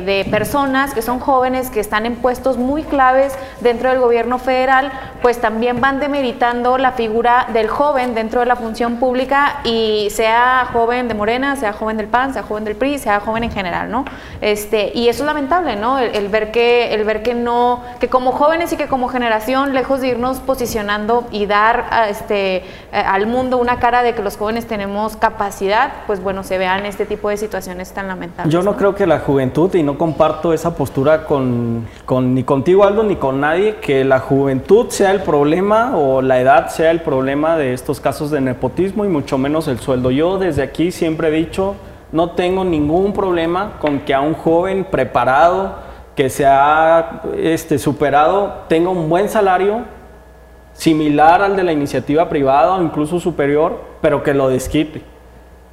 de, 0.06 0.28
personas 0.30 0.94
que 0.94 1.02
son 1.02 1.20
jóvenes, 1.20 1.70
que 1.70 1.80
están 1.80 2.06
en 2.06 2.16
puestos 2.16 2.58
muy 2.58 2.84
claves 2.84 3.38
dentro 3.62 3.90
del 3.90 4.00
gobierno 4.00 4.40
federal, 4.40 4.92
pues 5.22 5.40
también 5.40 5.82
van 5.82 6.00
demeritando 6.00 6.78
la 6.78 6.92
figura 6.92 7.48
del 7.54 7.68
joven 7.68 8.14
dentro 8.14 8.42
de 8.42 8.46
la 8.46 8.56
función 8.56 8.98
pública 8.98 9.62
y 9.64 10.10
sea 10.12 10.68
joven 10.72 11.08
de 11.08 11.14
Morena, 11.14 11.56
sea 11.56 11.74
joven 11.74 11.98
del 11.98 12.08
PAN, 12.08 12.34
sea 12.34 12.44
joven 12.44 12.66
del 12.66 12.76
PRI, 12.76 13.00
sea 13.00 13.20
joven 13.20 13.44
en 13.44 13.52
general, 13.52 13.90
¿no? 13.90 14.06
Este, 14.42 14.92
y 14.94 15.10
eso 15.10 15.24
es 15.24 15.28
lamentable, 15.28 15.76
¿no? 15.76 16.00
El, 16.00 16.28
ver 16.30 16.52
que, 16.52 16.94
el 16.94 17.04
ver 17.04 17.24
que 17.24 17.34
no, 17.34 17.82
que 18.00 18.10
como 18.10 18.32
jóvenes 18.32 18.72
y 18.74 18.78
que 18.78 18.88
como 18.88 19.08
generación, 19.08 19.74
lejos 19.74 20.02
de 20.02 20.10
irnos 20.10 20.40
posicionando 20.40 21.28
y 21.32 21.46
dar 21.46 21.86
este, 22.10 22.58
eh, 22.58 22.64
al 22.92 23.28
mundo 23.28 23.58
una 23.58 23.80
cara 23.80 24.04
de 24.04 24.16
que 24.16 24.22
los 24.22 24.38
jóvenes 24.38 24.68
tenemos 24.68 25.16
capacidad, 25.18 25.92
pues 26.08 26.22
bueno, 26.22 26.44
se 26.44 26.58
vean 26.58 26.86
este 26.86 27.06
tipo 27.06 27.30
de 27.30 27.38
situaciones 27.38 27.92
tan 27.92 28.08
lamentables. 28.08 28.54
Yo 28.54 28.64
no, 28.64 28.76
creo 28.76 28.96
que 28.96 29.06
la 29.06 29.20
juventud, 29.20 29.74
y 29.76 29.84
no 29.84 29.98
comparto 29.98 30.54
esa 30.54 30.76
postura 30.76 31.26
con, 31.26 31.88
con, 32.06 32.34
ni 32.34 32.44
contigo 32.44 32.84
Aldo 32.84 33.04
ni 33.04 33.16
con 33.16 33.42
nadie, 33.42 33.78
que 33.78 34.04
la 34.04 34.20
juventud 34.20 34.90
sea 34.90 35.12
el 35.12 35.22
problema 35.22 35.96
o 35.96 36.22
la 36.22 36.40
edad 36.40 36.70
sea 36.70 36.92
el 36.92 37.02
problema 37.02 37.58
de 37.58 37.74
estos 37.74 38.00
casos 38.00 38.32
de 38.32 38.42
nepotismo 38.42 39.06
y 39.06 39.08
mucho 39.08 39.38
menos 39.38 39.68
el 39.68 39.80
sueldo. 39.80 40.12
Yo 40.12 40.38
desde 40.38 40.64
aquí 40.64 40.92
siempre 40.92 41.30
he 41.30 41.32
dicho, 41.32 41.76
no 42.12 42.32
tengo 42.32 42.64
ningún 42.64 43.14
problema 43.14 43.74
con 43.80 44.00
que 44.02 44.14
a 44.14 44.22
un 44.22 44.34
joven 44.34 44.86
preparado, 44.86 45.76
que 46.16 46.30
se 46.30 46.46
ha 46.46 47.22
este, 47.38 47.78
superado, 47.78 48.64
tenga 48.68 48.90
un 48.90 49.10
buen 49.10 49.30
salario, 49.30 49.84
similar 50.78 51.42
al 51.42 51.56
de 51.56 51.64
la 51.64 51.72
iniciativa 51.72 52.30
privada 52.30 52.76
o 52.76 52.84
incluso 52.84 53.20
superior, 53.20 53.82
pero 54.00 54.22
que 54.24 54.36
lo 54.36 54.48
desquite. 54.48 55.02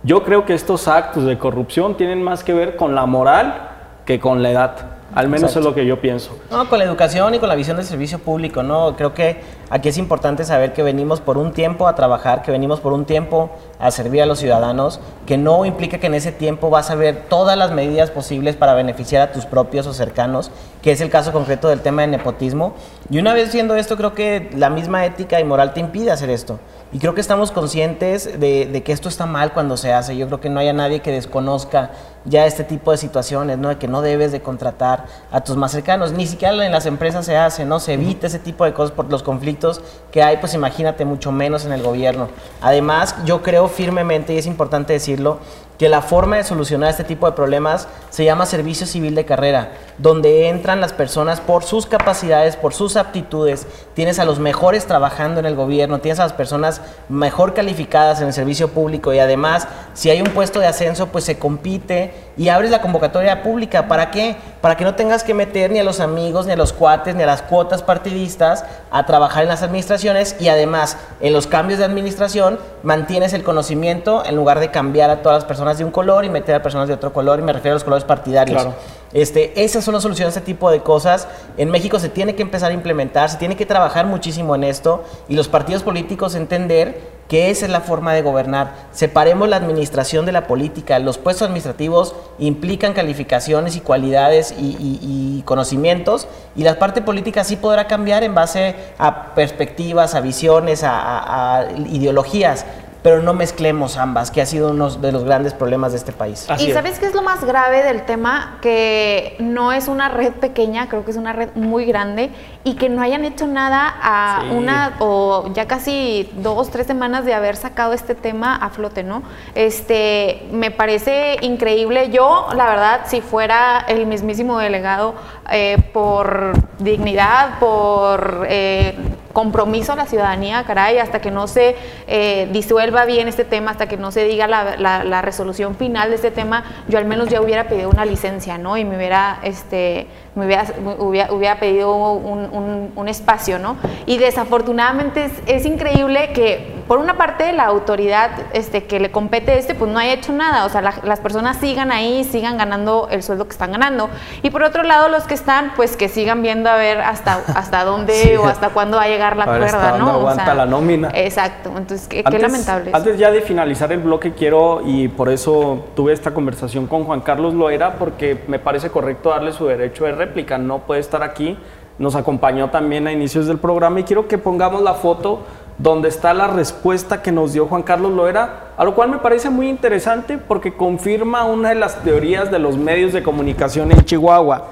Yo 0.02 0.22
creo 0.22 0.44
que 0.44 0.54
estos 0.54 0.88
actos 0.88 1.24
de 1.24 1.38
corrupción 1.38 1.96
tienen 1.96 2.22
más 2.22 2.42
que 2.42 2.54
ver 2.54 2.76
con 2.76 2.94
la 2.94 3.06
moral 3.06 3.70
que 4.06 4.18
con 4.18 4.42
la 4.42 4.50
edad. 4.50 4.93
Al 5.14 5.29
menos 5.29 5.55
es 5.55 5.62
lo 5.62 5.74
que 5.74 5.87
yo 5.87 6.00
pienso. 6.00 6.37
No, 6.50 6.68
con 6.68 6.79
la 6.81 6.85
educación 6.85 7.35
y 7.35 7.38
con 7.38 7.48
la 7.48 7.55
visión 7.55 7.77
del 7.77 7.87
servicio 7.87 8.18
público, 8.18 8.64
¿no? 8.64 8.96
Creo 8.96 9.14
que 9.14 9.42
aquí 9.70 9.88
es 9.88 9.96
importante 9.96 10.44
saber 10.44 10.72
que 10.72 10.83
venimos 10.83 11.20
por 11.20 11.38
un 11.38 11.53
tiempo 11.53 11.87
a 11.87 11.94
trabajar, 11.94 12.42
que 12.42 12.50
venimos 12.50 12.81
por 12.81 12.92
un 12.92 13.05
tiempo 13.05 13.50
a 13.79 13.92
servir 13.92 14.22
a 14.22 14.27
los 14.27 14.40
ciudadanos, 14.40 14.98
que 15.24 15.38
no 15.38 15.64
implica 15.64 15.98
que 15.98 16.09
en 16.09 16.14
ese 16.14 16.33
tiempo 16.33 16.68
vas 16.68 16.90
a 16.90 16.96
ver 16.96 17.27
todas 17.29 17.57
las 17.57 17.70
medidas 17.70 18.11
posibles 18.11 18.57
para 18.57 18.74
beneficiar 18.74 19.22
a 19.22 19.33
tus 19.33 19.46
propios 19.46 19.87
o 19.87 19.92
cercanos, 19.92 20.50
que 20.83 20.90
es 20.90 21.00
el 21.00 21.11
caso 21.11 21.33
concreto 21.33 21.68
del 21.68 21.81
tema 21.81 22.03
de 22.03 22.09
nepotismo. 22.09 22.74
Y 23.09 23.18
una 23.18 23.35
vez 23.35 23.53
viendo 23.53 23.77
esto, 23.77 23.96
creo 23.96 24.14
que 24.14 24.50
la 24.57 24.68
misma 24.68 25.07
ética 25.07 25.38
y 25.38 25.44
moral 25.44 25.74
te 25.74 25.81
impide 25.81 26.11
hacer 26.11 26.31
esto. 26.31 26.59
Y 26.94 27.00
creo 27.00 27.12
que 27.12 27.20
estamos 27.20 27.50
conscientes 27.50 28.38
de, 28.38 28.83
que 28.85 28.92
esto 28.92 29.09
está 29.09 29.26
mal 29.26 29.52
cuando 29.52 29.76
se 29.76 29.92
hace. 29.92 30.16
Yo 30.16 30.28
creo 30.28 30.40
que 30.40 30.48
no 30.48 30.61
haya 30.61 30.72
nadie 30.72 31.00
que 31.00 31.11
desconozca 31.11 31.90
ya 32.24 32.46
este 32.46 32.62
tipo 32.62 32.92
de 32.92 32.98
situaciones, 32.98 33.59
¿no? 33.59 33.68
De 33.68 33.78
que 33.78 33.88
no 33.88 34.00
debes 34.00 34.30
de 34.30 34.40
contratar 34.40 35.07
a 35.33 35.42
tus 35.42 35.57
más 35.57 35.72
cercanos, 35.72 36.12
ni 36.12 36.24
siquiera 36.28 36.64
en 36.64 36.70
las 36.70 36.87
empresas 36.87 37.26
se 37.26 37.37
hace, 37.37 37.64
¿no? 37.64 37.80
Se 37.80 37.94
evita 37.94 38.28
ese 38.28 38.38
tipo 38.38 38.64
de 38.64 38.74
cosas 38.74 38.92
por 38.92 39.11
los 39.11 39.24
conflictos 39.24 39.80
que 40.12 40.22
hay, 40.22 40.37
pues 40.37 40.54
imagínate 40.54 41.04
mucho 41.04 41.33
menos 41.33 41.64
en 41.64 41.72
el 41.72 41.83
gobierno. 41.83 42.28
Además, 42.61 43.16
yo 43.24 43.42
creo 43.42 43.66
firmemente, 43.66 44.33
y 44.33 44.38
es 44.38 44.46
importante 44.46 44.92
decirlo, 44.92 45.40
que 45.78 45.88
la 45.88 46.02
forma 46.02 46.37
de 46.37 46.44
solucionar 46.44 46.90
este 46.90 47.04
tipo 47.04 47.26
de 47.26 47.32
problemas 47.32 47.88
se 48.10 48.24
llama 48.24 48.46
servicio 48.46 48.87
civil 48.87 49.14
de 49.14 49.24
carrera, 49.24 49.72
donde 49.98 50.48
entran 50.48 50.80
las 50.80 50.92
personas 50.92 51.40
por 51.40 51.64
sus 51.64 51.87
capacidades, 51.87 52.56
por 52.56 52.72
sus 52.74 52.96
aptitudes, 52.96 53.66
tienes 53.94 54.18
a 54.18 54.24
los 54.24 54.38
mejores 54.38 54.87
trabajando 54.87 55.40
en 55.40 55.46
el 55.46 55.56
gobierno, 55.56 56.00
tienes 56.00 56.20
a 56.20 56.24
las 56.24 56.32
personas 56.32 56.80
mejor 57.08 57.54
calificadas 57.54 58.20
en 58.20 58.28
el 58.28 58.32
servicio 58.32 58.68
público 58.68 59.12
y 59.12 59.18
además 59.18 59.66
si 59.94 60.10
hay 60.10 60.20
un 60.20 60.28
puesto 60.28 60.60
de 60.60 60.66
ascenso 60.66 61.08
pues 61.08 61.24
se 61.24 61.38
compite 61.38 62.12
y 62.37 62.48
abres 62.48 62.70
la 62.70 62.80
convocatoria 62.80 63.42
pública. 63.42 63.88
¿Para 63.88 64.10
qué? 64.10 64.37
Para 64.60 64.76
que 64.76 64.84
no 64.84 64.94
tengas 64.94 65.22
que 65.22 65.34
meter 65.34 65.70
ni 65.70 65.78
a 65.78 65.84
los 65.84 66.00
amigos, 66.00 66.46
ni 66.46 66.52
a 66.52 66.56
los 66.56 66.72
cuates, 66.72 67.14
ni 67.14 67.22
a 67.22 67.26
las 67.26 67.42
cuotas 67.42 67.82
partidistas 67.82 68.64
a 68.90 69.06
trabajar 69.06 69.42
en 69.42 69.48
las 69.48 69.62
administraciones 69.62 70.37
y 70.40 70.48
además 70.48 70.96
en 71.20 71.32
los 71.32 71.46
cambios 71.46 71.78
de 71.78 71.84
administración 71.84 72.58
mantienes 72.82 73.32
el 73.32 73.44
conocimiento 73.44 74.24
en 74.24 74.37
lugar 74.37 74.60
de 74.60 74.70
cambiar 74.70 75.10
a 75.10 75.22
todas 75.22 75.38
las 75.38 75.44
personas 75.44 75.73
de 75.78 75.84
un 75.84 75.90
color 75.90 76.24
y 76.24 76.30
meter 76.30 76.54
a 76.54 76.62
personas 76.62 76.88
de 76.88 76.94
otro 76.94 77.12
color 77.12 77.38
y 77.38 77.42
me 77.42 77.52
refiero 77.52 77.72
a 77.72 77.76
los 77.76 77.84
colores 77.84 78.04
partidarios. 78.04 78.66
Este, 79.12 79.62
esas 79.62 79.84
son 79.84 79.94
las 79.94 80.02
soluciones 80.02 80.34
a 80.34 80.40
este 80.40 80.52
tipo 80.52 80.70
de 80.70 80.80
cosas. 80.80 81.28
En 81.56 81.70
México 81.70 82.00
se 82.00 82.08
tiene 82.08 82.34
que 82.34 82.42
empezar 82.42 82.72
a 82.72 82.74
implementar, 82.74 83.30
se 83.30 83.37
tiene 83.37 83.56
que 83.56 83.64
trabajar 83.64 84.06
muchísimo 84.06 84.56
en 84.56 84.64
esto 84.64 85.04
y 85.28 85.37
los 85.37 85.46
partidos 85.46 85.84
políticos 85.84 86.34
entender 86.34 87.14
que 87.28 87.50
esa 87.50 87.64
es 87.64 87.70
la 87.70 87.80
forma 87.80 88.12
de 88.12 88.22
gobernar. 88.22 88.72
Separemos 88.92 89.48
la 89.48 89.56
administración 89.56 90.26
de 90.26 90.32
la 90.32 90.46
política. 90.46 90.98
Los 90.98 91.16
puestos 91.16 91.46
administrativos 91.46 92.14
implican 92.38 92.92
calificaciones 92.92 93.76
y 93.76 93.80
cualidades 93.80 94.54
y, 94.58 95.42
conocimientos 95.44 96.26
y 96.56 96.62
la 96.62 96.78
parte 96.78 97.02
política 97.02 97.44
sí 97.44 97.56
podrá 97.56 97.87
cambiar 97.87 98.24
en 98.24 98.34
base 98.34 98.74
a 98.98 99.34
perspectivas, 99.34 100.14
a 100.14 100.20
visiones, 100.20 100.82
a 100.84 101.66
ideologías 101.90 102.64
pero 103.04 103.20
no 103.20 103.34
mezclemos 103.34 103.98
ambas, 103.98 104.30
que 104.30 104.40
ha 104.40 104.46
sido 104.46 104.70
uno 104.70 104.88
de 104.88 105.12
los 105.12 105.24
grandes 105.24 105.52
problemas 105.52 105.92
de 105.92 105.98
este 105.98 106.12
país. 106.12 106.48
y 106.58 106.72
sabes 106.72 106.98
qué 106.98 107.04
es 107.04 107.14
lo 107.14 107.20
más 107.20 107.44
grave 107.44 107.82
del 107.82 108.06
tema, 108.06 108.56
que 108.62 109.36
no 109.40 109.74
es 109.74 109.88
una 109.88 110.08
red 110.08 110.32
pequeña, 110.32 110.88
creo 110.88 111.04
que 111.04 111.10
es 111.10 111.18
una 111.18 111.34
red 111.34 111.50
muy 111.54 111.84
grande 111.84 112.30
y 112.64 112.76
que 112.76 112.88
no 112.88 113.02
hayan 113.02 113.26
hecho 113.26 113.46
nada 113.46 113.94
a 114.02 114.44
una 114.50 114.94
o 115.00 115.50
ya 115.52 115.68
casi 115.68 116.30
dos, 116.36 116.70
tres 116.70 116.86
semanas 116.86 117.26
de 117.26 117.34
haber 117.34 117.56
sacado 117.56 117.92
este 117.92 118.14
tema 118.14 118.56
a 118.56 118.70
flote, 118.70 119.02
¿no? 119.02 119.22
Este, 119.54 120.48
me 120.50 120.70
parece 120.70 121.36
increíble. 121.42 122.08
Yo, 122.08 122.46
la 122.56 122.64
verdad, 122.64 123.00
si 123.04 123.20
fuera 123.20 123.84
el 123.86 124.06
mismísimo 124.06 124.58
delegado 124.58 125.14
eh, 125.50 125.76
por 125.92 126.52
dignidad, 126.78 127.59
por 127.59 128.46
eh, 128.48 128.94
compromiso 129.35 129.92
a 129.92 129.96
la 129.96 130.07
ciudadanía, 130.07 130.64
caray, 130.64 130.98
hasta 130.98 131.20
que 131.20 131.30
no 131.30 131.46
se 131.46 131.76
eh, 132.07 132.48
disuelva 132.52 133.04
bien 133.04 133.28
este 133.28 133.44
tema, 133.44 133.72
hasta 133.72 133.87
que 133.87 133.98
no 133.98 134.11
se 134.11 134.24
diga 134.24 134.46
la, 134.46 135.22
resolución 135.22 135.74
final 135.74 136.11
de 136.11 136.16
este 136.16 136.30
tema, 136.30 136.64
yo 136.88 136.98
al 136.98 137.04
menos 137.04 137.28
ya 137.28 137.42
hubiera 137.42 137.64
pedido 137.64 137.90
una 137.90 138.07
licencia, 138.07 138.57
¿no? 138.57 138.76
Y 138.78 138.85
me 138.85 138.96
hubiera, 138.96 139.40
este, 139.42 140.07
me 140.34 140.46
hubiera, 140.46 141.60
pedido 141.60 141.94
un, 141.94 143.08
espacio, 143.08 143.58
¿no? 143.58 143.76
Y 144.06 144.18
desafortunadamente 144.18 145.30
es, 145.46 145.66
increíble 145.66 146.32
que, 146.32 146.82
por 146.88 146.98
una 146.98 147.16
parte, 147.16 147.52
la 147.52 147.64
autoridad 147.66 148.30
este, 148.52 148.84
que 148.84 148.98
le 148.98 149.10
compete 149.10 149.58
este, 149.58 149.74
pues 149.74 149.90
no 149.90 149.98
haya 149.98 150.14
hecho 150.14 150.32
nada, 150.32 150.64
o 150.64 150.68
sea, 150.68 150.80
las 150.80 151.20
personas 151.20 151.58
sigan 151.58 151.92
ahí, 151.92 152.24
sigan 152.24 152.56
ganando 152.56 153.08
el 153.10 153.22
sueldo 153.22 153.44
que 153.44 153.52
están 153.52 153.72
ganando. 153.72 154.08
Y 154.42 154.50
por 154.50 154.62
otro 154.62 154.82
lado, 154.82 155.08
los 155.08 155.24
que 155.24 155.34
están, 155.34 155.72
pues 155.76 155.96
que 155.96 156.08
sigan 156.08 156.42
viendo 156.42 156.68
a 156.68 156.76
ver 156.76 157.00
hasta, 157.00 157.42
hasta 157.54 157.84
dónde 157.84 158.38
o 158.38 158.46
hasta 158.46 158.70
cuándo 158.70 158.96
va 158.96 159.04
a 159.04 159.08
llegar 159.08 159.36
la 159.36 159.44
cuerda, 159.44 159.98
¿no? 159.98 160.10
aguanta 160.10 160.54
la 160.54 160.66
nómina. 160.66 161.10
Exacto, 161.14 161.70
entonces 161.76 162.08
qué, 162.08 162.22
lamentable. 162.22 162.90
Antes 162.92 163.18
ya 163.18 163.30
de 163.30 163.42
finalizar 163.42 163.92
el 163.92 164.00
bloque 164.00 164.32
quiero, 164.32 164.80
y 164.84 165.08
por 165.08 165.28
eso 165.28 165.84
tuve 165.94 166.12
esta 166.12 166.32
conversación 166.32 166.86
con 166.86 167.04
Juan 167.04 167.20
Carlos 167.20 167.54
Loera, 167.54 167.94
porque 167.94 168.42
me 168.48 168.58
parece 168.58 168.90
correcto 168.90 169.30
darle 169.30 169.52
su 169.52 169.66
derecho 169.66 170.04
de 170.04 170.23
no 170.58 170.80
puede 170.80 171.00
estar 171.00 171.22
aquí, 171.22 171.56
nos 171.98 172.16
acompañó 172.16 172.70
también 172.70 173.06
a 173.06 173.12
inicios 173.12 173.46
del 173.46 173.58
programa 173.58 174.00
y 174.00 174.04
quiero 174.04 174.26
que 174.26 174.38
pongamos 174.38 174.82
la 174.82 174.94
foto 174.94 175.40
donde 175.78 176.08
está 176.08 176.34
la 176.34 176.46
respuesta 176.46 177.22
que 177.22 177.32
nos 177.32 177.52
dio 177.52 177.66
Juan 177.66 177.82
Carlos 177.82 178.12
Loera, 178.12 178.72
a 178.76 178.84
lo 178.84 178.94
cual 178.94 179.10
me 179.10 179.18
parece 179.18 179.50
muy 179.50 179.68
interesante 179.68 180.38
porque 180.38 180.74
confirma 180.74 181.44
una 181.44 181.70
de 181.70 181.74
las 181.74 182.02
teorías 182.02 182.50
de 182.50 182.58
los 182.58 182.76
medios 182.76 183.12
de 183.12 183.22
comunicación 183.22 183.90
en 183.90 184.04
Chihuahua. 184.04 184.68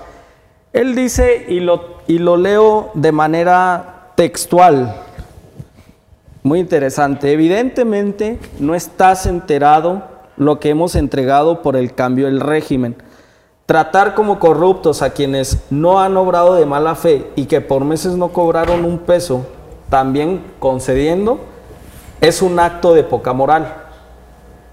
Él 0.73 0.95
dice, 0.95 1.45
y 1.49 1.61
lo, 1.61 1.99
y 2.07 2.19
lo 2.19 2.37
leo 2.37 2.91
de 2.95 3.13
manera 3.13 4.11
textual, 4.15 4.95
muy 6.43 6.61
interesante, 6.61 7.33
evidentemente 7.33 8.39
no 8.59 8.75
estás 8.75 9.27
enterado 9.27 10.03
lo 10.37 10.59
que 10.59 10.71
hemos 10.71 10.95
entregado 10.95 11.63
por 11.63 11.77
el 11.77 11.95
cambio 11.95 12.27
del 12.27 12.41
régimen. 12.41 12.97
Tratar 13.73 14.13
como 14.13 14.39
corruptos 14.39 15.01
a 15.01 15.15
quienes 15.15 15.65
no 15.71 15.99
han 15.99 16.15
obrado 16.19 16.53
de 16.53 16.67
mala 16.67 16.95
fe 16.95 17.31
y 17.37 17.47
que 17.47 17.63
por 17.63 17.87
meses 17.87 18.19
no 18.19 18.29
cobraron 18.29 18.85
un 18.85 18.99
peso, 18.99 19.47
también 19.89 20.45
concediendo, 20.59 21.39
es 22.21 22.43
un 22.43 22.61
acto 22.61 22.93
de 22.93 23.03
poca 23.03 23.33
moral. 23.33 23.75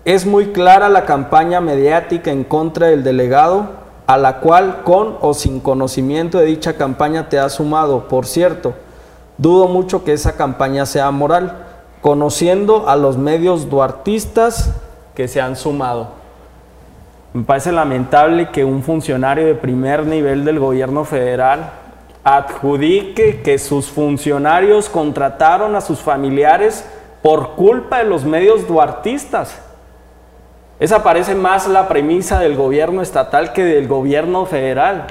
Es 0.04 0.26
muy 0.26 0.48
clara 0.48 0.90
la 0.90 1.06
campaña 1.06 1.62
mediática 1.62 2.30
en 2.30 2.44
contra 2.44 2.88
del 2.88 3.06
delegado 3.06 3.70
a 4.06 4.18
la 4.18 4.42
cual 4.42 4.84
con 4.84 5.16
o 5.22 5.34
sin 5.34 5.62
conocimiento 5.62 6.38
de 6.38 6.48
dicha 6.48 6.74
campaña 6.74 7.30
te 7.30 7.40
has 7.40 7.54
sumado. 7.54 8.10
Por 8.10 8.26
cierto, 8.26 8.74
dudo 9.38 9.70
mucho 9.70 10.04
que 10.04 10.12
esa 10.12 10.34
campaña 10.36 10.86
sea 10.86 11.10
moral, 11.12 11.68
conociendo 12.02 12.90
a 12.90 12.98
los 12.98 13.18
medios 13.18 13.70
duartistas 13.70 14.72
que 15.16 15.30
se 15.30 15.40
han 15.40 15.56
sumado. 15.56 16.19
Me 17.32 17.44
parece 17.44 17.72
lamentable 17.72 18.50
que 18.50 18.66
un 18.66 18.82
funcionario 18.82 19.46
de 19.46 19.54
primer 19.54 20.04
nivel 20.06 20.46
del 20.46 20.60
gobierno 20.60 21.06
federal 21.06 21.70
adjudique 22.24 23.42
que 23.44 23.60
sus 23.60 23.90
funcionarios 23.90 24.90
contrataron 24.90 25.76
a 25.76 25.82
sus 25.82 26.00
familiares 26.00 26.86
por 27.22 27.52
culpa 27.52 28.00
de 28.00 28.06
los 28.06 28.26
medios 28.26 28.68
duartistas. 28.68 29.62
Esa 30.80 31.04
parece 31.04 31.36
más 31.36 31.68
la 31.68 31.88
premisa 31.88 32.40
del 32.40 32.56
gobierno 32.56 33.02
estatal 33.04 33.54
que 33.54 33.64
del 33.64 33.88
gobierno 33.88 34.48
federal. 34.48 35.06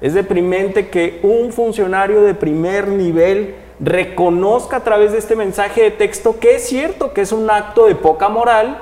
Es 0.00 0.14
deprimente 0.14 0.90
que 0.90 1.18
un 1.24 1.52
funcionario 1.52 2.22
de 2.22 2.34
primer 2.34 2.86
nivel 2.86 3.56
reconozca 3.80 4.76
a 4.76 4.84
través 4.84 5.10
de 5.10 5.18
este 5.18 5.34
mensaje 5.34 5.82
de 5.82 5.90
texto 5.90 6.38
que 6.38 6.56
es 6.56 6.68
cierto 6.68 7.12
que 7.12 7.22
es 7.22 7.32
un 7.32 7.50
acto 7.50 7.86
de 7.86 7.96
poca 7.96 8.28
moral, 8.28 8.78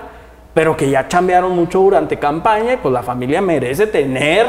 pero 0.54 0.76
que 0.76 0.90
ya 0.90 1.08
chambearon 1.08 1.52
mucho 1.52 1.80
durante 1.80 2.18
campaña 2.18 2.74
y 2.74 2.76
pues 2.76 2.92
la 2.92 3.02
familia 3.02 3.40
merece 3.40 3.86
tener 3.86 4.46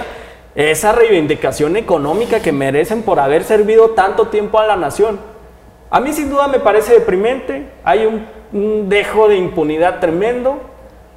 esa 0.56 0.92
reivindicación 0.92 1.78
económica 1.78 2.40
que 2.40 2.52
merecen 2.52 3.04
por 3.04 3.20
haber 3.20 3.44
servido 3.44 3.92
tanto 3.92 4.28
tiempo 4.28 4.60
a 4.60 4.68
la 4.68 4.76
nación. 4.76 5.20
A 5.90 6.00
mí 6.00 6.14
sin 6.14 6.30
duda 6.30 6.48
me 6.48 6.60
parece 6.60 6.94
deprimente, 6.94 7.68
hay 7.84 8.06
un, 8.06 8.28
un 8.52 8.90
dejo 8.90 9.28
de 9.28 9.38
impunidad 9.38 10.00
tremendo, 10.00 10.60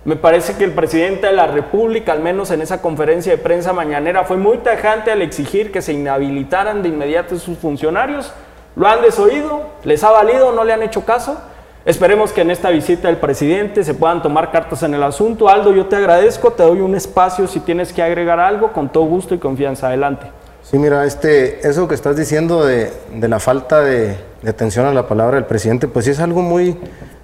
me 0.06 0.14
parece 0.14 0.56
que 0.56 0.62
el 0.62 0.70
presidente 0.70 1.26
de 1.26 1.32
la 1.32 1.48
República, 1.48 2.12
al 2.12 2.20
menos 2.20 2.52
en 2.52 2.62
esa 2.62 2.80
conferencia 2.80 3.32
de 3.32 3.38
prensa 3.38 3.72
mañanera, 3.72 4.22
fue 4.22 4.36
muy 4.36 4.58
tajante 4.58 5.10
al 5.10 5.20
exigir 5.20 5.72
que 5.72 5.82
se 5.82 5.94
inhabilitaran 5.94 6.80
de 6.84 6.90
inmediato 6.90 7.36
sus 7.40 7.58
funcionarios. 7.58 8.32
Lo 8.76 8.86
han 8.86 9.02
desoído, 9.02 9.62
les 9.82 10.04
ha 10.04 10.12
valido, 10.12 10.52
no 10.52 10.62
le 10.62 10.72
han 10.72 10.84
hecho 10.84 11.04
caso. 11.04 11.42
Esperemos 11.86 12.32
que 12.32 12.40
en 12.40 12.50
esta 12.50 12.70
visita 12.70 13.06
del 13.06 13.18
presidente 13.18 13.84
se 13.84 13.94
puedan 13.94 14.20
tomar 14.20 14.50
cartas 14.50 14.82
en 14.82 14.92
el 14.94 15.04
asunto. 15.04 15.48
Aldo, 15.48 15.72
yo 15.72 15.86
te 15.86 15.94
agradezco, 15.94 16.50
te 16.50 16.64
doy 16.64 16.80
un 16.80 16.96
espacio 16.96 17.46
si 17.46 17.60
tienes 17.60 17.92
que 17.92 18.02
agregar 18.02 18.40
algo, 18.40 18.72
con 18.72 18.88
todo 18.88 19.04
gusto 19.04 19.36
y 19.36 19.38
confianza. 19.38 19.86
Adelante. 19.86 20.26
Sí, 20.64 20.80
mira, 20.80 21.04
este, 21.04 21.64
eso 21.64 21.86
que 21.86 21.94
estás 21.94 22.16
diciendo 22.16 22.64
de, 22.64 22.90
la 23.20 23.38
falta 23.38 23.82
de, 23.82 24.16
de, 24.42 24.50
atención 24.50 24.84
a 24.86 24.92
la 24.92 25.06
palabra 25.06 25.36
del 25.36 25.44
presidente, 25.44 25.86
pues 25.86 26.06
sí 26.06 26.10
es 26.10 26.18
algo 26.18 26.42
muy, 26.42 26.76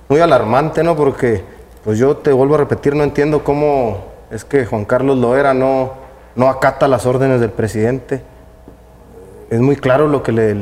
muy 0.09 0.21
alarmante, 0.21 0.85
¿no? 0.85 0.95
Porque 0.95 1.43
pues 1.83 1.99
yo 1.99 2.19
te 2.19 2.33
vuelvo 2.33 2.55
a 2.55 2.59
repetir, 2.59 2.95
no 2.95 3.03
entiendo 3.03 3.43
cómo 3.43 4.05
es 4.31 4.45
que 4.45 4.65
Juan 4.65 4.85
Carlos 4.85 5.19
Loera 5.19 5.55
no, 5.55 5.95
no 6.37 6.49
acata 6.49 6.87
las 6.87 7.05
órdenes 7.05 7.41
del 7.41 7.51
presidente. 7.51 8.23
Es 9.51 9.61
muy 9.61 9.75
claro 9.75 10.07
lo 10.07 10.23
que 10.23 10.31
le, 10.31 10.55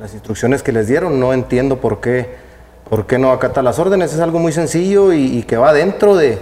las 0.00 0.14
instrucciones 0.14 0.64
que 0.64 0.72
les 0.72 0.88
dieron, 0.88 1.20
no 1.20 1.32
entiendo 1.32 1.76
por 1.76 2.00
qué, 2.00 2.44
por 2.88 3.06
qué 3.06 3.18
no 3.18 3.32
acata 3.32 3.62
las 3.62 3.78
órdenes, 3.78 4.12
es 4.12 4.20
algo 4.20 4.38
muy 4.38 4.52
sencillo 4.52 5.12
y, 5.12 5.42
que 5.42 5.56
va 5.56 5.72
dentro 5.72 6.16
de, 6.16 6.38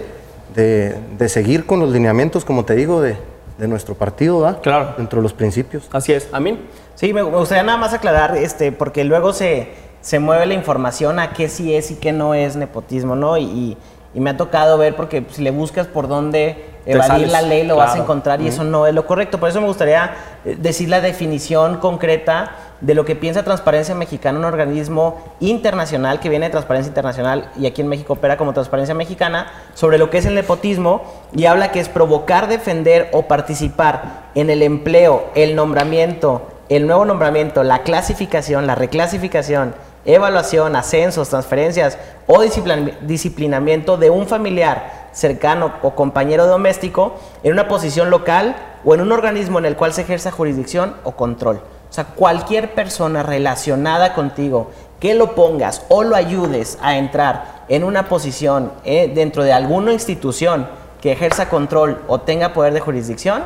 de, 0.55 1.29
seguir 1.29 1.65
con 1.65 1.79
los 1.79 1.91
lineamientos, 1.91 2.45
como 2.45 2.65
te 2.65 2.75
digo, 2.75 3.01
de, 3.01 3.17
de 3.57 3.67
nuestro 3.67 3.95
partido, 3.95 4.39
¿va? 4.39 4.61
Claro. 4.61 4.93
Dentro 4.97 5.19
de 5.19 5.23
los 5.23 5.33
principios. 5.33 5.87
Así 5.91 6.13
es. 6.13 6.29
Amén. 6.31 6.59
Sí, 6.95 7.13
me 7.13 7.21
gustaría 7.23 7.63
nada 7.63 7.77
más 7.77 7.93
aclarar, 7.93 8.37
este, 8.37 8.71
porque 8.71 9.03
luego 9.03 9.33
se 9.33 9.85
se 10.05 10.19
mueve 10.19 10.45
la 10.45 10.53
información 10.53 11.17
a 11.17 11.33
qué 11.33 11.49
sí 11.49 11.73
es 11.73 11.89
y 11.89 11.95
qué 11.95 12.11
no 12.11 12.35
es 12.35 12.55
nepotismo, 12.55 13.15
¿no? 13.15 13.39
Y, 13.39 13.75
y 14.13 14.19
me 14.19 14.29
ha 14.29 14.37
tocado 14.37 14.77
ver 14.77 14.95
porque 14.95 15.25
si 15.31 15.41
le 15.41 15.49
buscas 15.49 15.87
por 15.87 16.07
dónde 16.07 16.63
evadir 16.85 17.29
la 17.29 17.41
ley 17.41 17.63
lo 17.63 17.75
vas 17.75 17.95
a 17.95 17.99
encontrar 17.99 18.41
y 18.41 18.47
eso 18.47 18.63
no 18.63 18.87
es 18.87 18.93
lo 18.93 19.05
correcto. 19.05 19.39
Por 19.39 19.49
eso 19.49 19.61
me 19.61 19.67
gustaría 19.67 20.13
eh, 20.45 20.55
decir 20.59 20.89
la 20.89 21.01
definición 21.01 21.77
concreta 21.77 22.51
de 22.81 22.93
lo 22.93 23.05
que 23.05 23.15
piensa 23.15 23.43
Transparencia 23.43 23.95
Mexicana, 23.95 24.37
un 24.37 24.45
organismo 24.45 25.21
internacional 25.39 26.19
que 26.19 26.29
viene 26.29 26.47
de 26.47 26.51
Transparencia 26.51 26.89
Internacional 26.89 27.49
y 27.57 27.65
aquí 27.65 27.81
en 27.81 27.87
México 27.87 28.13
opera 28.13 28.37
como 28.37 28.53
Transparencia 28.53 28.93
Mexicana, 28.93 29.51
sobre 29.73 29.97
lo 29.97 30.09
que 30.09 30.19
es 30.19 30.25
el 30.25 30.35
nepotismo 30.35 31.03
y 31.33 31.45
habla 31.45 31.71
que 31.71 31.79
es 31.79 31.89
provocar, 31.89 32.47
defender 32.47 33.09
o 33.13 33.23
participar 33.23 34.25
en 34.35 34.49
el 34.49 34.61
empleo, 34.61 35.25
el 35.35 35.55
nombramiento, 35.55 36.43
el 36.69 36.85
nuevo 36.85 37.05
nombramiento, 37.05 37.63
la 37.63 37.83
clasificación, 37.83 38.67
la 38.67 38.75
reclasificación, 38.75 39.73
evaluación, 40.05 40.75
ascensos, 40.75 41.29
transferencias 41.29 41.97
o 42.27 42.41
disciplinamiento 42.41 43.97
de 43.97 44.09
un 44.09 44.27
familiar 44.27 45.04
cercano 45.15 45.71
o 45.81 45.95
compañero 45.95 46.45
doméstico 46.45 47.15
en 47.41 47.53
una 47.53 47.67
posición 47.67 48.11
local 48.11 48.55
o 48.83 48.93
en 48.93 49.01
un 49.01 49.11
organismo 49.11 49.57
en 49.57 49.65
el 49.65 49.75
cual 49.75 49.93
se 49.93 50.01
ejerza 50.01 50.29
jurisdicción 50.29 50.95
o 51.03 51.13
control. 51.13 51.61
O 51.89 51.93
sea, 51.95 52.03
cualquier 52.03 52.73
persona 52.75 53.23
relacionada 53.23 54.13
contigo 54.13 54.69
que 54.99 55.15
lo 55.15 55.33
pongas 55.33 55.83
o 55.87 56.03
lo 56.03 56.15
ayudes 56.15 56.77
a 56.81 56.97
entrar 56.97 57.63
en 57.69 57.83
una 57.83 58.09
posición 58.09 58.71
eh, 58.83 59.11
dentro 59.13 59.43
de 59.43 59.53
alguna 59.53 59.93
institución 59.93 60.67
que 61.01 61.13
ejerza 61.13 61.49
control 61.49 62.01
o 62.07 62.19
tenga 62.19 62.53
poder 62.53 62.73
de 62.73 62.79
jurisdicción, 62.79 63.43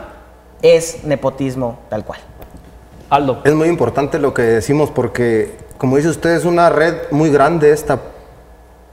es 0.62 1.03
nepotismo 1.03 1.79
tal 1.89 2.03
cual. 2.03 2.19
Aldo. 3.10 3.41
Es 3.43 3.53
muy 3.53 3.67
importante 3.67 4.19
lo 4.19 4.34
que 4.34 4.41
decimos 4.43 4.91
porque, 4.91 5.58
como 5.77 5.97
dice 5.97 6.10
usted, 6.10 6.32
es 6.32 6.45
una 6.45 6.69
red 6.69 6.95
muy 7.12 7.29
grande 7.29 7.71
esta. 7.71 7.99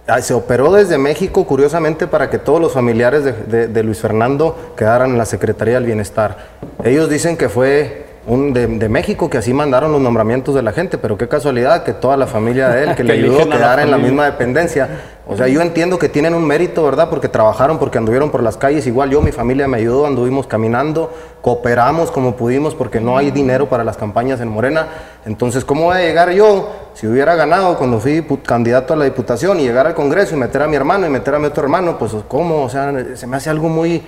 Ah, 0.08 0.22
se 0.22 0.34
operó 0.34 0.72
desde 0.72 0.98
México, 0.98 1.44
curiosamente, 1.46 2.06
para 2.06 2.30
que 2.30 2.38
todos 2.38 2.60
los 2.60 2.72
familiares 2.72 3.24
de, 3.24 3.66
de 3.66 3.82
Luis 3.82 3.98
Fernando 3.98 4.74
quedaran 4.76 5.10
en 5.10 5.18
la 5.18 5.26
Secretaría 5.26 5.74
del 5.74 5.84
Bienestar. 5.84 6.36
Ellos 6.84 7.10
dicen 7.10 7.36
que 7.36 7.48
fue 7.48 8.05
un 8.26 8.52
de, 8.52 8.88
México 8.88 9.30
que 9.30 9.38
así 9.38 9.52
mandaron 9.52 9.92
los 9.92 10.00
nombramientos 10.00 10.54
de 10.54 10.62
la 10.62 10.72
gente, 10.72 10.98
pero 10.98 11.16
qué 11.16 11.28
casualidad 11.28 11.84
que 11.84 11.92
toda 11.92 12.16
la 12.16 12.26
familia 12.26 12.68
de 12.68 12.82
él 12.82 12.94
que, 12.96 13.04
le 13.04 13.12
ayudó 13.12 13.42
a 13.42 13.48
quedar 13.48 13.78
en 13.78 13.90
la 13.90 13.98
misma 13.98 14.24
dependencia. 14.24 14.88
O 15.28 15.36
sea, 15.36 15.46
yo 15.46 15.60
entiendo 15.60 15.98
que 15.98 16.08
tienen 16.08 16.34
un 16.34 16.44
mérito, 16.44 16.84
¿verdad? 16.84 17.08
Porque 17.08 17.28
trabajaron, 17.28 17.78
porque 17.78 17.98
anduvieron 17.98 18.30
por 18.30 18.42
las 18.42 18.56
calles. 18.56 18.86
Igual 18.86 19.10
yo, 19.10 19.20
mi 19.20 19.30
familia 19.30 19.68
me 19.68 19.76
ayudó, 19.76 20.06
anduvimos 20.06 20.46
caminando, 20.46 21.12
cooperamos 21.40 22.10
como 22.10 22.36
pudimos, 22.36 22.74
porque 22.74 23.00
no 23.00 23.16
hay 23.16 23.30
dinero 23.30 23.68
para 23.68 23.84
las 23.84 23.96
campañas 23.96 24.40
en 24.40 24.48
Morena. 24.48 24.88
Entonces, 25.24 25.64
¿cómo 25.64 25.84
voy 25.84 25.96
a 25.96 26.00
llegar 26.00 26.30
yo, 26.32 26.72
si 26.94 27.06
hubiera 27.06 27.36
ganado 27.36 27.76
cuando 27.78 28.00
fui 28.00 28.24
candidato 28.44 28.94
a 28.94 28.96
la 28.96 29.04
diputación 29.04 29.60
y 29.60 29.64
llegar 29.64 29.86
al 29.86 29.94
Congreso 29.94 30.34
y 30.34 30.38
meter 30.38 30.62
a 30.62 30.66
mi 30.66 30.74
hermano 30.74 31.06
y 31.06 31.10
meter 31.10 31.34
a 31.34 31.38
mi 31.38 31.46
otro 31.46 31.62
hermano? 31.62 31.96
Pues, 31.96 32.12
¿cómo? 32.26 32.64
O 32.64 32.68
sea, 32.68 32.92
se 33.14 33.26
me 33.26 33.36
hace 33.36 33.50
algo 33.50 33.68
muy... 33.68 34.02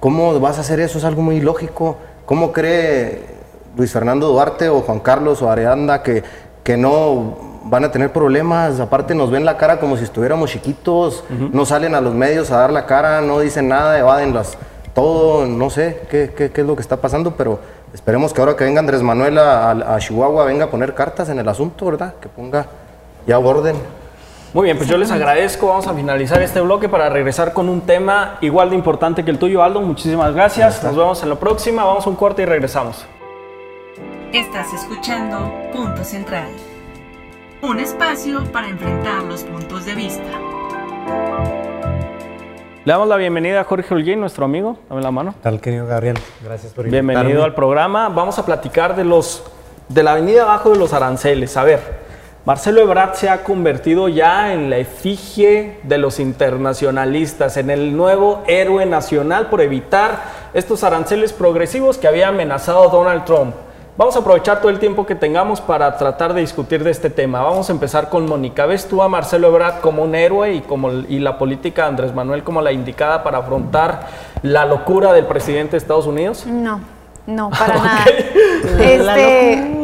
¿Cómo 0.00 0.40
vas 0.40 0.56
a 0.56 0.62
hacer 0.62 0.80
eso? 0.80 0.98
Es 0.98 1.04
algo 1.04 1.20
muy 1.20 1.40
lógico. 1.40 1.98
¿Cómo 2.24 2.52
cree 2.52 3.39
Luis 3.76 3.92
Fernando 3.92 4.28
Duarte 4.28 4.68
o 4.68 4.80
Juan 4.80 5.00
Carlos 5.00 5.42
o 5.42 5.50
Arianda 5.50 6.02
que, 6.02 6.22
que 6.62 6.76
no 6.76 7.50
van 7.64 7.84
a 7.84 7.90
tener 7.90 8.12
problemas, 8.12 8.80
aparte 8.80 9.14
nos 9.14 9.30
ven 9.30 9.44
la 9.44 9.56
cara 9.56 9.78
como 9.78 9.96
si 9.96 10.04
estuviéramos 10.04 10.50
chiquitos, 10.50 11.24
no 11.28 11.64
salen 11.64 11.94
a 11.94 12.00
los 12.00 12.14
medios 12.14 12.50
a 12.50 12.58
dar 12.58 12.72
la 12.72 12.86
cara, 12.86 13.20
no 13.20 13.38
dicen 13.38 13.68
nada, 13.68 13.98
evaden 13.98 14.34
las, 14.34 14.58
todo, 14.94 15.46
no 15.46 15.70
sé 15.70 16.02
qué, 16.10 16.32
qué, 16.36 16.50
qué 16.50 16.60
es 16.62 16.66
lo 16.66 16.74
que 16.74 16.82
está 16.82 16.96
pasando, 16.96 17.34
pero 17.36 17.60
esperemos 17.94 18.32
que 18.32 18.40
ahora 18.40 18.56
que 18.56 18.64
venga 18.64 18.80
Andrés 18.80 19.02
Manuel 19.02 19.38
a, 19.38 19.96
Chihuahua 19.98 20.44
venga 20.44 20.66
a 20.66 20.70
poner 20.70 20.94
cartas 20.94 21.28
en 21.28 21.38
el 21.38 21.48
asunto, 21.48 21.86
¿verdad? 21.86 22.14
Que 22.20 22.28
ponga 22.28 22.66
ya 23.26 23.38
orden. 23.38 23.76
Muy 24.52 24.64
bien, 24.64 24.76
pues 24.76 24.88
yo 24.88 24.98
les 24.98 25.12
agradezco. 25.12 25.68
Vamos 25.68 25.86
a 25.86 25.94
finalizar 25.94 26.42
este 26.42 26.60
bloque 26.60 26.88
para 26.88 27.08
regresar 27.08 27.52
con 27.52 27.68
un 27.68 27.82
tema 27.82 28.38
igual 28.40 28.70
de 28.70 28.76
importante 28.76 29.24
que 29.24 29.30
el 29.30 29.38
tuyo, 29.38 29.62
Aldo. 29.62 29.80
Muchísimas 29.80 30.34
gracias. 30.34 30.82
Nos 30.82 30.96
vemos 30.96 31.22
en 31.22 31.28
la 31.28 31.36
próxima. 31.36 31.84
Vamos 31.84 32.04
a 32.04 32.10
un 32.10 32.16
corte 32.16 32.42
y 32.42 32.46
regresamos. 32.46 33.06
Estás 34.32 34.72
escuchando 34.72 35.52
Punto 35.72 36.04
Central, 36.04 36.46
un 37.62 37.80
espacio 37.80 38.44
para 38.52 38.68
enfrentar 38.68 39.24
los 39.24 39.42
puntos 39.42 39.86
de 39.86 39.96
vista. 39.96 40.22
Le 42.84 42.92
damos 42.92 43.08
la 43.08 43.16
bienvenida 43.16 43.60
a 43.60 43.64
Jorge 43.64 43.92
Holguín, 43.92 44.20
nuestro 44.20 44.44
amigo. 44.44 44.78
Dame 44.88 45.02
la 45.02 45.10
mano. 45.10 45.34
Tal, 45.42 45.60
querido 45.60 45.84
Gabriel. 45.84 46.16
Gracias 46.44 46.72
por 46.72 46.86
invitarme. 46.86 47.12
Bienvenido 47.12 47.42
al 47.42 47.56
programa. 47.56 48.08
Vamos 48.08 48.38
a 48.38 48.46
platicar 48.46 48.94
de 48.94 49.02
los 49.02 49.42
de 49.88 50.04
la 50.04 50.12
avenida 50.12 50.42
abajo 50.42 50.70
de 50.70 50.78
los 50.78 50.92
aranceles. 50.92 51.56
A 51.56 51.64
ver, 51.64 51.80
Marcelo 52.44 52.82
Ebrard 52.82 53.14
se 53.14 53.28
ha 53.28 53.42
convertido 53.42 54.06
ya 54.08 54.52
en 54.52 54.70
la 54.70 54.78
efigie 54.78 55.78
de 55.82 55.98
los 55.98 56.20
internacionalistas, 56.20 57.56
en 57.56 57.68
el 57.68 57.96
nuevo 57.96 58.44
héroe 58.46 58.86
nacional 58.86 59.48
por 59.48 59.60
evitar 59.60 60.22
estos 60.54 60.84
aranceles 60.84 61.32
progresivos 61.32 61.98
que 61.98 62.06
había 62.06 62.28
amenazado 62.28 62.88
Donald 62.90 63.24
Trump. 63.24 63.56
Vamos 63.96 64.16
a 64.16 64.20
aprovechar 64.20 64.60
todo 64.60 64.70
el 64.70 64.78
tiempo 64.78 65.04
que 65.04 65.14
tengamos 65.14 65.60
para 65.60 65.96
tratar 65.96 66.32
de 66.32 66.40
discutir 66.40 66.82
de 66.82 66.90
este 66.90 67.10
tema. 67.10 67.42
Vamos 67.42 67.68
a 67.68 67.72
empezar 67.72 68.08
con 68.08 68.26
Mónica. 68.26 68.64
¿Ves 68.64 68.88
tú 68.88 69.02
a 69.02 69.08
Marcelo 69.08 69.48
Ebrard 69.48 69.80
como 69.80 70.04
un 70.04 70.14
héroe 70.14 70.54
y, 70.54 70.60
como, 70.60 70.90
y 70.90 71.18
la 71.18 71.36
política 71.38 71.82
de 71.82 71.88
Andrés 71.88 72.14
Manuel 72.14 72.42
como 72.42 72.62
la 72.62 72.72
indicada 72.72 73.22
para 73.22 73.38
afrontar 73.38 74.06
la 74.42 74.64
locura 74.64 75.12
del 75.12 75.26
presidente 75.26 75.72
de 75.72 75.78
Estados 75.78 76.06
Unidos? 76.06 76.46
No, 76.46 76.80
no, 77.26 77.50
para 77.58 77.74
nada. 77.74 78.04
Este, 78.80 79.80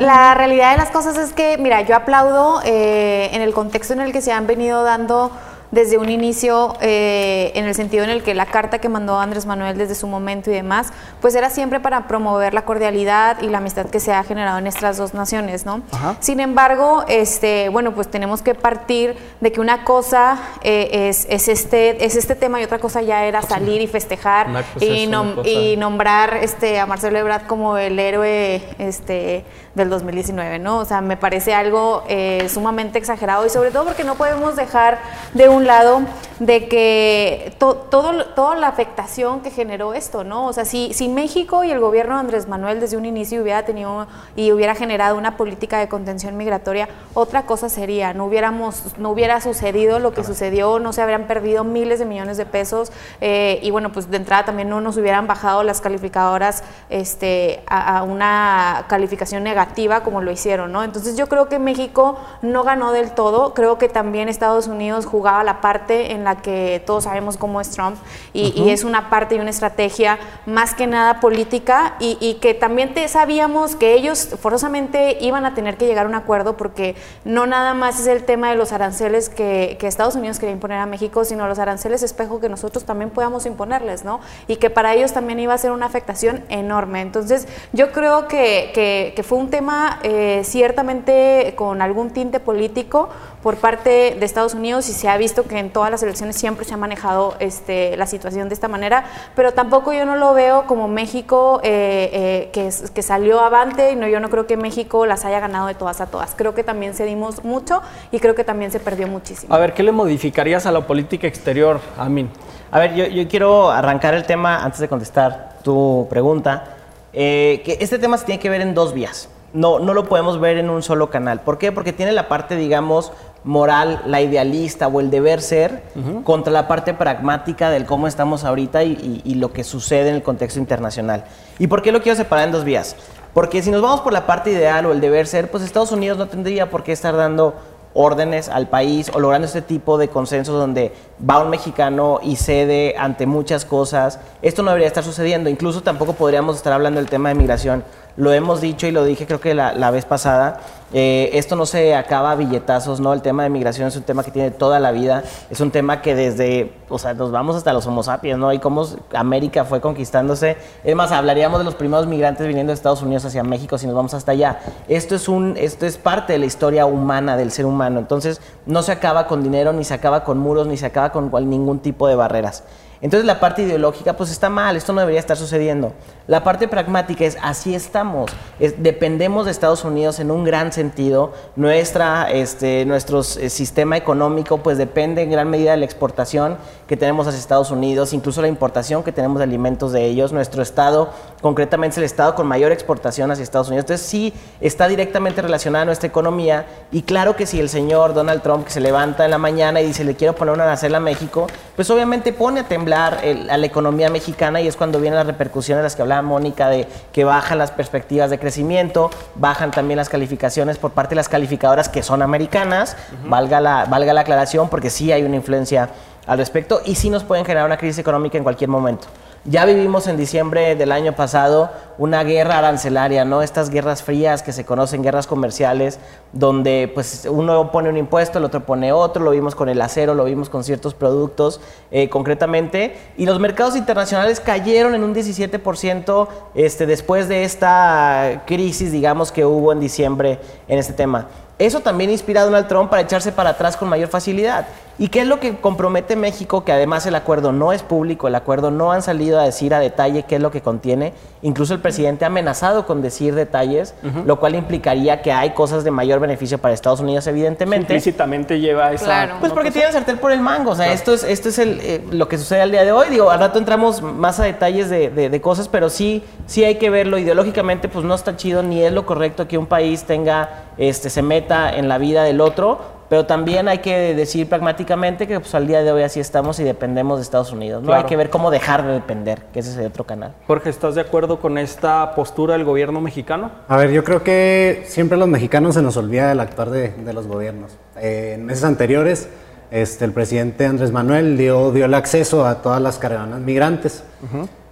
la, 0.00 0.34
realidad 0.34 0.72
de 0.72 0.78
las 0.78 0.90
cosas 0.90 1.16
es 1.16 1.32
que, 1.32 1.56
mira, 1.58 1.82
yo 1.82 1.96
aplaudo 1.96 2.60
eh, 2.64 3.30
en 3.32 3.42
el 3.42 3.54
contexto 3.54 3.92
en 3.92 4.00
el 4.00 4.12
que 4.12 4.20
se 4.20 4.32
han 4.32 4.46
venido 4.46 4.82
dando 4.82 5.30
desde 5.70 5.98
un 5.98 6.08
inicio, 6.08 6.74
eh, 6.80 7.52
en 7.54 7.66
el 7.66 7.74
sentido 7.74 8.04
en 8.04 8.10
el 8.10 8.22
que 8.22 8.34
la 8.34 8.46
carta 8.46 8.78
que 8.78 8.88
mandó 8.88 9.18
Andrés 9.18 9.46
Manuel 9.46 9.76
desde 9.76 9.94
su 9.94 10.06
momento 10.06 10.50
y 10.50 10.54
demás, 10.54 10.88
pues 11.20 11.34
era 11.34 11.50
siempre 11.50 11.80
para 11.80 12.06
promover 12.08 12.54
la 12.54 12.64
cordialidad 12.64 13.42
y 13.42 13.48
la 13.48 13.58
amistad 13.58 13.86
que 13.86 14.00
se 14.00 14.12
ha 14.12 14.22
generado 14.24 14.58
en 14.58 14.66
estas 14.66 14.96
dos 14.96 15.14
naciones, 15.14 15.66
¿no? 15.66 15.82
Sin 16.20 16.40
embargo, 16.40 17.04
este, 17.08 17.68
bueno, 17.68 17.94
pues 17.94 18.08
tenemos 18.08 18.42
que 18.42 18.54
partir 18.54 19.16
de 19.40 19.52
que 19.52 19.60
una 19.60 19.84
cosa 19.84 20.38
eh, 20.62 21.08
es, 21.08 21.26
es, 21.28 21.48
este, 21.48 22.04
es 22.04 22.16
este 22.16 22.34
tema 22.34 22.60
y 22.60 22.64
otra 22.64 22.78
cosa 22.78 23.02
ya 23.02 23.24
era 23.24 23.42
salir 23.42 23.80
y 23.80 23.86
festejar 23.86 24.64
y, 24.80 25.08
y, 25.44 25.76
nombrar 25.76 26.38
este, 26.42 26.78
a 26.80 26.86
Marcelo 26.86 27.18
Ebrard 27.18 27.46
como 27.46 27.76
el 27.76 27.98
héroe 27.98 28.62
este, 28.78 29.44
del 29.74 29.88
2019, 29.88 30.58
¿no? 30.58 30.78
O 30.78 30.84
sea, 30.84 31.00
me 31.00 31.16
parece 31.16 31.54
algo 31.54 32.04
eh, 32.08 32.46
sumamente 32.52 32.98
exagerado 32.98 33.46
y 33.46 33.50
sobre 33.50 33.70
todo 33.70 33.84
porque 33.84 34.04
no 34.04 34.16
podemos 34.16 34.56
dejar 34.56 34.98
de 35.34 35.48
un 35.48 35.57
lado 35.66 36.02
de 36.40 36.68
que 36.68 37.52
todo, 37.58 38.24
toda 38.26 38.54
la 38.56 38.68
afectación 38.68 39.40
que 39.40 39.50
generó 39.50 39.94
esto, 39.94 40.22
¿no? 40.22 40.46
O 40.46 40.52
sea, 40.52 40.64
si, 40.64 40.92
si 40.94 41.08
México 41.08 41.64
y 41.64 41.70
el 41.70 41.80
gobierno 41.80 42.14
de 42.14 42.20
Andrés 42.20 42.48
Manuel 42.48 42.80
desde 42.80 42.96
un 42.96 43.04
inicio 43.04 43.42
hubiera 43.42 43.64
tenido 43.64 44.06
y 44.36 44.52
hubiera 44.52 44.74
generado 44.74 45.16
una 45.16 45.36
política 45.36 45.78
de 45.78 45.88
contención 45.88 46.36
migratoria, 46.36 46.88
otra 47.14 47.42
cosa 47.42 47.68
sería, 47.68 48.14
no 48.14 48.26
hubiéramos, 48.26 48.96
no 48.98 49.10
hubiera 49.10 49.40
sucedido 49.40 49.98
lo 49.98 50.14
que 50.14 50.22
sucedió, 50.22 50.78
no 50.78 50.92
se 50.92 51.02
habrían 51.02 51.26
perdido 51.26 51.64
miles 51.64 51.98
de 51.98 52.04
millones 52.04 52.36
de 52.36 52.46
pesos 52.46 52.92
eh, 53.20 53.58
y 53.62 53.70
bueno, 53.70 53.90
pues 53.90 54.10
de 54.10 54.16
entrada 54.16 54.44
también 54.44 54.68
no 54.68 54.80
nos 54.80 54.96
hubieran 54.96 55.26
bajado 55.26 55.64
las 55.64 55.80
calificadoras 55.80 56.62
este, 56.88 57.62
a, 57.66 57.98
a 57.98 58.02
una 58.04 58.84
calificación 58.88 59.42
negativa 59.42 60.02
como 60.02 60.20
lo 60.20 60.30
hicieron, 60.30 60.70
¿no? 60.70 60.84
Entonces 60.84 61.16
yo 61.16 61.28
creo 61.28 61.48
que 61.48 61.58
México 61.58 62.18
no 62.42 62.62
ganó 62.62 62.92
del 62.92 63.10
todo, 63.10 63.54
creo 63.54 63.78
que 63.78 63.88
también 63.88 64.28
Estados 64.28 64.68
Unidos 64.68 65.06
jugaba 65.06 65.42
la 65.48 65.62
parte 65.62 66.12
en 66.12 66.24
la 66.24 66.36
que 66.36 66.82
todos 66.84 67.04
sabemos 67.04 67.38
cómo 67.38 67.62
es 67.62 67.70
Trump 67.70 67.96
y, 68.34 68.68
es 68.68 68.84
una 68.84 69.08
parte 69.08 69.34
y 69.34 69.38
una 69.38 69.48
estrategia 69.48 70.18
más 70.44 70.74
que 70.74 70.86
nada 70.86 71.20
política 71.20 71.94
y, 72.00 72.34
que 72.42 72.52
también 72.52 72.92
te 72.92 73.08
sabíamos 73.08 73.74
que 73.74 73.94
ellos 73.94 74.28
forzosamente 74.42 75.16
iban 75.22 75.46
a 75.46 75.54
tener 75.54 75.78
que 75.78 75.86
llegar 75.86 76.04
a 76.04 76.08
un 76.08 76.14
acuerdo 76.14 76.58
porque 76.58 76.96
no 77.24 77.46
nada 77.46 77.72
más 77.72 77.98
es 77.98 78.06
el 78.08 78.24
tema 78.24 78.50
de 78.50 78.56
los 78.56 78.72
aranceles 78.72 79.30
que, 79.30 79.78
Estados 79.88 80.16
Unidos 80.16 80.38
quería 80.38 80.52
imponer 80.52 80.76
a 80.76 80.84
México, 80.84 81.24
sino 81.24 81.48
los 81.48 81.58
aranceles 81.58 82.02
espejo 82.02 82.40
que 82.40 82.50
nosotros 82.50 82.84
también 82.84 83.08
podamos 83.08 83.46
imponerles, 83.46 84.04
¿no? 84.04 84.20
Y 84.46 84.56
que 84.56 84.68
para 84.68 84.92
ellos 84.94 85.14
también 85.14 85.40
iba 85.40 85.54
a 85.54 85.58
ser 85.58 85.70
una 85.70 85.86
afectación 85.86 86.44
enorme. 86.50 87.00
Entonces, 87.00 87.48
yo 87.72 87.90
creo 87.90 88.28
que, 88.28 89.14
fue 89.26 89.38
un 89.38 89.48
tema 89.48 89.98
eh, 90.02 90.42
ciertamente 90.44 91.54
con 91.56 91.80
algún 91.80 92.10
tinte 92.10 92.38
político 92.38 93.08
por 93.42 93.56
parte 93.56 94.16
de 94.18 94.24
Estados 94.24 94.54
Unidos 94.54 94.88
y 94.88 94.92
se 94.92 95.08
ha 95.08 95.16
visto 95.16 95.44
que 95.44 95.58
en 95.58 95.70
todas 95.70 95.90
las 95.90 96.02
elecciones 96.02 96.36
siempre 96.36 96.64
se 96.64 96.74
ha 96.74 96.76
manejado 96.76 97.34
este, 97.38 97.96
la 97.96 98.06
situación 98.06 98.48
de 98.48 98.54
esta 98.54 98.68
manera, 98.68 99.04
pero 99.34 99.52
tampoco 99.52 99.92
yo 99.92 100.04
no 100.04 100.16
lo 100.16 100.34
veo 100.34 100.64
como 100.66 100.88
México 100.88 101.60
eh, 101.62 102.10
eh, 102.12 102.50
que, 102.52 102.70
que, 102.92 103.02
salió 103.02 103.40
avante, 103.40 103.92
y 103.92 103.96
no, 103.96 104.08
yo 104.08 104.20
no 104.20 104.28
creo 104.30 104.46
que 104.46 104.56
México 104.56 105.06
las 105.06 105.24
haya 105.24 105.40
ganado 105.40 105.66
de 105.66 105.74
todas 105.74 106.00
a 106.00 106.06
todas. 106.06 106.34
Creo 106.36 106.54
que 106.54 106.64
también 106.64 106.94
cedimos 106.94 107.44
mucho 107.44 107.82
y 108.12 108.18
creo 108.20 108.34
que 108.34 108.44
también 108.44 108.70
se 108.70 108.80
perdió 108.80 109.06
muchísimo. 109.06 109.54
A 109.54 109.58
ver, 109.58 109.74
¿qué 109.74 109.82
le 109.82 109.92
modificarías 109.92 110.66
a 110.66 110.72
la 110.72 110.86
política 110.86 111.26
exterior, 111.26 111.80
Amin? 111.96 112.30
A 112.70 112.78
ver, 112.80 112.94
yo, 112.94 113.06
yo 113.06 113.26
quiero 113.28 113.70
arrancar 113.70 114.14
el 114.14 114.24
tema 114.24 114.62
antes 114.62 114.80
de 114.80 114.88
contestar 114.88 115.58
tu 115.62 116.06
pregunta, 116.10 116.76
eh, 117.12 117.62
que 117.64 117.78
este 117.80 117.98
tema 117.98 118.18
se 118.18 118.26
tiene 118.26 118.40
que 118.40 118.50
ver 118.50 118.60
en 118.60 118.74
dos 118.74 118.92
vías. 118.92 119.28
no, 119.54 119.78
no 119.78 119.94
lo 119.94 120.04
podemos 120.04 120.38
ver 120.38 120.58
en 120.58 120.68
un 120.68 120.82
solo 120.82 121.08
canal. 121.08 121.40
¿Por 121.40 121.56
qué? 121.56 121.72
Porque 121.72 121.94
tiene 121.94 122.12
la 122.12 122.28
parte, 122.28 122.56
digamos, 122.56 123.12
moral, 123.44 124.02
la 124.06 124.20
idealista 124.20 124.88
o 124.88 125.00
el 125.00 125.10
deber 125.10 125.40
ser, 125.40 125.82
contra 126.24 126.52
la 126.52 126.68
parte 126.68 126.94
pragmática 126.94 127.70
del 127.70 127.86
cómo 127.86 128.06
estamos 128.06 128.44
ahorita 128.44 128.84
y, 128.84 129.22
y, 129.24 129.34
lo 129.34 129.52
que 129.52 129.64
sucede 129.64 130.08
en 130.10 130.16
el 130.16 130.22
contexto 130.22 130.58
internacional. 130.58 131.24
¿Y 131.58 131.66
por 131.66 131.82
qué 131.82 131.92
lo 131.92 132.02
quiero 132.02 132.16
separar 132.16 132.46
en 132.46 132.52
dos 132.52 132.64
vías? 132.64 132.96
Porque 133.34 133.62
si 133.62 133.70
nos 133.70 133.82
vamos 133.82 134.00
por 134.00 134.12
la 134.12 134.26
parte 134.26 134.50
ideal 134.50 134.86
o 134.86 134.92
el 134.92 135.00
deber 135.00 135.26
ser, 135.26 135.50
pues 135.50 135.62
Estados 135.62 135.92
Unidos 135.92 136.18
no 136.18 136.26
tendría 136.26 136.70
por 136.70 136.82
qué 136.82 136.92
estar 136.92 137.16
dando 137.16 137.54
órdenes 137.94 138.48
al 138.48 138.68
país 138.68 139.10
o 139.14 139.20
logrando 139.20 139.46
este 139.46 139.62
tipo 139.62 139.98
de 139.98 140.08
consensos 140.08 140.54
donde 140.54 140.92
va 141.28 141.42
un 141.42 141.50
mexicano 141.50 142.20
y 142.22 142.36
cede 142.36 142.94
ante 142.98 143.26
muchas 143.26 143.64
cosas. 143.64 144.20
Esto 144.42 144.62
no 144.62 144.70
debería 144.70 144.88
estar 144.88 145.04
sucediendo. 145.04 145.50
Incluso 145.50 145.82
tampoco 145.82 146.12
podríamos 146.12 146.56
estar 146.56 146.72
hablando 146.72 147.00
del 147.00 147.08
tema 147.08 147.30
de 147.30 147.34
migración 147.34 147.84
lo 148.16 148.32
hemos 148.32 148.60
dicho 148.60 148.86
y 148.86 148.90
lo 148.90 149.04
dije 149.04 149.26
creo 149.26 149.40
que 149.40 149.54
la, 149.54 149.90
vez 149.90 150.04
pasada, 150.04 150.60
eh, 150.92 151.30
esto 151.34 151.54
no 151.56 151.66
se 151.66 151.94
acaba 151.94 152.32
a 152.32 152.34
billetazos, 152.34 153.00
¿no? 153.00 153.12
El 153.12 153.22
tema 153.22 153.42
de 153.42 153.50
migración 153.50 153.88
es 153.88 153.96
un 153.96 154.02
tema 154.02 154.24
que 154.24 154.30
tiene 154.30 154.50
toda 154.50 154.80
la 154.80 154.90
vida, 154.90 155.22
es 155.50 155.60
un 155.60 155.70
tema 155.70 156.02
que 156.02 156.14
desde, 156.14 156.72
o 156.88 156.98
sea, 156.98 157.14
nos 157.14 157.30
vamos 157.30 157.56
hasta 157.56 157.72
los 157.72 157.86
homo 157.86 158.02
sapiens, 158.02 158.38
¿no? 158.38 158.52
Y 158.52 158.58
cómo 158.58 158.86
América 159.14 159.64
fue 159.64 159.80
conquistándose. 159.80 160.56
Es 160.82 160.96
más, 160.96 161.12
hablaríamos 161.12 161.58
de 161.60 161.64
los 161.64 161.74
primeros 161.74 162.06
migrantes 162.06 162.46
viniendo 162.46 162.70
de 162.70 162.74
Estados 162.74 163.02
Unidos 163.02 163.24
hacia 163.24 163.42
México 163.42 163.78
si 163.78 163.86
nos 163.86 163.94
vamos 163.94 164.14
hasta 164.14 164.32
allá. 164.32 164.60
Esto 164.88 165.14
es, 165.14 165.28
un, 165.28 165.56
esto 165.56 165.86
es 165.86 165.96
parte 165.98 166.32
de 166.32 166.38
la 166.38 166.46
historia 166.46 166.86
humana, 166.86 167.36
del 167.36 167.52
ser 167.52 167.66
humano. 167.66 167.98
Entonces, 168.00 168.40
no 168.66 168.82
se 168.82 168.92
acaba 168.92 169.26
con 169.26 169.42
dinero, 169.42 169.72
ni 169.72 169.84
se 169.84 169.94
acaba 169.94 170.24
con 170.24 170.38
muros, 170.38 170.66
ni 170.66 170.76
se 170.76 170.86
acaba 170.86 171.12
con 171.12 171.30
ningún 171.48 171.78
tipo 171.80 172.08
de 172.08 172.16
barreras. 172.16 172.64
Entonces 173.00 173.26
la 173.26 173.38
parte 173.38 173.62
ideológica 173.62 174.16
pues 174.16 174.30
está 174.30 174.48
mal, 174.48 174.76
esto 174.76 174.92
no 174.92 175.00
debería 175.00 175.20
estar 175.20 175.36
sucediendo. 175.36 175.92
La 176.26 176.42
parte 176.42 176.66
pragmática 176.68 177.24
es 177.24 177.36
así 177.42 177.74
estamos, 177.74 178.30
dependemos 178.58 179.46
de 179.46 179.52
Estados 179.52 179.84
Unidos 179.84 180.18
en 180.20 180.30
un 180.30 180.44
gran 180.44 180.72
sentido, 180.72 181.32
Nuestra, 181.56 182.30
este, 182.30 182.84
nuestro 182.84 183.20
eh, 183.20 183.50
sistema 183.50 183.96
económico 183.96 184.58
pues 184.58 184.78
depende 184.78 185.22
en 185.22 185.30
gran 185.30 185.48
medida 185.48 185.70
de 185.70 185.76
la 185.78 185.84
exportación 185.84 186.56
que 186.86 186.96
tenemos 186.96 187.26
hacia 187.26 187.38
Estados 187.38 187.70
Unidos, 187.70 188.12
incluso 188.12 188.42
la 188.42 188.48
importación 188.48 189.02
que 189.02 189.12
tenemos 189.12 189.38
de 189.38 189.44
alimentos 189.44 189.92
de 189.92 190.04
ellos, 190.04 190.32
nuestro 190.32 190.62
estado, 190.62 191.10
concretamente 191.40 191.94
es 191.94 191.98
el 191.98 192.04
estado 192.04 192.34
con 192.34 192.46
mayor 192.46 192.72
exportación 192.72 193.30
hacia 193.30 193.42
Estados 193.42 193.68
Unidos, 193.68 193.84
entonces 193.84 194.06
sí 194.06 194.32
está 194.60 194.88
directamente 194.88 195.40
relacionada 195.40 195.82
a 195.82 195.86
nuestra 195.86 196.08
economía. 196.08 196.66
Y 196.90 197.02
claro 197.02 197.36
que 197.36 197.46
si 197.46 197.60
el 197.60 197.68
señor 197.68 198.14
Donald 198.14 198.42
Trump 198.42 198.64
que 198.64 198.70
se 198.70 198.80
levanta 198.80 199.24
en 199.24 199.30
la 199.30 199.38
mañana 199.38 199.80
y 199.80 199.86
dice 199.86 200.04
le 200.04 200.14
quiero 200.14 200.34
poner 200.34 200.54
una 200.54 200.64
arancel 200.64 200.94
a 200.94 201.00
México, 201.00 201.46
pues 201.76 201.88
obviamente 201.90 202.32
pone 202.32 202.60
a 202.60 202.64
temblar 202.64 202.87
a 202.96 203.56
la 203.56 203.66
economía 203.66 204.10
mexicana 204.10 204.60
y 204.60 204.68
es 204.68 204.76
cuando 204.76 205.00
vienen 205.00 205.18
las 205.18 205.26
repercusiones 205.26 205.80
de 205.80 205.84
las 205.84 205.96
que 205.96 206.02
hablaba 206.02 206.22
Mónica, 206.22 206.68
de 206.68 206.86
que 207.12 207.24
bajan 207.24 207.58
las 207.58 207.70
perspectivas 207.70 208.30
de 208.30 208.38
crecimiento, 208.38 209.10
bajan 209.34 209.70
también 209.70 209.96
las 209.96 210.08
calificaciones 210.08 210.78
por 210.78 210.92
parte 210.92 211.10
de 211.10 211.16
las 211.16 211.28
calificadoras 211.28 211.88
que 211.88 212.02
son 212.02 212.22
americanas, 212.22 212.96
valga, 213.24 213.60
la, 213.60 213.84
valga 213.86 214.12
la 214.12 214.22
aclaración, 214.22 214.68
porque 214.68 214.90
sí 214.90 215.12
hay 215.12 215.22
una 215.22 215.36
influencia 215.36 215.90
al 216.26 216.38
respecto 216.38 216.82
y 216.84 216.94
sí 216.94 217.10
nos 217.10 217.24
pueden 217.24 217.44
generar 217.44 217.66
una 217.66 217.78
crisis 217.78 217.98
económica 217.98 218.36
en 218.36 218.44
cualquier 218.44 218.70
momento. 218.70 219.08
Ya 219.44 219.64
vivimos 219.64 220.06
en 220.08 220.16
diciembre 220.16 220.74
del 220.74 220.92
año 220.92 221.14
pasado 221.14 221.70
una 221.96 222.22
guerra 222.22 222.58
arancelaria, 222.58 223.24
¿no? 223.24 223.40
Estas 223.40 223.70
guerras 223.70 224.02
frías 224.02 224.42
que 224.42 224.52
se 224.52 224.64
conocen, 224.64 225.02
guerras 225.02 225.26
comerciales, 225.26 225.98
donde 226.32 226.90
pues 226.92 227.26
uno 227.30 227.70
pone 227.70 227.88
un 227.88 227.96
impuesto, 227.96 228.38
el 228.38 228.44
otro 228.44 228.66
pone 228.66 228.92
otro, 228.92 229.24
lo 229.24 229.30
vimos 229.30 229.54
con 229.54 229.68
el 229.68 229.80
acero, 229.80 230.14
lo 230.14 230.24
vimos 230.24 230.50
con 230.50 230.64
ciertos 230.64 230.94
productos 230.94 231.60
eh, 231.90 232.08
concretamente, 232.08 232.96
y 233.16 233.26
los 233.26 233.40
mercados 233.40 233.76
internacionales 233.76 234.40
cayeron 234.40 234.94
en 234.94 235.02
un 235.02 235.14
17% 235.14 236.28
este, 236.54 236.86
después 236.86 237.28
de 237.28 237.44
esta 237.44 238.42
crisis, 238.46 238.92
digamos, 238.92 239.32
que 239.32 239.44
hubo 239.44 239.72
en 239.72 239.80
diciembre 239.80 240.40
en 240.66 240.78
este 240.78 240.92
tema. 240.92 241.28
Eso 241.58 241.80
también 241.80 242.10
inspira 242.10 242.42
a 242.42 242.44
Donald 242.44 242.68
Trump 242.68 242.90
para 242.90 243.02
echarse 243.02 243.32
para 243.32 243.50
atrás 243.50 243.76
con 243.76 243.88
mayor 243.88 244.08
facilidad. 244.08 244.66
¿Y 245.00 245.08
qué 245.08 245.20
es 245.20 245.26
lo 245.28 245.38
que 245.38 245.56
compromete 245.56 246.16
México? 246.16 246.64
Que 246.64 246.72
además 246.72 247.06
el 247.06 247.14
acuerdo 247.14 247.52
no 247.52 247.72
es 247.72 247.82
público, 247.84 248.26
el 248.26 248.34
acuerdo 248.34 248.72
no 248.72 248.90
han 248.90 249.02
salido 249.02 249.38
a 249.38 249.44
decir 249.44 249.72
a 249.72 249.78
detalle 249.78 250.24
qué 250.24 250.36
es 250.36 250.42
lo 250.42 250.50
que 250.50 250.60
contiene. 250.60 251.12
Incluso 251.40 251.72
el 251.72 251.80
presidente 251.80 252.24
ha 252.24 252.28
amenazado 252.28 252.84
con 252.84 253.00
decir 253.00 253.36
detalles, 253.36 253.94
lo 254.26 254.40
cual 254.40 254.56
implicaría 254.56 255.22
que 255.22 255.30
hay 255.30 255.50
cosas 255.50 255.84
de 255.84 255.92
mayor 255.92 256.18
beneficio 256.18 256.58
para 256.58 256.74
Estados 256.74 256.98
Unidos, 256.98 257.26
evidentemente. 257.28 257.94
Implícitamente 257.94 258.58
lleva 258.58 258.92
esa. 258.92 259.04
Claro. 259.04 259.34
Pues 259.38 259.52
porque 259.52 259.70
tienen 259.70 259.92
sartén 259.92 260.18
por 260.18 260.32
el 260.32 260.40
mango. 260.40 260.72
O 260.72 260.74
sea, 260.74 260.92
esto 260.92 261.14
es, 261.14 261.22
esto 261.22 261.48
es 261.48 261.60
el, 261.60 261.78
eh, 261.80 262.04
lo 262.10 262.26
que 262.26 262.36
sucede 262.36 262.62
al 262.62 262.72
día 262.72 262.84
de 262.84 262.90
hoy. 262.90 263.08
Digo, 263.08 263.30
al 263.30 263.38
rato 263.38 263.60
entramos 263.60 264.02
más 264.02 264.40
a 264.40 264.44
detalles 264.44 264.90
de, 264.90 265.10
de 265.10 265.40
cosas, 265.40 265.68
pero 265.68 265.90
sí, 265.90 266.24
sí 266.46 266.64
hay 266.64 266.74
que 266.74 266.90
verlo. 266.90 267.18
Ideológicamente, 267.18 267.88
pues 267.88 268.04
no 268.04 268.16
está 268.16 268.36
chido 268.36 268.64
ni 268.64 268.82
es 268.82 268.92
lo 268.92 269.06
correcto 269.06 269.46
que 269.46 269.58
un 269.58 269.66
país 269.66 270.04
tenga 270.04 270.64
este, 270.78 271.10
se 271.10 271.22
meta 271.22 271.76
en 271.76 271.88
la 271.88 271.98
vida 271.98 272.22
del 272.22 272.40
otro, 272.40 272.97
pero 273.08 273.26
también 273.26 273.68
hay 273.68 273.78
que 273.78 274.14
decir 274.14 274.48
pragmáticamente 274.48 275.26
que 275.26 275.40
pues, 275.40 275.54
al 275.54 275.66
día 275.66 275.82
de 275.82 275.92
hoy 275.92 276.02
así 276.02 276.20
estamos 276.20 276.60
y 276.60 276.64
dependemos 276.64 277.18
de 277.18 277.22
Estados 277.22 277.52
Unidos. 277.52 277.82
¿no? 277.82 277.92
Hay 277.92 278.04
que 278.04 278.16
ver 278.16 278.30
cómo 278.30 278.50
dejar 278.50 278.86
de 278.86 278.92
depender, 278.92 279.42
que 279.52 279.60
ese 279.60 279.70
es 279.70 279.76
el 279.78 279.86
otro 279.86 280.04
canal. 280.04 280.34
Jorge, 280.46 280.70
¿estás 280.70 280.94
de 280.94 281.00
acuerdo 281.00 281.40
con 281.40 281.58
esta 281.58 282.14
postura 282.14 282.54
del 282.54 282.64
gobierno 282.64 283.00
mexicano? 283.00 283.50
A 283.68 283.76
ver, 283.76 283.90
yo 283.90 284.04
creo 284.04 284.22
que 284.22 284.84
siempre 284.86 285.16
a 285.16 285.18
los 285.18 285.28
mexicanos 285.28 285.74
se 285.74 285.82
nos 285.82 285.96
olvida 285.96 286.32
el 286.32 286.40
actuar 286.40 286.70
de, 286.70 286.92
los 287.12 287.26
gobiernos. 287.26 287.72
Eh, 287.96 288.34
en 288.34 288.44
meses 288.44 288.64
anteriores, 288.64 289.28
este, 289.70 290.04
el 290.04 290.12
presidente 290.12 290.66
Andrés 290.66 290.92
Manuel 290.92 291.36
dio, 291.36 291.72
dio 291.72 291.86
el 291.86 291.94
acceso 291.94 292.46
a 292.46 292.62
todas 292.62 292.82
las 292.82 292.98
caravanas 292.98 293.40
migrantes. 293.40 294.04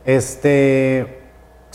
este, 0.05 1.25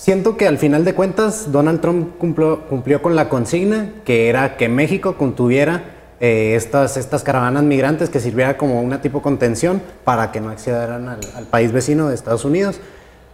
Siento 0.02 0.36
que 0.36 0.47
al 0.47 0.58
final 0.58 0.84
de 0.84 0.95
cuentas 0.95 1.52
Donald 1.52 1.80
Trump 1.80 2.17
cumplió, 2.17 3.02
con 3.04 3.15
la 3.15 3.30
consigna, 3.30 3.91
que 4.04 4.30
era 4.30 4.58
que 4.58 4.67
México 4.67 5.15
contuviera 5.15 5.90
eh, 6.23 6.53
estas, 6.55 6.97
estas 6.97 7.23
caravanas 7.23 7.63
migrantes 7.63 8.12
que 8.12 8.19
sirviera 8.19 8.55
como 8.55 8.81
una 8.81 9.01
tipo 9.01 9.23
contención 9.23 9.81
para 10.03 10.31
que 10.31 10.39
no 10.39 10.51
accedieran 10.51 11.10
al, 11.10 11.45
país 11.49 11.71
vecino 11.71 12.10
de 12.10 12.15
Estados 12.15 12.45
Unidos. 12.45 12.79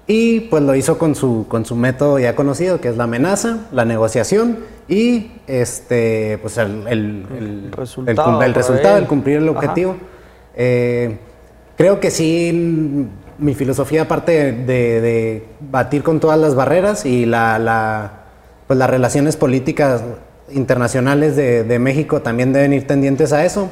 Y 0.08 0.39
pues 0.50 0.63
lo 0.63 0.73
hizo 0.73 0.97
con 0.97 1.13
su, 1.13 1.45
con 1.50 1.65
su 1.65 1.76
método 1.76 2.17
ya 2.17 2.34
conocido, 2.34 2.80
que 2.80 2.88
es 2.88 2.95
la 2.95 3.04
amenaza, 3.04 3.67
la 3.73 3.84
negociación 3.84 4.60
y 4.88 5.34
este, 5.47 6.38
pues 6.41 6.58
el, 6.58 6.88
el, 6.88 7.71
resultado, 7.73 8.41
el, 8.41 8.54
resultado, 8.54 8.97
el 8.97 9.06
cumplir 9.06 9.39
el 9.39 9.50
objetivo. 9.50 9.97
Eh, 10.56 11.17
creo 11.76 12.00
que 12.00 12.10
sí 12.10 13.10
mi 13.38 13.54
filosofía, 13.54 14.04
aparte 14.04 14.54
de, 14.54 15.45
batir 15.60 16.04
con 16.04 16.21
todas 16.21 16.39
las 16.39 16.56
barreras 16.56 17.06
y 17.06 17.26
la, 17.26 18.12
pues 18.65 18.80
las 18.80 18.89
relaciones 18.89 19.36
políticas 19.36 20.04
internacionales 20.50 21.36
de, 21.36 21.80
México 21.80 22.22
también 22.22 22.54
deben 22.54 22.74
ir 22.74 22.88
tendientes 22.88 23.34
a 23.34 23.46
eso, 23.46 23.70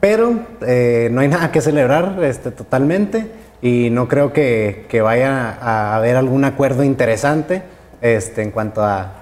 pero 0.00 0.40
eh, 0.66 1.08
no 1.12 1.20
hay 1.20 1.28
nada 1.36 1.52
que 1.52 1.60
celebrar 1.60 2.22
este, 2.22 2.50
totalmente 2.50 3.26
y 3.62 3.90
no 3.90 4.08
creo 4.08 4.32
que, 4.32 5.00
vaya 5.02 5.58
a 5.60 5.96
haber 5.96 6.16
algún 6.16 6.44
acuerdo 6.44 6.84
interesante 6.84 7.62
este, 8.00 8.42
en 8.42 8.50
cuanto 8.50 8.82
a, 8.82 9.20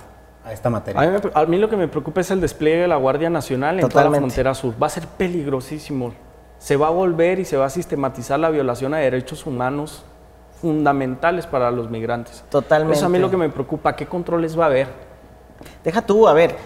esta 0.51 0.69
materia. 0.69 1.01
A 1.35 1.47
mí, 1.47 1.57
lo 1.57 1.71
que 1.71 1.77
me 1.77 1.88
preocupa 1.88 2.21
es 2.21 2.31
el 2.31 2.41
despliegue 2.41 2.83
de 2.83 2.88
la 2.88 2.97
Guardia 2.97 3.31
Nacional 3.31 3.81
en 3.81 3.88
toda 3.88 4.05
la 4.05 4.19
frontera 4.19 4.55
sur. 4.55 4.75
Va 4.83 4.88
a 4.88 4.91
ser 4.91 5.07
peligrosísimo 5.07 6.12
se 6.62 6.77
va 6.77 6.87
a 6.87 6.91
volver 6.91 7.41
y 7.41 7.45
se 7.45 7.57
va 7.57 7.67
a 7.67 7.71
sistematizar 7.71 8.38
la 8.38 8.49
violación 8.49 8.95
a 8.95 8.99
derechos 8.99 9.47
humanos 9.47 10.05
fundamentales 10.61 11.45
para 11.45 11.73
los 11.73 11.91
migrantes. 11.91 12.45
Totalmente. 12.51 12.97
Eso 12.97 13.07
a 13.07 13.09
mí 13.09 13.19
lo 13.19 13.29
que 13.31 13.37
me 13.37 13.49
preocupa, 13.49 13.97
¿qué 13.97 14.07
controles 14.07 14.57
va 14.57 14.65
a 14.65 14.67
haber? 14.69 14.87
Deja 15.85 16.03
tú, 16.03 16.29
a 16.29 16.33
ver, 16.33 16.57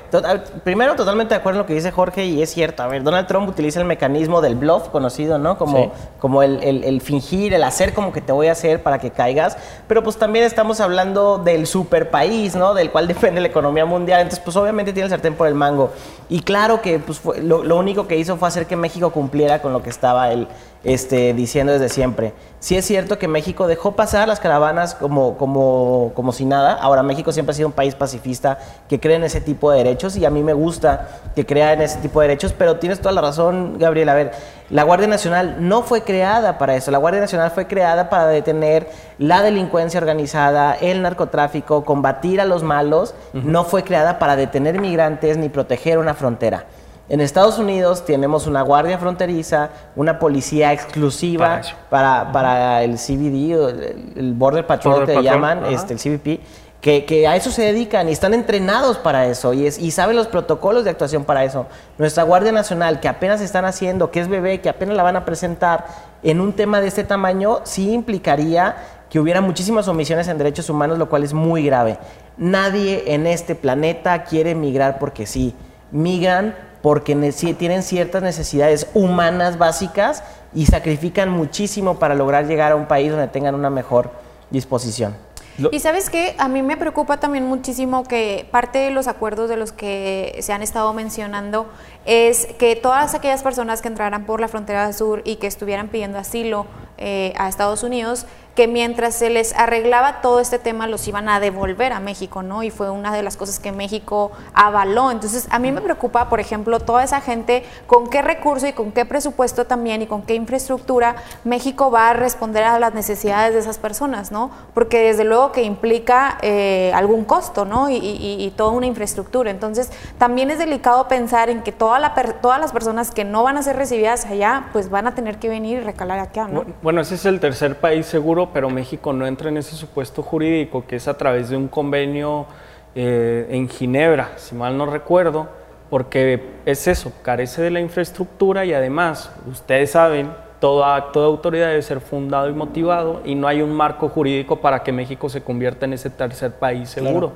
primero 0.65 0.95
totalmente 0.95 1.35
de 1.35 1.41
acuerdo 1.41 1.61
en 1.61 1.63
lo 1.63 1.67
que 1.67 1.75
dice 1.75 1.91
Jorge 1.91 2.25
y 2.25 2.43
es 2.43 2.51
cierto, 2.51 2.83
a 2.83 2.87
ver, 2.87 3.03
Donald 3.03 3.27
Trump 3.27 3.49
utiliza 3.49 3.81
el 3.81 3.87
mecanismo 3.87 4.41
del 4.41 4.55
bluff 4.55 4.89
conocido, 4.89 5.39
¿no? 5.39 5.59
Como, 5.59 5.93
como 6.19 6.43
el, 6.43 7.01
fingir, 7.01 7.55
el 7.55 7.65
hacer 7.65 7.95
como 7.95 8.13
que 8.13 8.21
te 8.21 8.33
voy 8.33 8.49
a 8.49 8.53
hacer 8.53 8.83
para 8.83 8.99
que 8.99 9.11
caigas, 9.11 9.57
pero 9.89 10.03
pues 10.03 10.17
también 10.17 10.45
estamos 10.45 10.81
hablando 10.81 11.39
del 11.39 11.67
super 11.67 12.11
país, 12.11 12.55
¿no? 12.55 12.75
Del 12.75 12.91
cual 12.91 13.09
depende 13.17 13.41
la 13.41 13.49
economía 13.49 13.85
mundial, 13.85 14.21
entonces 14.21 14.43
pues 14.45 14.57
obviamente 14.57 14.93
tiene 14.93 15.05
el 15.07 15.11
sartén 15.11 15.35
por 15.35 15.47
el 15.47 15.55
mango. 15.55 15.93
Y 16.29 16.41
claro 16.41 16.83
que 16.83 16.99
pues 16.99 17.21
lo, 17.43 17.63
lo 17.63 17.77
único 17.77 18.07
que 18.07 18.17
hizo 18.17 18.37
fue 18.37 18.49
hacer 18.49 18.67
que 18.67 18.77
México 18.77 19.11
cumpliera 19.11 19.63
con 19.63 19.73
lo 19.73 19.83
que 19.83 19.91
estaba 19.91 20.33
él 20.33 20.49
este, 20.87 21.35
diciendo 21.35 21.73
desde 21.73 21.89
siempre. 21.89 22.33
Sí 22.61 22.77
es 22.77 22.85
cierto 22.87 23.19
que 23.19 23.29
México 23.29 23.67
dejó 23.67 23.97
pasar 23.97 24.29
las 24.29 24.41
caravanas 24.41 24.95
como, 24.95 25.37
como, 25.37 26.13
como 26.15 26.33
si 26.33 26.45
nada. 26.45 26.75
Ahora, 26.75 27.03
México 27.03 27.33
siempre 27.33 27.51
ha 27.51 27.55
sido 27.55 27.69
un 27.69 27.75
país 27.75 27.95
pacifista 27.95 28.59
que 28.89 29.01
cree 29.01 29.17
en 29.17 29.25
ese 29.25 29.41
tipo 29.41 29.71
de 29.71 29.79
derechos 29.79 30.17
y 30.17 30.25
a 30.25 30.31
mí 30.31 30.43
me 30.43 30.53
gusta 30.53 31.09
que 31.35 31.45
crea 31.45 31.73
en 31.73 31.83
ese 31.83 31.99
tipo 31.99 32.21
de 32.21 32.29
derechos, 32.29 32.55
pero 32.57 32.77
tienes 32.77 33.01
toda 33.01 33.13
la 33.13 33.21
razón, 33.21 33.79
Gabriel. 33.79 34.09
A 34.09 34.15
ver, 34.15 34.33
la 34.71 34.83
Guardia 34.85 35.09
Nacional 35.09 35.57
no 35.61 35.83
fue 35.83 36.03
creada 36.03 36.59
para 36.59 36.77
eso. 36.77 36.91
La 36.91 36.99
Guardia 36.99 37.21
Nacional 37.21 37.51
fue 37.51 37.67
creada 37.67 38.09
para 38.09 38.27
detener 38.27 38.89
la 39.19 39.43
delincuencia 39.43 39.99
organizada, 39.99 40.75
el 40.75 41.03
narcotráfico, 41.03 41.85
combatir 41.85 42.41
a 42.41 42.45
los 42.45 42.63
malos. 42.63 43.15
No 43.33 43.65
fue 43.65 43.83
creada 43.85 44.19
para 44.19 44.37
detener 44.37 44.81
migrantes 44.81 45.37
ni 45.37 45.49
proteger 45.49 45.99
una 45.99 46.15
frontera. 46.15 46.67
En 47.09 47.21
Estados 47.21 47.59
Unidos 47.61 48.05
tenemos 48.05 48.49
una 48.49 48.63
guardia 48.63 48.99
fronteriza, 48.99 49.71
una 49.95 50.19
policía 50.19 50.73
exclusiva 50.73 51.61
para, 51.89 52.33
para, 52.33 52.83
el 52.83 52.97
CBD, 52.97 54.17
el, 54.17 54.35
Border 54.35 54.67
Patrol, 54.67 55.07
que 55.07 55.23
llaman, 55.23 55.67
este, 55.67 55.95
el 55.95 56.01
CBP, 56.01 56.41
que, 56.87 57.27
a 57.27 57.35
eso 57.35 57.51
se 57.51 57.63
dedican 57.63 58.09
y 58.09 58.13
están 58.13 58.33
entrenados 58.33 58.97
para 58.97 59.27
eso 59.27 59.53
y, 59.53 59.91
saben 59.91 60.15
los 60.15 60.29
protocolos 60.29 60.85
de 60.85 60.91
actuación 60.91 61.25
para 61.25 61.43
eso. 61.43 61.67
Nuestra 61.99 62.23
Guardia 62.23 62.53
Nacional, 62.53 63.01
que 63.01 63.09
apenas 63.09 63.41
están 63.41 63.65
haciendo, 63.65 64.13
que 64.13 64.21
es 64.21 64.29
bebé, 64.29 64.61
que 64.61 64.69
apenas 64.69 64.97
la 64.97 65.03
van 65.03 65.17
a 65.17 65.25
presentar 65.25 65.87
en 66.23 66.41
un 66.41 66.53
tema 66.53 66.81
de 66.81 66.87
este 66.87 67.03
tamaño, 67.03 67.61
sí 67.65 67.91
implicaría 67.91 68.77
que 69.11 69.19
hubiera 69.19 69.41
muchísimas 69.41 69.89
omisiones 69.89 70.29
en 70.29 70.39
derechos 70.39 70.71
humanos, 70.71 70.99
lo 70.99 71.09
cual 71.09 71.25
es 71.25 71.33
muy 71.33 71.65
grave. 71.65 71.99
Nadie 72.37 73.15
en 73.15 73.27
este 73.27 73.57
planeta 73.57 74.23
quiere 74.23 74.55
migrar 74.55 75.01
porque 75.01 75.27
sí. 75.27 75.57
Migran 75.91 76.55
porque 76.83 77.17
tienen 77.59 77.83
ciertas 77.83 78.23
necesidades 78.23 78.87
humanas 78.95 79.59
básicas 79.59 80.23
y 80.55 80.67
sacrifican 80.67 81.31
muchísimo 81.31 81.99
para 81.99 82.15
lograr 82.15 82.47
llegar 82.47 82.71
a 82.71 82.77
un 82.77 82.87
país 82.87 83.11
donde 83.11 83.27
tengan 83.27 83.57
una 83.57 83.71
mejor 83.71 84.11
disposición. 84.51 85.26
Y 85.71 85.81
sabes 85.81 86.11
qué, 86.11 86.35
a 86.39 86.49
mí 86.49 86.63
me 86.63 86.77
preocupa 86.77 87.19
también 87.19 87.47
muchísimo 87.47 88.05
que 88.05 88.47
parte 88.51 88.79
de 88.79 88.91
los 88.91 89.09
acuerdos 89.09 89.49
de 89.49 89.57
los 89.57 89.73
que 89.73 90.37
se 90.41 90.53
han 90.53 90.63
estado 90.63 90.93
mencionando 90.93 91.67
es 92.07 92.47
que 92.59 92.77
todas 92.77 93.15
aquellas 93.15 93.43
personas 93.43 93.83
que 93.83 93.89
entraran 93.89 94.25
por 94.25 94.41
la 94.41 94.49
frontera 94.49 94.93
sur 94.93 95.23
y 95.25 95.37
que 95.37 95.47
estuvieran 95.47 95.89
pidiendo 95.89 96.19
asilo 96.19 96.67
eh, 96.99 97.35
a 97.37 97.49
Estados 97.49 97.83
Unidos, 97.83 98.27
que 98.57 98.67
mientras 98.67 99.15
se 99.15 99.29
les 99.29 99.55
arreglaba 99.55 100.23
todo 100.23 100.41
este 100.41 100.59
tema 100.59 100.87
los 100.87 101.07
iban 101.07 101.29
a 101.29 101.41
devolver 101.41 101.93
a 101.93 102.01
México, 102.01 102.43
¿no? 102.43 102.63
Y 102.63 102.71
fue 102.71 102.89
una 102.89 103.13
de 103.13 103.23
las 103.23 103.37
cosas 103.37 103.59
que 103.61 103.71
México 103.71 104.33
avaló. 104.55 105.11
Entonces, 105.11 105.47
a 105.51 105.59
mí 105.59 105.71
me 105.71 105.83
preocupa, 105.83 106.31
por 106.31 106.41
ejemplo, 106.41 106.81
toda 106.81 107.05
esa 107.05 107.21
gente, 107.21 107.65
con 107.87 108.09
qué 108.09 108.23
recurso 108.23 108.67
y 108.67 108.73
con 108.73 108.93
qué 108.93 109.05
presupuesto 109.05 109.67
también 109.67 110.01
y 110.01 110.07
con 110.07 110.23
qué 110.23 110.35
infraestructura 110.35 111.17
México 111.45 111.91
va 111.91 112.09
a 112.09 112.13
responder 112.15 112.65
a 112.65 112.79
las 112.79 112.95
necesidades 112.95 113.53
de 113.53 113.61
esas 113.61 113.77
personas, 113.77 114.33
¿no? 114.33 114.51
Porque 114.73 115.01
desde 115.01 115.25
luego 115.25 115.53
que 115.53 115.63
implica 115.63 116.39
eh, 116.41 116.93
algún 116.95 117.27
costo, 117.27 117.67
¿no? 117.67 117.91
Y, 117.91 117.97
y, 117.97 118.53
toda 118.57 118.71
una 118.71 118.87
infraestructura. 118.87 119.51
Entonces, 119.51 119.91
también 120.17 120.51
es 120.51 120.59
delicado 120.59 121.09
pensar 121.09 121.51
en 121.51 121.63
que 121.63 121.73
toda 121.73 121.96
todas 122.41 122.61
las 122.61 122.73
personas 122.73 123.11
que 123.11 123.25
no 123.25 123.43
van 123.43 123.57
a 123.57 123.63
ser 123.63 123.77
recibidas 123.77 124.25
allá, 124.27 124.69
pues 124.73 124.91
van 124.91 125.07
a 125.07 125.15
tener 125.15 125.39
que 125.39 125.49
venir 125.49 125.79
y 125.79 125.81
recalar 125.83 126.19
acá, 126.19 126.49
¿no? 126.49 126.65
Bueno, 126.83 127.01
ese 127.01 127.17
es 127.17 127.25
el 127.27 127.41
tercer 127.41 127.79
país 127.79 128.07
seguro 128.07 128.51
pero 128.53 128.71
México 128.71 129.13
no 129.13 129.27
entra 129.27 129.49
en 129.49 129.57
ese 129.57 129.77
supuesto 129.77 130.23
jurídico 130.23 130.85
que 130.87 130.97
es 130.97 131.09
a 131.09 131.17
través 131.17 131.49
de 131.49 131.57
un 131.57 131.69
convenio 131.69 132.47
eh, 132.95 133.47
en 133.51 133.69
Ginebra, 133.69 134.31
si 134.37 134.55
mal 134.55 134.77
no 134.79 134.87
recuerdo, 134.87 135.49
porque 135.91 136.43
es 136.65 136.87
eso, 136.87 137.13
carece 137.23 137.63
de 137.63 137.71
la 137.71 137.81
infraestructura 137.81 138.65
y 138.65 138.73
además, 138.73 139.31
ustedes 139.51 139.91
saben, 139.91 140.31
toda 140.61 140.97
acto 140.97 141.21
de 141.21 141.27
autoridad 141.27 141.69
debe 141.69 141.83
ser 141.83 142.01
fundado 142.01 142.49
y 142.49 142.53
motivado 142.53 143.21
y 143.25 143.35
no 143.35 143.47
hay 143.47 143.63
un 143.63 143.73
marco 143.73 144.09
jurídico 144.09 144.57
para 144.57 144.83
que 144.83 144.93
México 144.93 145.29
se 145.29 145.43
convierta 145.43 145.87
en 145.87 145.93
ese 145.93 146.11
tercer 146.11 146.53
país 146.53 146.89
seguro. 146.89 147.33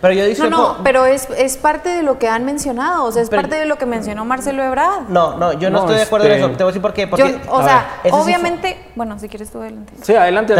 Pero 0.00 0.14
yo 0.14 0.44
No, 0.44 0.50
no, 0.50 0.76
pero 0.82 1.06
es, 1.06 1.28
es, 1.38 1.56
parte 1.56 1.88
de 1.90 2.02
lo 2.02 2.18
que 2.18 2.28
han 2.28 2.44
mencionado, 2.44 3.04
o 3.04 3.12
sea, 3.12 3.22
es 3.22 3.30
parte 3.30 3.56
de 3.56 3.66
lo 3.66 3.76
que 3.76 3.86
mencionó 3.86 4.24
Marcelo 4.24 4.62
Ebrard. 4.62 5.08
No, 5.08 5.36
no, 5.36 5.52
yo 5.52 5.70
no, 5.70 5.80
estoy 5.80 5.96
de 5.96 6.02
acuerdo 6.02 6.26
en 6.26 6.32
este 6.32 6.46
eso. 6.46 6.56
Te 6.56 6.64
voy 6.64 6.70
a 6.70 6.72
decir 6.72 6.82
por 6.82 6.92
qué. 6.92 7.06
Porque, 7.06 7.40
o 7.48 7.62
sea, 7.62 8.00
obviamente, 8.10 8.78
bueno, 8.94 9.18
si 9.18 9.28
quieres 9.28 9.50
tú 9.50 9.60
adelante. 9.60 9.92
Sí, 10.02 10.14
adelante. 10.14 10.54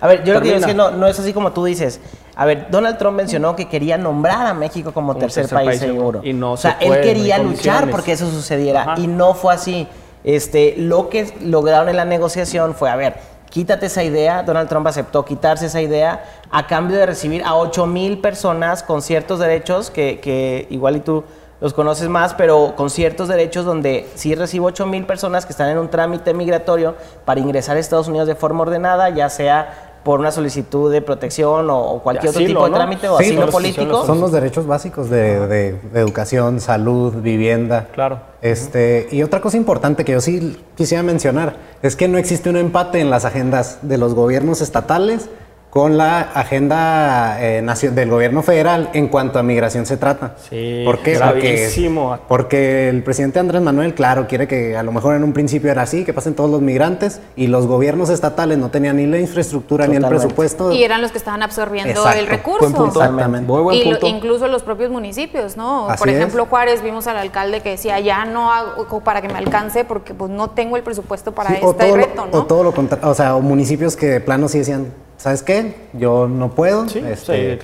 a 0.00 0.06
ver, 0.06 0.24
yo 0.24 0.34
lo 0.34 0.40
que 0.40 0.48
digo 0.48 0.58
es 0.58 0.66
que 0.66 0.74
no, 0.74 0.90
no 0.90 1.06
es 1.06 1.18
así 1.18 1.32
como 1.32 1.52
tú 1.52 1.64
dices. 1.64 2.00
A 2.38 2.44
ver, 2.44 2.68
Donald 2.70 2.98
Trump 2.98 3.16
mencionó 3.16 3.56
que 3.56 3.66
quería 3.66 3.98
nombrar 3.98 4.46
a 4.46 4.54
México 4.54 4.92
como, 4.92 5.16
tercer, 5.16 5.48
país, 5.48 5.80
seguro. 5.80 6.20
Y 6.22 6.32
no 6.32 6.52
o 6.52 6.56
sea, 6.56 6.78
él 6.80 7.00
quería 7.00 7.38
luchar 7.38 7.90
porque 7.90 8.12
eso 8.12 8.30
sucediera 8.30 8.94
y 8.96 9.06
no 9.06 9.34
fue 9.34 9.54
así. 9.54 9.88
Este, 10.24 10.74
lo 10.76 11.08
que 11.08 11.32
lograron 11.42 11.88
en 11.88 11.96
la 11.96 12.04
negociación 12.04 12.74
fue, 12.74 12.90
a 12.90 12.96
ver, 12.96 13.14
quítate 13.50 13.86
esa 13.86 14.02
idea, 14.02 14.42
Donald 14.42 14.68
Trump 14.68 14.86
aceptó 14.86 15.24
quitarse 15.24 15.66
esa 15.66 15.80
idea 15.80 16.24
a 16.50 16.66
cambio 16.66 16.96
de 16.96 17.06
recibir 17.06 17.42
a 17.44 17.54
8 17.56 17.86
mil 17.86 18.20
personas 18.20 18.82
con 18.82 19.02
ciertos 19.02 19.38
derechos, 19.38 19.90
que, 19.90 20.66
igual 20.70 20.96
y 20.96 21.00
tú 21.00 21.24
los 21.60 21.74
conoces 21.74 22.08
más, 22.08 22.34
pero 22.34 22.74
con 22.76 22.88
ciertos 22.88 23.26
derechos 23.28 23.64
donde 23.64 24.08
sí 24.14 24.34
recibo 24.34 24.66
8 24.66 24.86
mil 24.86 25.06
personas 25.06 25.44
que 25.44 25.52
están 25.52 25.68
en 25.70 25.78
un 25.78 25.88
trámite 25.88 26.32
migratorio 26.32 26.94
para 27.24 27.40
ingresar 27.40 27.76
a 27.76 27.80
Estados 27.80 28.06
Unidos 28.06 28.28
de 28.28 28.36
forma 28.36 28.62
ordenada, 28.62 29.10
ya 29.10 29.28
sea 29.28 29.87
por 30.08 30.20
una 30.20 30.32
solicitud 30.32 30.90
de 30.90 31.02
protección 31.02 31.68
o, 31.68 32.00
cualquier 32.02 32.30
otro 32.30 32.42
tipo 32.42 32.64
de 32.64 32.74
trámite 32.74 33.10
o 33.10 33.18
asilo 33.18 33.50
político. 33.50 34.06
Son 34.06 34.22
los 34.22 34.32
derechos 34.32 34.66
básicos 34.66 35.10
de, 35.10 35.76
educación, 35.92 36.62
salud, 36.62 37.12
vivienda. 37.16 37.88
Claro. 37.92 38.18
Este, 38.40 39.06
y 39.10 39.22
otra 39.22 39.42
cosa 39.42 39.58
importante 39.58 40.06
que 40.06 40.12
yo 40.12 40.22
sí 40.22 40.64
quisiera 40.76 41.02
mencionar 41.02 41.56
es 41.82 41.94
que 41.94 42.08
no 42.08 42.16
existe 42.16 42.48
un 42.48 42.56
empate 42.56 43.00
en 43.00 43.10
las 43.10 43.26
agendas 43.26 43.80
de 43.82 43.98
los 43.98 44.14
gobiernos 44.14 44.62
estatales 44.62 45.28
con 45.70 45.98
la 45.98 46.20
agenda 46.20 47.36
eh, 47.40 47.62
del 47.92 48.10
gobierno 48.10 48.42
federal 48.42 48.88
en 48.94 49.08
cuanto 49.08 49.38
a 49.38 49.42
migración 49.42 49.84
se 49.84 49.96
trata. 49.98 50.34
Sí, 50.48 50.82
¿Por 50.84 51.00
qué? 51.00 51.18
Porque, 51.18 52.18
porque, 52.26 52.88
el 52.88 53.02
presidente 53.02 53.38
Andrés 53.38 53.60
Manuel, 53.60 53.94
claro, 53.94 54.26
quiere 54.26 54.48
que 54.48 54.76
a 54.76 54.82
lo 54.82 54.92
mejor 54.92 55.14
en 55.14 55.24
un 55.24 55.32
principio 55.32 55.70
era 55.70 55.82
así, 55.82 56.04
que 56.04 56.14
pasen 56.14 56.34
todos 56.34 56.50
los 56.50 56.62
migrantes, 56.62 57.20
y 57.36 57.48
los 57.48 57.66
gobiernos 57.66 58.08
estatales 58.08 58.56
no 58.56 58.70
tenían 58.70 58.96
ni 58.96 59.06
la 59.06 59.18
infraestructura 59.18 59.86
ni 59.86 59.96
el 59.96 60.06
presupuesto. 60.06 60.72
Y 60.72 60.84
eran 60.84 61.02
los 61.02 61.12
que 61.12 61.18
estaban 61.18 61.42
absorbiendo 61.42 62.08
el 62.10 62.26
recurso. 62.26 62.86
Exactamente. 62.86 64.08
incluso 64.08 64.48
los 64.48 64.62
propios 64.62 64.90
municipios, 64.90 65.56
¿no? 65.56 65.88
Por 65.98 66.08
ejemplo, 66.08 66.46
Juárez, 66.46 66.82
vimos 66.82 67.06
al 67.06 67.18
alcalde 67.18 67.60
que 67.60 67.70
decía, 67.70 68.00
ya 68.00 68.24
no 68.24 68.50
hago 68.52 69.00
para 69.00 69.20
que 69.20 69.28
me 69.28 69.38
alcance 69.38 69.84
porque 69.84 70.14
pues 70.14 70.30
no 70.30 70.50
tengo 70.50 70.76
el 70.76 70.82
presupuesto 70.82 71.32
para 71.32 71.54
este 71.54 71.92
reto, 71.92 72.26
¿no? 72.32 72.38
O 72.38 72.44
todo 72.44 72.62
lo 72.62 72.72
contrario, 72.72 73.08
o 73.08 73.14
sea, 73.14 73.34
municipios 73.36 73.96
que 73.96 74.06
de 74.06 74.20
plano 74.20 74.48
sí 74.48 74.58
decían, 74.58 74.92
¿sabes 75.18 75.42
qué? 75.42 75.74
Yo 75.92 76.28
no 76.28 76.50
puedo. 76.52 76.88
Sí, 76.88 77.00
este, 77.00 77.58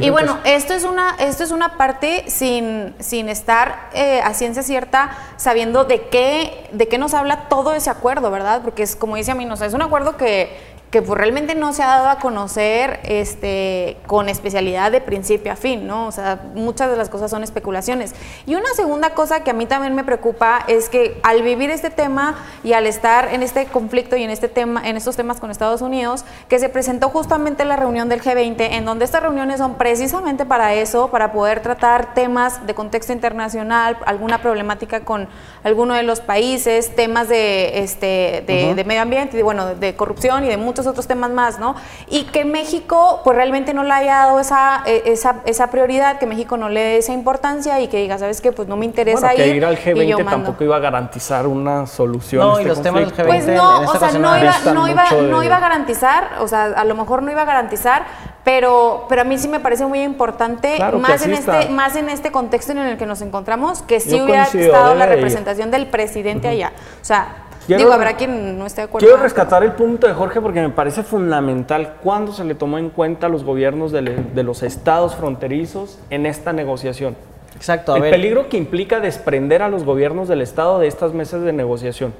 Y 0.00 0.10
bueno, 0.10 0.38
esto 0.44 0.74
es 0.74 0.84
una, 0.84 1.14
esto 1.18 1.44
es 1.44 1.52
una 1.52 1.78
parte 1.78 2.24
sin, 2.26 2.94
sin 2.98 3.28
estar 3.30 3.88
eh, 3.94 4.20
a 4.22 4.34
ciencia 4.34 4.62
cierta 4.62 5.16
sabiendo 5.36 5.84
de 5.84 6.08
qué, 6.08 6.68
de 6.72 6.88
qué 6.88 6.98
nos 6.98 7.14
habla 7.14 7.48
todo 7.48 7.74
ese 7.74 7.88
acuerdo, 7.88 8.30
¿verdad? 8.30 8.60
Porque 8.62 8.82
es 8.82 8.96
como 8.96 9.16
dice 9.16 9.30
a 9.30 9.34
mí, 9.34 9.46
no, 9.46 9.54
es 9.54 9.72
un 9.72 9.82
acuerdo 9.82 10.16
que 10.16 10.50
que 10.90 11.02
pues 11.02 11.18
realmente 11.18 11.54
no 11.54 11.72
se 11.74 11.82
ha 11.82 11.86
dado 11.86 12.08
a 12.08 12.18
conocer 12.18 13.00
este, 13.04 13.98
con 14.06 14.28
especialidad 14.28 14.90
de 14.90 15.02
principio 15.02 15.52
a 15.52 15.56
fin, 15.56 15.86
¿no? 15.86 16.06
O 16.06 16.12
sea, 16.12 16.40
muchas 16.54 16.90
de 16.90 16.96
las 16.96 17.10
cosas 17.10 17.30
son 17.30 17.44
especulaciones. 17.44 18.14
Y 18.46 18.54
una 18.54 18.68
segunda 18.74 19.10
cosa 19.10 19.44
que 19.44 19.50
a 19.50 19.54
mí 19.54 19.66
también 19.66 19.94
me 19.94 20.02
preocupa 20.02 20.64
es 20.66 20.88
que 20.88 21.20
al 21.22 21.42
vivir 21.42 21.70
este 21.70 21.90
tema 21.90 22.36
y 22.64 22.72
al 22.72 22.86
estar 22.86 23.34
en 23.34 23.42
este 23.42 23.66
conflicto 23.66 24.16
y 24.16 24.22
en, 24.22 24.30
este 24.30 24.48
tema, 24.48 24.88
en 24.88 24.96
estos 24.96 25.14
temas 25.14 25.40
con 25.40 25.50
Estados 25.50 25.82
Unidos, 25.82 26.24
que 26.48 26.58
se 26.58 26.70
presentó 26.70 27.10
justamente 27.10 27.66
la 27.66 27.76
reunión 27.76 28.08
del 28.08 28.22
G20, 28.22 28.56
en 28.58 28.84
donde 28.86 29.04
estas 29.04 29.22
reuniones 29.22 29.58
son 29.58 29.74
precisamente 29.74 30.46
para 30.46 30.72
eso, 30.72 31.10
para 31.10 31.32
poder 31.32 31.60
tratar 31.60 32.14
temas 32.14 32.66
de 32.66 32.74
contexto 32.74 33.12
internacional, 33.12 33.98
alguna 34.06 34.40
problemática 34.40 35.00
con 35.00 35.28
alguno 35.64 35.94
de 35.94 36.02
los 36.02 36.20
países, 36.20 36.94
temas 36.94 37.28
de, 37.28 37.80
este, 37.80 38.44
de, 38.46 38.84
medio 38.84 39.02
ambiente, 39.02 39.42
bueno, 39.42 39.74
de 39.74 39.94
corrupción 39.94 40.44
y 40.44 40.48
de 40.48 40.56
muchos 40.78 40.86
otros 40.86 41.06
temas 41.06 41.30
más, 41.30 41.58
¿no? 41.58 41.74
Y 42.08 42.24
que 42.24 42.44
México 42.44 43.20
pues 43.24 43.36
realmente 43.36 43.74
no 43.74 43.82
le 43.82 43.92
haya 43.92 44.18
dado 44.18 44.40
esa, 44.40 44.82
e, 44.86 45.02
esa, 45.06 45.36
esa 45.44 45.70
prioridad, 45.70 46.18
que 46.18 46.26
México 46.26 46.56
no 46.56 46.68
le 46.68 46.80
dé 46.80 46.96
esa 46.98 47.12
importancia 47.12 47.80
y 47.80 47.88
que 47.88 47.98
diga, 47.98 48.18
¿sabes 48.18 48.40
qué? 48.40 48.52
Pues 48.52 48.68
no 48.68 48.76
me 48.76 48.84
interesa 48.84 49.30
que 49.30 49.48
ir. 49.48 49.64
al 49.64 49.76
G20 49.76 50.24
tampoco 50.24 50.64
iba 50.64 50.76
a 50.76 50.80
garantizar 50.80 51.46
una 51.46 51.86
solución. 51.86 52.46
No, 52.46 52.58
y 52.58 52.62
este 52.62 52.68
los 52.68 52.82
temas 52.82 53.00
del 53.00 53.12
G20 53.12 53.26
Pues 53.26 53.46
no, 53.48 53.80
o 53.80 53.98
sea, 53.98 54.12
no 54.12 54.38
iba, 54.38 54.54
no, 54.72 54.88
iba, 54.88 55.04
no 55.22 55.42
iba 55.42 55.56
a 55.56 55.60
garantizar, 55.60 56.30
o 56.40 56.48
sea, 56.48 56.64
a 56.64 56.84
lo 56.84 56.94
mejor 56.94 57.22
no 57.22 57.30
iba 57.30 57.42
a 57.42 57.46
garantizar, 57.46 58.04
pero, 58.44 59.06
pero 59.08 59.22
a 59.22 59.24
mí 59.24 59.36
sí 59.36 59.48
me 59.48 59.60
parece 59.60 59.84
muy 59.84 60.00
importante, 60.02 60.78
más, 61.00 61.22
en 61.26 61.34
este, 61.34 61.68
más 61.70 61.96
en 61.96 62.08
este 62.08 62.30
contexto 62.30 62.72
en 62.72 62.78
el 62.78 62.96
que 62.96 63.06
nos 63.06 63.20
encontramos, 63.20 63.82
que 63.82 64.00
sí 64.00 64.20
hubiera 64.20 64.44
estado 64.44 64.94
la 64.94 65.06
representación 65.06 65.70
del 65.70 65.88
presidente 65.88 66.48
allá. 66.48 66.72
O 67.02 67.04
sea, 67.04 67.47
Digo, 67.76 67.92
habrá 67.92 68.16
quien 68.16 68.58
no 68.58 68.66
esté 68.66 68.80
de 68.80 68.86
acuerdo. 68.86 69.06
Quiero 69.06 69.22
rescatar 69.22 69.62
el 69.62 69.72
punto 69.72 70.06
de 70.06 70.14
Jorge 70.14 70.40
porque 70.40 70.60
me 70.60 70.70
parece 70.70 71.02
fundamental 71.02 71.96
cuando 72.02 72.32
se 72.32 72.44
le 72.44 72.54
tomó 72.54 72.78
en 72.78 72.90
cuenta 72.90 73.26
a 73.26 73.30
los 73.30 73.44
gobiernos 73.44 73.92
de, 73.92 74.02
los 74.42 74.62
estados 74.62 75.14
fronterizos 75.16 75.98
en 76.10 76.26
esta 76.26 76.52
negociación. 76.52 77.16
Exacto. 77.54 77.96
el 77.96 78.02
peligro 78.10 78.48
que 78.48 78.56
implica 78.56 79.00
desprender 79.00 79.62
a 79.62 79.68
los 79.68 79.82
gobiernos 79.82 80.28
del 80.28 80.42
estado 80.42 80.78
de 80.78 80.86
estas 80.86 81.12
mesas 81.12 81.42
de 81.42 81.52
negociación. 81.52 82.14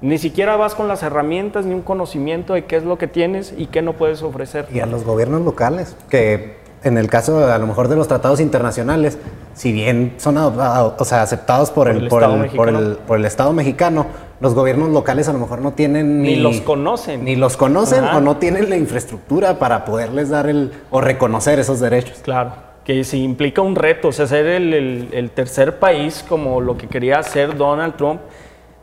Ni 0.00 0.18
siquiera 0.18 0.56
vas 0.56 0.74
con 0.74 0.88
las 0.88 1.04
herramientas 1.04 1.64
ni 1.64 1.74
un 1.74 1.82
conocimiento 1.82 2.54
de 2.54 2.64
qué 2.64 2.76
es 2.76 2.82
lo 2.82 2.98
que 2.98 3.06
tienes 3.06 3.54
y 3.56 3.66
qué 3.66 3.82
no 3.82 3.92
puedes 3.92 4.22
ofrecer. 4.22 4.66
Y 4.72 4.80
a 4.80 4.86
los 4.86 5.04
gobiernos 5.04 5.42
locales, 5.42 5.96
que 6.10 6.56
en 6.82 6.98
el 6.98 7.08
caso 7.08 7.46
a 7.50 7.58
lo 7.58 7.66
mejor 7.66 7.88
de 7.88 7.96
los 7.96 8.08
tratados 8.08 8.40
internacionales, 8.40 9.18
si 9.54 9.72
bien 9.72 10.14
son 10.18 10.36
o 10.38 11.04
sea, 11.04 11.22
aceptados 11.22 11.70
por, 11.70 11.88
el, 11.88 12.08
por, 12.08 12.24
el, 12.24 12.96
por, 13.06 13.18
el, 13.18 13.24
Estado 13.24 13.52
mexicano, 13.52 14.06
los 14.42 14.54
gobiernos 14.54 14.90
locales 14.90 15.28
a 15.28 15.32
lo 15.32 15.38
mejor 15.38 15.60
no 15.60 15.72
tienen 15.72 16.20
ni, 16.20 16.34
los 16.34 16.60
conocen. 16.62 17.24
Ni 17.24 17.36
los 17.36 17.56
conocen 17.56 18.04
o 18.04 18.20
no 18.20 18.38
tienen 18.38 18.68
la 18.68 18.76
infraestructura 18.76 19.60
para 19.60 19.84
poderles 19.84 20.30
dar 20.30 20.48
el 20.48 20.72
o 20.90 21.00
reconocer 21.00 21.60
esos 21.60 21.78
derechos. 21.78 22.18
Claro, 22.24 22.52
que 22.84 23.04
si 23.04 23.22
implica 23.22 23.62
un 23.62 23.76
reto, 23.76 24.08
o 24.08 24.12
sea, 24.12 24.26
ser 24.26 24.46
el, 24.46 25.30
tercer 25.32 25.78
país 25.78 26.24
como 26.28 26.60
lo 26.60 26.76
que 26.76 26.88
quería 26.88 27.20
hacer 27.20 27.56
Donald 27.56 27.94
Trump, 27.94 28.20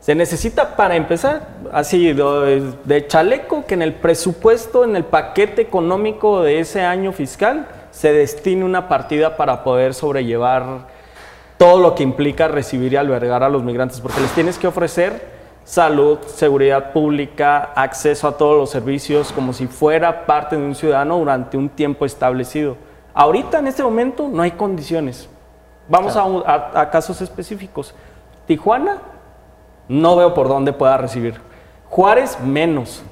se 0.00 0.14
necesita 0.14 0.76
para 0.76 0.96
empezar, 0.96 1.48
así 1.72 2.14
de, 2.14 3.06
chaleco, 3.06 3.66
que 3.66 3.74
en 3.74 3.82
el 3.82 3.92
presupuesto, 3.92 4.82
en 4.82 4.96
el 4.96 5.04
paquete 5.04 5.60
económico 5.60 6.42
de 6.42 6.60
ese 6.60 6.80
año 6.80 7.12
fiscal, 7.12 7.68
se 7.90 8.14
destine 8.14 8.64
una 8.64 8.88
partida 8.88 9.36
para 9.36 9.62
poder 9.62 9.92
sobrellevar 9.92 10.88
todo 11.58 11.82
lo 11.82 11.94
que 11.94 12.02
implica 12.02 12.48
recibir 12.48 12.94
y 12.94 12.96
albergar 12.96 13.42
a 13.42 13.50
los 13.50 13.62
migrantes, 13.62 14.00
porque 14.00 14.22
les 14.22 14.30
tienes 14.30 14.56
que 14.56 14.66
ofrecer 14.66 15.38
salud, 15.64 16.18
seguridad 16.26 16.92
pública, 16.92 17.72
acceso 17.74 18.28
a 18.28 18.36
todos 18.36 18.56
los 18.56 18.70
servicios, 18.70 19.32
como 19.32 19.52
si 19.52 19.66
fuera 19.66 20.26
parte 20.26 20.56
de 20.56 20.62
un 20.62 20.74
ciudadano 20.74 21.18
durante 21.18 21.56
un 21.56 21.68
tiempo 21.68 22.04
establecido. 22.04 22.76
Ahorita, 23.14 23.58
en 23.58 23.66
este 23.66 23.82
momento, 23.82 24.28
no 24.28 24.42
hay 24.42 24.52
condiciones. 24.52 25.28
Vamos 25.88 26.16
a, 26.16 26.80
a 26.80 26.90
casos 26.90 27.20
específicos. 27.20 27.94
Tijuana, 28.46 28.98
no 29.88 30.16
veo 30.16 30.34
por 30.34 30.48
dónde 30.48 30.72
pueda 30.72 30.96
recibir. 30.96 31.40
Juárez, 31.88 32.38
menos. 32.40 33.02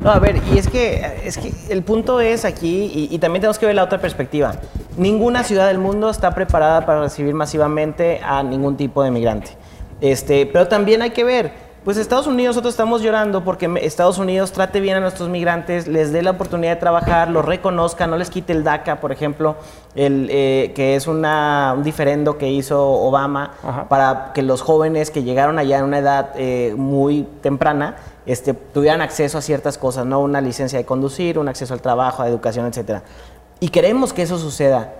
No, 0.00 0.10
a 0.10 0.18
ver, 0.18 0.42
y 0.52 0.58
es 0.58 0.68
que, 0.68 1.20
es 1.24 1.38
que 1.38 1.52
el 1.70 1.82
punto 1.82 2.20
es 2.20 2.44
aquí, 2.44 3.08
y, 3.10 3.18
también 3.18 3.40
tenemos 3.40 3.58
que 3.58 3.66
ver 3.66 3.74
la 3.74 3.84
otra 3.84 3.98
perspectiva. 3.98 4.54
Ninguna 4.96 5.44
ciudad 5.44 5.68
del 5.68 5.78
mundo 5.78 6.10
está 6.10 6.32
preparada 6.32 6.84
para 6.84 7.00
recibir 7.00 7.34
masivamente 7.34 8.20
a 8.22 8.42
ningún 8.42 8.76
tipo 8.76 9.02
de 9.02 9.10
migrante. 9.10 9.52
Este, 10.00 10.46
pero 10.46 10.66
también 10.68 11.02
hay 11.02 11.10
que 11.10 11.24
ver, 11.24 11.52
pues 11.86 11.98
Estados 11.98 12.26
Unidos, 12.26 12.56
nosotros 12.56 12.74
estamos 12.74 13.00
llorando 13.00 13.44
porque 13.44 13.72
Estados 13.80 14.18
Unidos 14.18 14.50
trate 14.50 14.80
bien 14.80 14.96
a 14.96 15.00
nuestros 15.00 15.28
migrantes, 15.28 15.86
les 15.86 16.10
dé 16.10 16.20
la 16.20 16.32
oportunidad 16.32 16.74
de 16.74 16.80
trabajar, 16.80 17.30
los 17.30 17.44
reconozca, 17.44 18.08
no 18.08 18.16
les 18.16 18.28
quite 18.28 18.52
el 18.52 18.64
DACA, 18.64 18.98
por 19.00 19.12
ejemplo, 19.12 19.54
el, 19.94 20.26
eh, 20.32 20.72
que 20.74 20.96
es 20.96 21.06
una, 21.06 21.74
un 21.76 21.84
diferendo 21.84 22.38
que 22.38 22.50
hizo 22.50 22.84
Obama 22.84 23.52
para 23.88 24.32
que 24.34 24.42
los 24.42 24.62
jóvenes 24.62 25.12
que 25.12 25.22
llegaron 25.22 25.60
allá 25.60 25.78
en 25.78 25.84
una 25.84 25.98
edad 25.98 26.30
eh, 26.34 26.74
muy 26.76 27.22
temprana 27.40 27.94
este, 28.26 28.52
tuvieran 28.52 29.00
acceso 29.00 29.38
a 29.38 29.40
ciertas 29.40 29.78
cosas, 29.78 30.06
¿no? 30.06 30.20
Una 30.20 30.40
licencia 30.40 30.80
de 30.80 30.84
conducir, 30.84 31.38
un 31.38 31.48
acceso 31.48 31.72
al 31.72 31.82
trabajo, 31.82 32.20
a 32.20 32.26
educación, 32.26 32.66
etc. 32.66 33.02
Y 33.60 33.68
queremos 33.68 34.12
que 34.12 34.22
eso 34.22 34.38
suceda. 34.38 34.92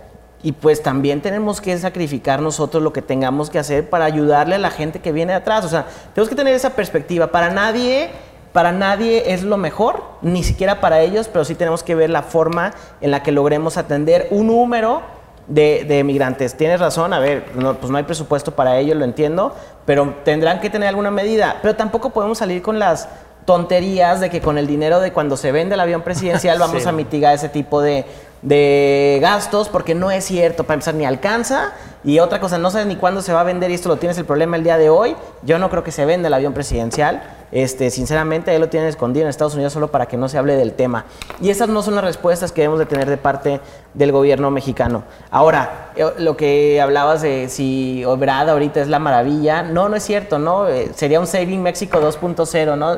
Y 0.43 0.51
pues 0.51 0.83
también 0.83 1.21
tenemos 1.21 1.61
que 1.61 1.77
sacrificar 1.77 2.41
nosotros 2.41 2.83
lo 2.83 2.93
que 2.93 3.01
tengamos 3.01 3.49
que 3.49 3.59
hacer 3.59 3.89
para 3.89 4.05
ayudarle 4.05 4.55
a 4.55 4.59
la 4.59 4.69
gente 4.69 4.99
que 4.99 5.11
viene 5.11 5.33
de 5.33 5.39
atrás. 5.39 5.65
O 5.65 5.69
sea, 5.69 5.87
tenemos 6.13 6.29
que 6.29 6.35
tener 6.35 6.53
esa 6.53 6.71
perspectiva. 6.71 7.27
Para 7.27 7.49
nadie, 7.49 8.09
para 8.53 8.71
nadie 8.71 9.33
es 9.33 9.43
lo 9.43 9.57
mejor, 9.57 10.03
ni 10.21 10.43
siquiera 10.43 10.79
para 10.79 11.01
ellos, 11.01 11.27
pero 11.27 11.43
sí 11.43 11.55
tenemos 11.55 11.81
que 11.81 11.95
ver 11.95 12.09
la 12.09 12.21
forma 12.21 12.73
en 13.01 13.11
la 13.11 13.23
que 13.23 13.31
logremos 13.31 13.77
atender 13.77 14.27
un 14.29 14.47
número 14.47 15.01
de, 15.47 15.85
de 15.87 16.03
migrantes. 16.03 16.55
Tienes 16.55 16.79
razón, 16.79 17.13
a 17.13 17.19
ver, 17.19 17.45
pues 17.79 17.89
no 17.89 17.97
hay 17.97 18.03
presupuesto 18.03 18.51
para 18.51 18.77
ello, 18.77 18.93
lo 18.93 19.05
entiendo, 19.05 19.55
pero 19.85 20.15
tendrán 20.23 20.59
que 20.59 20.69
tener 20.69 20.89
alguna 20.89 21.09
medida. 21.09 21.57
Pero 21.63 21.75
tampoco 21.75 22.11
podemos 22.11 22.37
salir 22.37 22.61
con 22.61 22.77
las 22.77 23.09
tonterías 23.47 24.19
de 24.19 24.29
que 24.29 24.41
con 24.41 24.57
el 24.57 24.67
dinero 24.67 24.99
de 24.99 25.13
cuando 25.13 25.37
se 25.37 25.53
vende 25.53 25.75
el 25.75 25.79
avión 25.79 26.01
presidencial 26.01 26.59
vamos 26.59 26.85
a 26.85 26.91
mitigar 26.91 27.33
ese 27.33 27.47
tipo 27.47 27.81
de, 27.81 28.05
de 28.47 29.19
gastos, 29.21 29.67
porque 29.67 29.93
no 29.93 30.09
es 30.09 30.23
cierto, 30.23 30.63
para 30.63 30.75
empezar 30.75 30.95
ni 30.95 31.05
alcanza, 31.05 31.73
y 32.03 32.19
otra 32.19 32.39
cosa, 32.39 32.57
no 32.57 32.71
sabes 32.71 32.87
ni 32.87 32.95
cuándo 32.95 33.21
se 33.21 33.33
va 33.33 33.41
a 33.41 33.43
vender 33.43 33.71
y 33.71 33.73
esto 33.73 33.89
lo 33.89 33.97
tienes 33.97 34.17
el 34.17 34.25
problema 34.25 34.55
el 34.55 34.63
día 34.63 34.77
de 34.77 34.89
hoy, 34.89 35.15
yo 35.43 35.59
no 35.59 35.69
creo 35.69 35.83
que 35.83 35.91
se 35.91 36.05
venda 36.05 36.29
el 36.29 36.33
avión 36.33 36.53
presidencial, 36.53 37.21
este, 37.51 37.89
sinceramente, 37.89 38.51
ahí 38.51 38.59
lo 38.59 38.69
tienen 38.69 38.89
escondido 38.89 39.25
en 39.25 39.29
Estados 39.29 39.55
Unidos 39.55 39.73
solo 39.73 39.89
para 39.89 40.05
que 40.05 40.17
no 40.17 40.27
se 40.29 40.37
hable 40.37 40.55
del 40.55 40.73
tema. 40.73 41.05
Y 41.41 41.49
esas 41.49 41.69
no 41.69 41.81
son 41.81 41.95
las 41.95 42.03
respuestas 42.03 42.51
que 42.51 42.61
debemos 42.61 42.79
de 42.79 42.85
tener 42.85 43.09
de 43.09 43.17
parte 43.17 43.61
del 43.93 44.11
gobierno 44.11 44.51
mexicano. 44.51 45.03
Ahora, 45.31 45.91
eh, 45.95 46.05
lo 46.19 46.37
que 46.37 46.79
hablabas 46.81 47.21
de 47.21 47.49
si 47.49 48.03
Obrada 48.05 48.51
ahorita 48.51 48.81
es 48.81 48.87
la 48.87 48.99
maravilla, 48.99 49.63
no, 49.63 49.89
no 49.89 49.95
es 49.95 50.03
cierto, 50.03 50.39
¿no? 50.39 50.67
Eh, 50.67 50.91
sería 50.93 51.19
un 51.19 51.27
Saving 51.27 51.63
México 51.63 51.99
2.0, 51.99 52.77
¿no? 52.77 52.97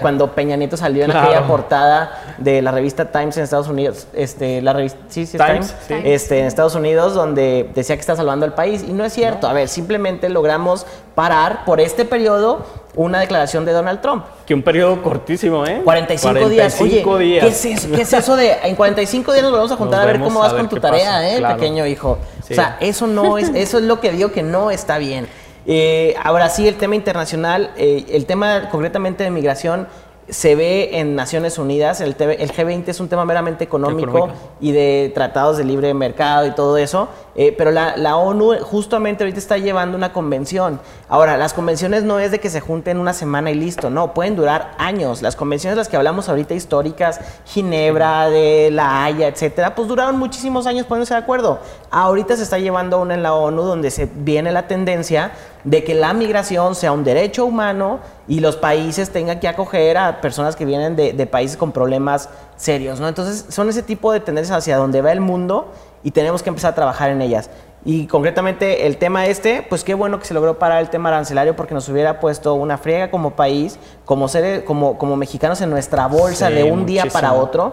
cuando 0.00 0.32
Peña 0.32 0.56
Nieto 0.56 0.76
salió 0.76 1.04
en 1.04 1.10
aquella 1.10 1.46
portada 1.46 2.36
de 2.38 2.62
la 2.62 2.70
revista 2.70 3.10
Times 3.10 3.36
en 3.36 3.44
Estados 3.44 3.68
Unidos, 3.68 4.06
este, 4.14 4.62
la 4.62 4.72
revista, 4.72 4.98
sí, 5.08 5.26
sí, 5.26 5.36
Times, 5.36 5.74
Este, 5.88 6.40
en 6.40 6.46
Estados 6.46 6.74
Unidos, 6.74 7.14
donde 7.14 7.70
decía 7.74 7.96
que 7.96 8.00
está 8.00 8.16
salvando 8.16 8.46
al 8.46 8.54
país. 8.54 8.84
Y 8.86 8.92
no 8.92 9.04
es 9.04 9.12
cierto, 9.12 9.48
a 9.48 9.52
ver, 9.52 9.68
simplemente 9.68 10.28
logramos 10.28 10.86
parar 11.14 11.64
por 11.64 11.80
este 11.80 12.04
periodo 12.04 12.64
una 12.94 13.20
declaración 13.20 13.64
de 13.64 13.72
Donald 13.72 14.00
Trump. 14.00 14.24
Que 14.46 14.54
un 14.54 14.62
periodo 14.62 15.00
cortísimo, 15.02 15.64
¿eh? 15.64 15.80
45, 15.84 16.48
días. 16.48 16.80
Oye, 16.80 17.02
¿qué 17.40 17.46
es, 17.46 17.64
eso, 17.64 17.88
¿qué 17.94 18.02
es, 18.02 18.12
eso, 18.12 18.36
de 18.36 18.52
en 18.64 18.74
45 18.74 19.32
días 19.32 19.42
nos 19.42 19.52
volvemos 19.52 19.72
a 19.72 19.76
juntar 19.76 20.00
a 20.00 20.06
ver 20.06 20.20
cómo 20.20 20.40
vas 20.40 20.52
con 20.52 20.68
tu 20.68 20.76
tarea, 20.76 21.36
eh, 21.36 21.42
pequeño 21.54 21.86
hijo? 21.86 22.18
O 22.42 22.54
sea, 22.54 22.76
eso 22.80 23.06
no 23.06 23.38
es, 23.38 23.50
eso 23.50 23.78
es 23.78 23.84
lo 23.84 24.00
que 24.00 24.10
digo 24.12 24.32
que 24.32 24.42
no 24.42 24.70
está 24.70 24.98
bien. 24.98 25.28
Eh, 25.66 26.14
ahora 26.22 26.48
sí, 26.48 26.66
el 26.66 26.76
tema 26.76 26.96
internacional, 26.96 27.70
eh, 27.76 28.06
el 28.10 28.26
tema 28.26 28.70
concretamente 28.70 29.24
de 29.24 29.30
migración 29.30 29.86
se 30.30 30.54
ve 30.54 30.98
en 30.98 31.14
Naciones 31.14 31.58
Unidas, 31.58 32.00
el, 32.00 32.16
el, 32.18 32.52
G20 32.52 32.88
es 32.88 33.00
un 33.00 33.08
tema 33.08 33.24
meramente 33.24 33.64
económico, 33.64 34.28
y 34.60 34.72
de 34.72 35.10
tratados 35.14 35.58
de 35.58 35.64
libre 35.64 35.92
mercado 35.94 36.46
y 36.46 36.52
todo 36.52 36.76
eso, 36.76 37.08
eh, 37.34 37.54
pero 37.56 37.70
la, 37.70 37.96
la, 37.96 38.16
ONU 38.16 38.58
justamente 38.62 39.24
ahorita 39.24 39.38
está 39.38 39.58
llevando 39.58 39.96
una 39.96 40.12
convención. 40.12 40.80
Ahora, 41.08 41.36
las 41.36 41.54
convenciones 41.54 42.02
no 42.02 42.18
es 42.18 42.30
de 42.30 42.40
que 42.40 42.50
se 42.50 42.60
junten 42.60 42.98
una 42.98 43.12
semana 43.12 43.50
y 43.50 43.54
listo, 43.54 43.90
no, 43.90 44.14
pueden 44.14 44.36
durar 44.36 44.72
años. 44.78 45.22
Las 45.22 45.36
convenciones 45.36 45.76
de 45.76 45.80
las 45.80 45.88
que 45.88 45.96
hablamos 45.96 46.28
ahorita 46.28 46.54
históricas, 46.54 47.20
Ginebra, 47.46 48.28
de 48.30 48.70
La 48.70 49.04
Haya, 49.04 49.28
etcétera, 49.28 49.74
pues 49.74 49.88
duraron 49.88 50.18
muchísimos 50.18 50.66
años 50.66 50.86
poniéndose 50.86 51.14
de 51.14 51.20
acuerdo. 51.20 51.60
Ahorita 51.90 52.36
se 52.36 52.42
está 52.42 52.58
llevando 52.58 53.00
una 53.00 53.14
en 53.14 53.22
la 53.22 53.34
ONU 53.34 53.62
donde 53.62 53.90
se 53.90 54.08
viene 54.12 54.52
la 54.52 54.68
tendencia 54.68 55.32
de 55.64 55.82
que 55.82 55.94
la 55.94 56.12
migración 56.12 56.74
sea 56.74 56.92
un 56.92 57.04
derecho 57.04 57.44
humano 57.44 57.98
y 58.28 58.40
los 58.40 58.56
países 58.56 59.10
tengan 59.10 59.40
que 59.40 59.48
acoger 59.48 59.98
a 59.98 60.20
personas 60.20 60.56
que 60.56 60.64
vienen 60.64 60.94
de, 60.94 61.12
de 61.12 61.26
países 61.26 61.56
con 61.56 61.72
problemas 61.72 62.28
serios, 62.56 63.00
¿no? 63.00 63.08
Entonces, 63.08 63.46
son 63.48 63.68
ese 63.68 63.82
tipo 63.82 64.12
de 64.12 64.20
tendencias 64.20 64.56
hacia 64.56 64.76
donde 64.76 65.02
va 65.02 65.12
el 65.12 65.20
mundo 65.20 65.72
y 66.02 66.12
tenemos 66.12 66.42
que 66.42 66.48
empezar 66.50 66.72
a 66.72 66.74
trabajar 66.74 67.10
en 67.10 67.22
ellas. 67.22 67.50
Y 67.84 68.06
concretamente 68.06 68.86
el 68.86 68.98
tema 68.98 69.26
este, 69.26 69.64
pues 69.66 69.84
qué 69.84 69.94
bueno 69.94 70.18
que 70.18 70.26
se 70.26 70.34
logró 70.34 70.58
parar 70.58 70.82
el 70.82 70.90
tema 70.90 71.08
arancelario 71.08 71.56
porque 71.56 71.72
nos 71.72 71.88
hubiera 71.88 72.20
puesto 72.20 72.54
una 72.54 72.76
friega 72.76 73.10
como 73.10 73.30
país, 73.30 73.78
como, 74.04 74.28
ser, 74.28 74.64
como, 74.64 74.98
como 74.98 75.16
mexicanos 75.16 75.60
en 75.62 75.70
nuestra 75.70 76.06
bolsa 76.06 76.50
de 76.50 76.62
un 76.62 76.84
día 76.84 77.06
para 77.06 77.32
otro, 77.32 77.72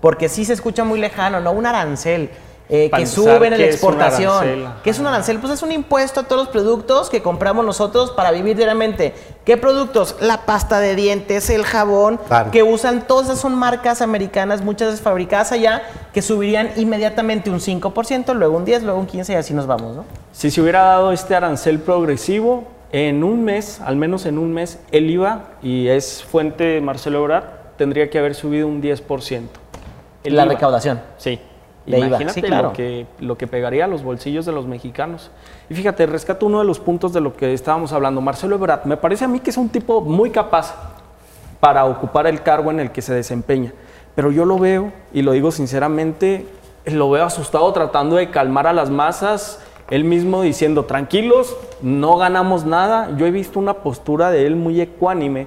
porque 0.00 0.30
sí 0.30 0.46
se 0.46 0.54
escucha 0.54 0.84
muy 0.84 0.98
lejano, 0.98 1.40
¿no? 1.40 1.52
Un 1.52 1.66
arancel. 1.66 2.30
Eh, 2.74 2.90
que 2.90 3.04
suben 3.04 3.52
en 3.52 3.60
la 3.60 3.66
exportación. 3.66 4.72
¿Qué 4.82 4.88
es 4.88 4.98
un 4.98 5.06
arancel? 5.06 5.38
Pues 5.38 5.52
es 5.52 5.62
un 5.62 5.72
impuesto 5.72 6.20
a 6.20 6.22
todos 6.22 6.44
los 6.44 6.48
productos 6.48 7.10
que 7.10 7.20
compramos 7.20 7.66
nosotros 7.66 8.12
para 8.12 8.30
vivir 8.30 8.56
diariamente. 8.56 9.12
¿Qué 9.44 9.58
productos? 9.58 10.16
La 10.20 10.46
pasta 10.46 10.80
de 10.80 10.96
dientes, 10.96 11.50
el 11.50 11.64
jabón, 11.64 12.18
que 12.50 12.62
usan, 12.62 13.06
todas 13.06 13.26
esas 13.26 13.40
son 13.40 13.56
marcas 13.56 14.00
americanas, 14.00 14.62
muchas 14.62 14.88
veces 14.88 15.02
fabricadas 15.02 15.52
allá, 15.52 15.82
que 16.14 16.22
subirían 16.22 16.70
inmediatamente 16.76 17.50
un 17.50 17.60
5%, 17.60 18.32
luego 18.32 18.56
un 18.56 18.64
10, 18.64 18.84
luego 18.84 19.00
un 19.00 19.06
15 19.06 19.34
y 19.34 19.36
así 19.36 19.52
nos 19.52 19.66
vamos, 19.66 19.94
¿no? 19.94 20.06
Si 20.32 20.50
se 20.50 20.62
hubiera 20.62 20.82
dado 20.82 21.12
este 21.12 21.34
arancel 21.34 21.78
progresivo, 21.78 22.64
en 22.90 23.22
un 23.22 23.44
mes, 23.44 23.82
al 23.82 23.96
menos 23.96 24.24
en 24.24 24.38
un 24.38 24.50
mes, 24.50 24.78
el 24.92 25.10
IVA, 25.10 25.44
y 25.62 25.88
es 25.88 26.24
fuente 26.24 26.64
de 26.64 26.80
Marcelo 26.80 27.18
Ebrard, 27.18 27.44
tendría 27.76 28.08
que 28.08 28.18
haber 28.18 28.34
subido 28.34 28.66
un 28.66 28.80
10%. 28.80 29.42
la 30.24 30.46
recaudación. 30.46 31.02
Sí. 31.18 31.38
Imagínate 31.86 32.48
lo, 32.48 32.72
que, 32.72 33.06
lo 33.18 33.36
que 33.36 33.46
pegaría 33.46 33.84
a 33.84 33.88
los 33.88 34.02
bolsillos 34.02 34.46
de 34.46 34.52
los 34.52 34.66
mexicanos. 34.66 35.30
Y 35.68 35.74
fíjate, 35.74 36.06
rescato 36.06 36.46
uno 36.46 36.60
de 36.60 36.64
los 36.64 36.78
puntos 36.78 37.12
de 37.12 37.20
lo 37.20 37.34
que 37.34 37.52
estábamos 37.52 37.92
hablando. 37.92 38.20
Marcelo 38.20 38.56
Ebrard, 38.56 38.84
me 38.84 38.96
parece 38.96 39.24
a 39.24 39.28
mí 39.28 39.40
que 39.40 39.50
es 39.50 39.56
un 39.56 39.68
tipo 39.68 40.00
muy 40.00 40.30
capaz 40.30 40.74
para 41.60 41.84
ocupar 41.84 42.26
el 42.26 42.42
cargo 42.42 42.70
en 42.70 42.80
el 42.80 42.92
que 42.92 43.02
se 43.02 43.14
desempeña. 43.14 43.72
Pero 44.14 44.30
yo 44.30 44.44
lo 44.44 44.58
veo, 44.58 44.92
y 45.12 45.22
lo 45.22 45.32
digo 45.32 45.50
sinceramente, 45.50 46.46
lo 46.84 47.10
veo 47.10 47.24
asustado 47.24 47.72
tratando 47.72 48.16
de 48.16 48.30
calmar 48.30 48.66
a 48.66 48.72
las 48.72 48.90
masas, 48.90 49.60
él 49.90 50.04
mismo 50.04 50.42
diciendo, 50.42 50.84
tranquilos, 50.84 51.56
no 51.82 52.16
ganamos 52.16 52.64
nada. 52.64 53.14
Yo 53.16 53.26
he 53.26 53.30
visto 53.30 53.58
una 53.58 53.74
postura 53.74 54.30
de 54.30 54.46
él 54.46 54.56
muy 54.56 54.80
ecuánime, 54.80 55.46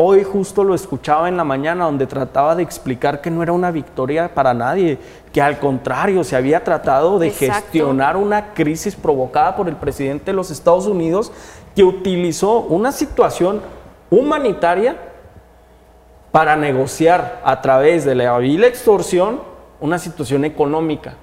Hoy 0.00 0.22
justo 0.22 0.62
lo 0.62 0.76
escuchaba 0.76 1.28
en 1.28 1.36
la 1.36 1.42
mañana 1.42 1.86
donde 1.86 2.06
trataba 2.06 2.54
de 2.54 2.62
explicar 2.62 3.20
que 3.20 3.32
no 3.32 3.42
era 3.42 3.50
una 3.50 3.72
victoria 3.72 4.32
para 4.32 4.54
nadie, 4.54 4.96
que 5.32 5.42
al 5.42 5.58
contrario 5.58 6.22
se 6.22 6.36
había 6.36 6.62
tratado 6.62 7.18
de 7.18 7.32
gestionar 7.32 8.16
una 8.16 8.54
crisis 8.54 8.94
provocada 8.94 9.56
por 9.56 9.68
el 9.68 9.74
presidente 9.74 10.26
de 10.26 10.34
los 10.34 10.52
Estados 10.52 10.86
Unidos 10.86 11.32
que 11.74 11.82
utilizó 11.82 12.60
una 12.60 12.92
situación 12.92 13.60
humanitaria 14.08 14.96
para 16.30 16.54
negociar 16.54 17.40
a 17.42 17.60
través 17.60 18.04
de 18.04 18.14
la 18.14 18.38
vil 18.38 18.62
extorsión 18.62 19.40
una 19.80 19.98
situación 19.98 20.44
económica. 20.44 21.14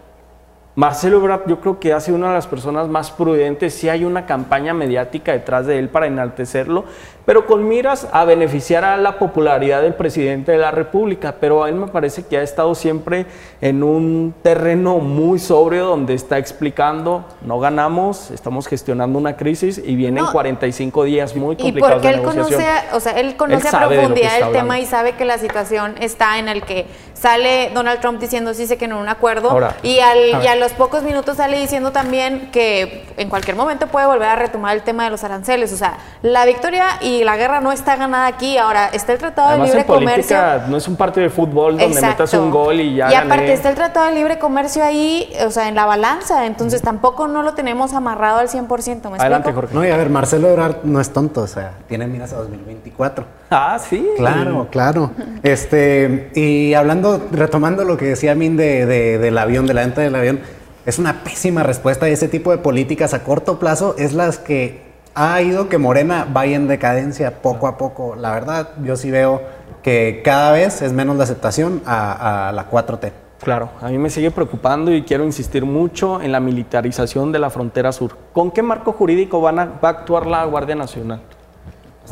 Marcelo 0.76 1.18
Ebrard 1.18 1.48
yo 1.48 1.62
creo 1.62 1.80
que 1.80 1.94
ha 1.94 2.02
sido 2.02 2.18
una 2.18 2.28
de 2.28 2.34
las 2.34 2.48
personas 2.48 2.90
más 2.90 3.10
prudentes, 3.10 3.74
sí 3.74 3.88
hay 3.88 4.04
una 4.04 4.26
campaña 4.26 4.74
mediática 4.74 5.32
detrás 5.32 5.66
de 5.68 5.80
él 5.80 5.88
para 5.88 6.08
enaltecerlo, 6.08 6.84
pero 7.26 7.46
con 7.46 7.66
miras 7.66 8.10
a 8.12 8.26
beneficiar 8.26 8.84
a 8.84 8.98
la 8.98 9.18
popularidad 9.18 9.82
del 9.82 9.94
presidente 9.94 10.52
de 10.52 10.58
la 10.58 10.72
República, 10.72 11.36
pero 11.40 11.64
a 11.64 11.70
él 11.70 11.76
me 11.76 11.88
parece 11.88 12.26
que 12.26 12.38
ha 12.38 12.42
estado 12.42 12.76
siempre 12.76 13.26
en 13.62 13.84
un 13.84 14.36
terreno 14.44 14.98
muy 14.98 15.40
sobrio 15.40 15.86
donde 15.86 16.14
está 16.14 16.38
explicando, 16.38 17.24
no 17.42 17.58
ganamos, 17.62 18.30
estamos 18.32 18.68
gestionando 18.68 19.18
una 19.18 19.38
crisis 19.38 19.82
y 19.84 19.96
vienen 19.96 20.26
45 20.26 21.06
días 21.06 21.38
muy 21.38 21.56
complicados 21.56 22.04
y 22.04 22.04
porque 22.04 22.10
él 22.10 22.22
conoce, 22.22 22.68
o 22.92 23.00
sea, 23.00 23.14
él 23.14 23.38
conoce 23.38 23.70
a 23.70 23.88
profundidad 23.88 24.40
el 24.42 24.52
tema 24.52 24.78
y 24.78 24.86
sabe 24.86 25.14
que 25.14 25.24
la 25.24 25.38
situación 25.38 25.96
está 26.02 26.38
en 26.38 26.50
el 26.50 26.64
que 26.64 26.86
sale 27.26 27.72
Donald 27.74 28.02
Trump 28.02 28.20
diciendo 28.20 28.54
sí 28.54 28.68
sé 28.68 28.78
que 28.78 28.88
no 28.88 29.00
un 29.00 29.10
acuerdo 29.10 29.58
y, 29.82 30.00
al, 30.00 30.44
y 30.44 30.48
a 30.48 30.56
los 30.56 30.74
pocos 30.74 31.02
minutos 31.02 31.38
sale 31.38 31.60
diciendo 31.60 31.92
también 31.92 32.52
que 32.52 33.04
en 33.18 33.30
cualquier 33.30 33.56
momento 33.56 33.88
puede 33.88 34.06
volver 34.06 34.30
a 34.30 34.36
retomar 34.36 34.76
el 34.76 34.84
tema 34.84 35.06
de 35.06 35.10
los 35.10 35.24
aranceles. 35.24 35.74
O 35.74 35.78
sea, 35.78 35.98
la 36.22 36.46
victoria 36.46 36.86
y 37.02 37.24
la 37.24 37.36
guerra 37.36 37.62
no 37.62 37.72
está 37.72 37.96
ganada 37.96 38.28
aquí. 38.28 38.60
Ahora, 38.60 38.90
está 38.94 39.14
el 39.14 39.18
Tratado 39.18 39.52
de 39.58 39.66
Libre 39.66 39.86
Comercio. 39.86 40.38
No 40.68 40.78
es 40.78 40.88
un 40.88 40.96
partido 40.96 41.24
de 41.24 41.32
fútbol 41.32 41.80
donde 41.80 42.00
metas 42.00 42.32
un 42.34 42.52
gol 42.52 42.80
y 42.80 42.96
ya. 42.96 43.12
Y 43.12 43.16
aparte 43.16 43.54
está 43.54 43.70
el 43.70 43.76
Tratado 43.76 44.08
de 44.08 44.14
Libre 44.14 44.38
Comercio 44.38 44.84
ahí, 44.84 45.34
o 45.46 45.50
sea, 45.50 45.68
en 45.68 45.76
la 45.76 45.86
balanza. 45.86 46.46
Entonces 46.46 46.84
tampoco 46.84 47.28
no 47.28 47.42
lo 47.42 47.54
tenemos 47.54 47.94
amarrado 47.94 48.38
al 48.38 48.50
100%. 48.50 49.10
¿me 49.10 49.18
Adelante, 49.18 49.52
Jorge. 49.52 49.74
No, 49.74 49.84
y 49.84 49.90
a 49.90 49.98
ver, 49.98 50.10
Marcelo 50.10 50.48
Ebrard 50.50 50.84
no 50.84 51.02
es 51.02 51.12
tonto, 51.12 51.42
o 51.42 51.48
sea, 51.48 51.74
tiene 51.88 52.06
miras 52.06 52.34
a 52.34 52.38
2024. 52.38 53.26
Ah, 53.50 53.80
sí. 53.80 54.08
Claro, 54.18 54.68
claro. 54.70 55.12
Este, 55.44 56.32
y 56.36 56.74
hablando, 56.74 57.15
retomando 57.32 57.84
lo 57.84 57.98
que 57.98 58.06
decía 58.06 58.36
Min 58.36 58.58
de, 58.58 58.86
del 58.86 59.38
avión, 59.38 59.68
de 59.68 59.74
la 59.74 59.82
venta 59.82 60.02
del 60.02 60.16
avión, 60.16 60.40
es 60.86 61.00
una 61.00 61.24
pésima 61.24 61.64
respuesta 61.64 62.08
y 62.10 62.14
ese 62.14 62.28
tipo 62.28 62.52
de 62.52 62.58
políticas 62.58 63.14
a 63.14 63.24
corto 63.24 63.60
plazo 63.60 63.96
es 63.98 64.14
las 64.14 64.38
que 64.38 64.86
ha 65.16 65.42
ido 65.42 65.70
que 65.70 65.78
Morena 65.78 66.28
vaya 66.32 66.56
en 66.56 66.68
decadencia 66.68 67.42
poco 67.42 67.68
a 67.68 67.78
poco. 67.78 68.16
La 68.16 68.32
verdad, 68.32 68.70
yo 68.84 68.96
sí 68.96 69.10
veo 69.10 69.42
que 69.82 70.22
cada 70.24 70.52
vez 70.52 70.82
es 70.82 70.94
menos 70.94 71.16
la 71.16 71.24
aceptación 71.24 71.82
a, 71.86 72.52
la 72.54 72.70
4T. 72.70 73.12
Claro, 73.42 73.70
a 73.82 73.90
mí 73.90 73.98
me 73.98 74.10
sigue 74.10 74.32
preocupando 74.32 74.92
y 74.92 75.04
quiero 75.04 75.24
insistir 75.24 75.66
mucho 75.66 76.22
en 76.22 76.32
la 76.32 76.40
militarización 76.40 77.32
de 77.32 77.40
la 77.40 77.50
frontera 77.50 77.92
sur. 77.92 78.18
¿Con 78.34 78.52
qué 78.52 78.62
marco 78.62 78.94
jurídico 78.94 79.42
van 79.42 79.58
va 79.58 79.78
a 79.82 79.88
actuar 79.90 80.26
la 80.26 80.44
Guardia 80.46 80.76
Nacional? 80.76 81.22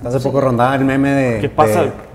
Hace 0.06 0.20
poco 0.20 0.42
rondaba 0.42 0.76
el 0.76 0.84
meme 0.84 1.10
de, 1.12 1.52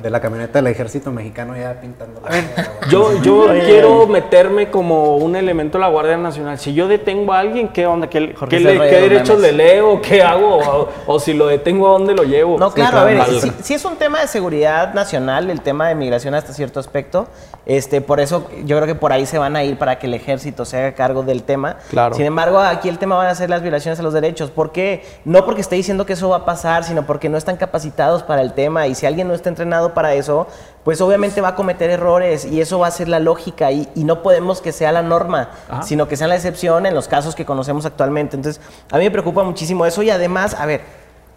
de, 0.02 0.10
la 0.10 0.20
camioneta 0.20 0.58
del 0.58 0.66
ejército 0.66 1.10
mexicano 1.12 1.56
ya 1.56 1.80
pintando 1.80 2.20
la 2.20 2.88
Yo, 2.90 3.22
yo 3.22 3.46
quiero 3.64 4.06
meterme 4.06 4.70
como 4.70 5.16
un 5.16 5.36
elemento 5.36 5.78
de 5.78 5.82
la 5.82 5.88
Guardia 5.88 6.16
Nacional. 6.16 6.58
Si 6.58 6.74
yo 6.74 6.88
detengo 6.88 7.32
a 7.32 7.38
alguien, 7.38 7.68
¿qué 7.68 7.86
onda? 7.86 8.08
¿Qué, 8.08 8.34
¿qué, 8.48 8.58
derechos 8.58 9.40
le 9.40 9.52
leo? 9.52 10.02
¿Qué 10.02 10.22
hago? 10.22 10.88
O, 11.06 11.20
si 11.20 11.34
lo 11.34 11.46
detengo, 11.46 11.88
¿a 11.88 11.92
dónde 11.92 12.14
lo 12.14 12.24
llevo? 12.24 12.58
No, 12.58 12.72
claro, 12.72 12.98
a 12.98 13.04
ver, 13.04 13.22
si, 13.62 13.74
es 13.74 13.84
un 13.84 13.96
tema 13.96 14.20
de 14.20 14.26
seguridad 14.26 14.92
nacional, 14.92 15.48
el 15.50 15.60
tema 15.60 15.88
de 15.88 15.94
migración 15.94 16.34
hasta 16.34 16.52
cierto 16.52 16.80
aspecto, 16.80 17.28
este, 17.64 18.00
por 18.00 18.20
eso 18.20 18.48
yo 18.64 18.76
creo 18.76 18.86
que 18.86 18.94
por 18.94 19.12
ahí 19.12 19.26
se 19.26 19.38
van 19.38 19.54
a 19.56 19.62
ir 19.62 19.78
para 19.78 19.98
que 19.98 20.06
el 20.06 20.14
ejército 20.14 20.64
se 20.64 20.78
haga 20.78 20.92
cargo 20.92 21.22
del 21.22 21.42
tema. 21.42 21.76
Claro. 21.90 22.14
Sin 22.14 22.24
embargo, 22.24 22.58
aquí 22.58 22.88
el 22.88 22.98
tema 22.98 23.16
van 23.16 23.28
a 23.28 23.34
ser 23.34 23.50
las 23.50 23.62
violaciones 23.62 24.00
a 24.00 24.02
los 24.02 24.12
derechos. 24.12 24.50
¿Por 24.50 24.72
qué? 24.72 25.04
No 25.24 25.44
porque 25.44 25.60
esté 25.60 25.76
diciendo 25.76 26.06
que 26.06 26.14
eso 26.14 26.28
va 26.28 26.38
a 26.38 26.44
pasar, 26.44 26.84
sino 26.84 27.06
porque 27.06 27.28
no 27.28 27.38
están 27.38 27.56
capacitados 27.56 27.67
capacitados 27.68 28.22
para 28.22 28.42
el 28.42 28.54
tema 28.54 28.86
y 28.86 28.94
si 28.94 29.06
alguien 29.06 29.28
no 29.28 29.34
está 29.34 29.50
entrenado 29.50 29.94
para 29.94 30.14
eso, 30.14 30.46
pues 30.84 31.00
obviamente 31.02 31.40
va 31.42 31.48
a 31.48 31.54
cometer 31.54 31.90
errores 31.90 32.46
y 32.46 32.62
eso 32.62 32.78
va 32.78 32.86
a 32.86 32.90
ser 32.90 33.08
la 33.08 33.20
lógica 33.20 33.70
y, 33.70 33.88
no 33.94 34.22
podemos 34.22 34.62
que 34.62 34.72
sea 34.72 34.90
la 34.90 35.02
norma, 35.02 35.50
sino 35.82 36.08
que 36.08 36.16
sea 36.16 36.28
la 36.28 36.36
excepción 36.36 36.86
en 36.86 36.94
los 36.94 37.08
casos 37.08 37.34
que 37.34 37.44
conocemos 37.44 37.84
actualmente. 37.84 38.36
Entonces, 38.36 38.62
a 38.90 38.96
mí 38.96 39.04
me 39.04 39.10
preocupa 39.10 39.42
muchísimo 39.42 39.84
eso 39.84 40.02
y 40.02 40.08
además, 40.08 40.54
a 40.54 40.64
ver, 40.64 40.80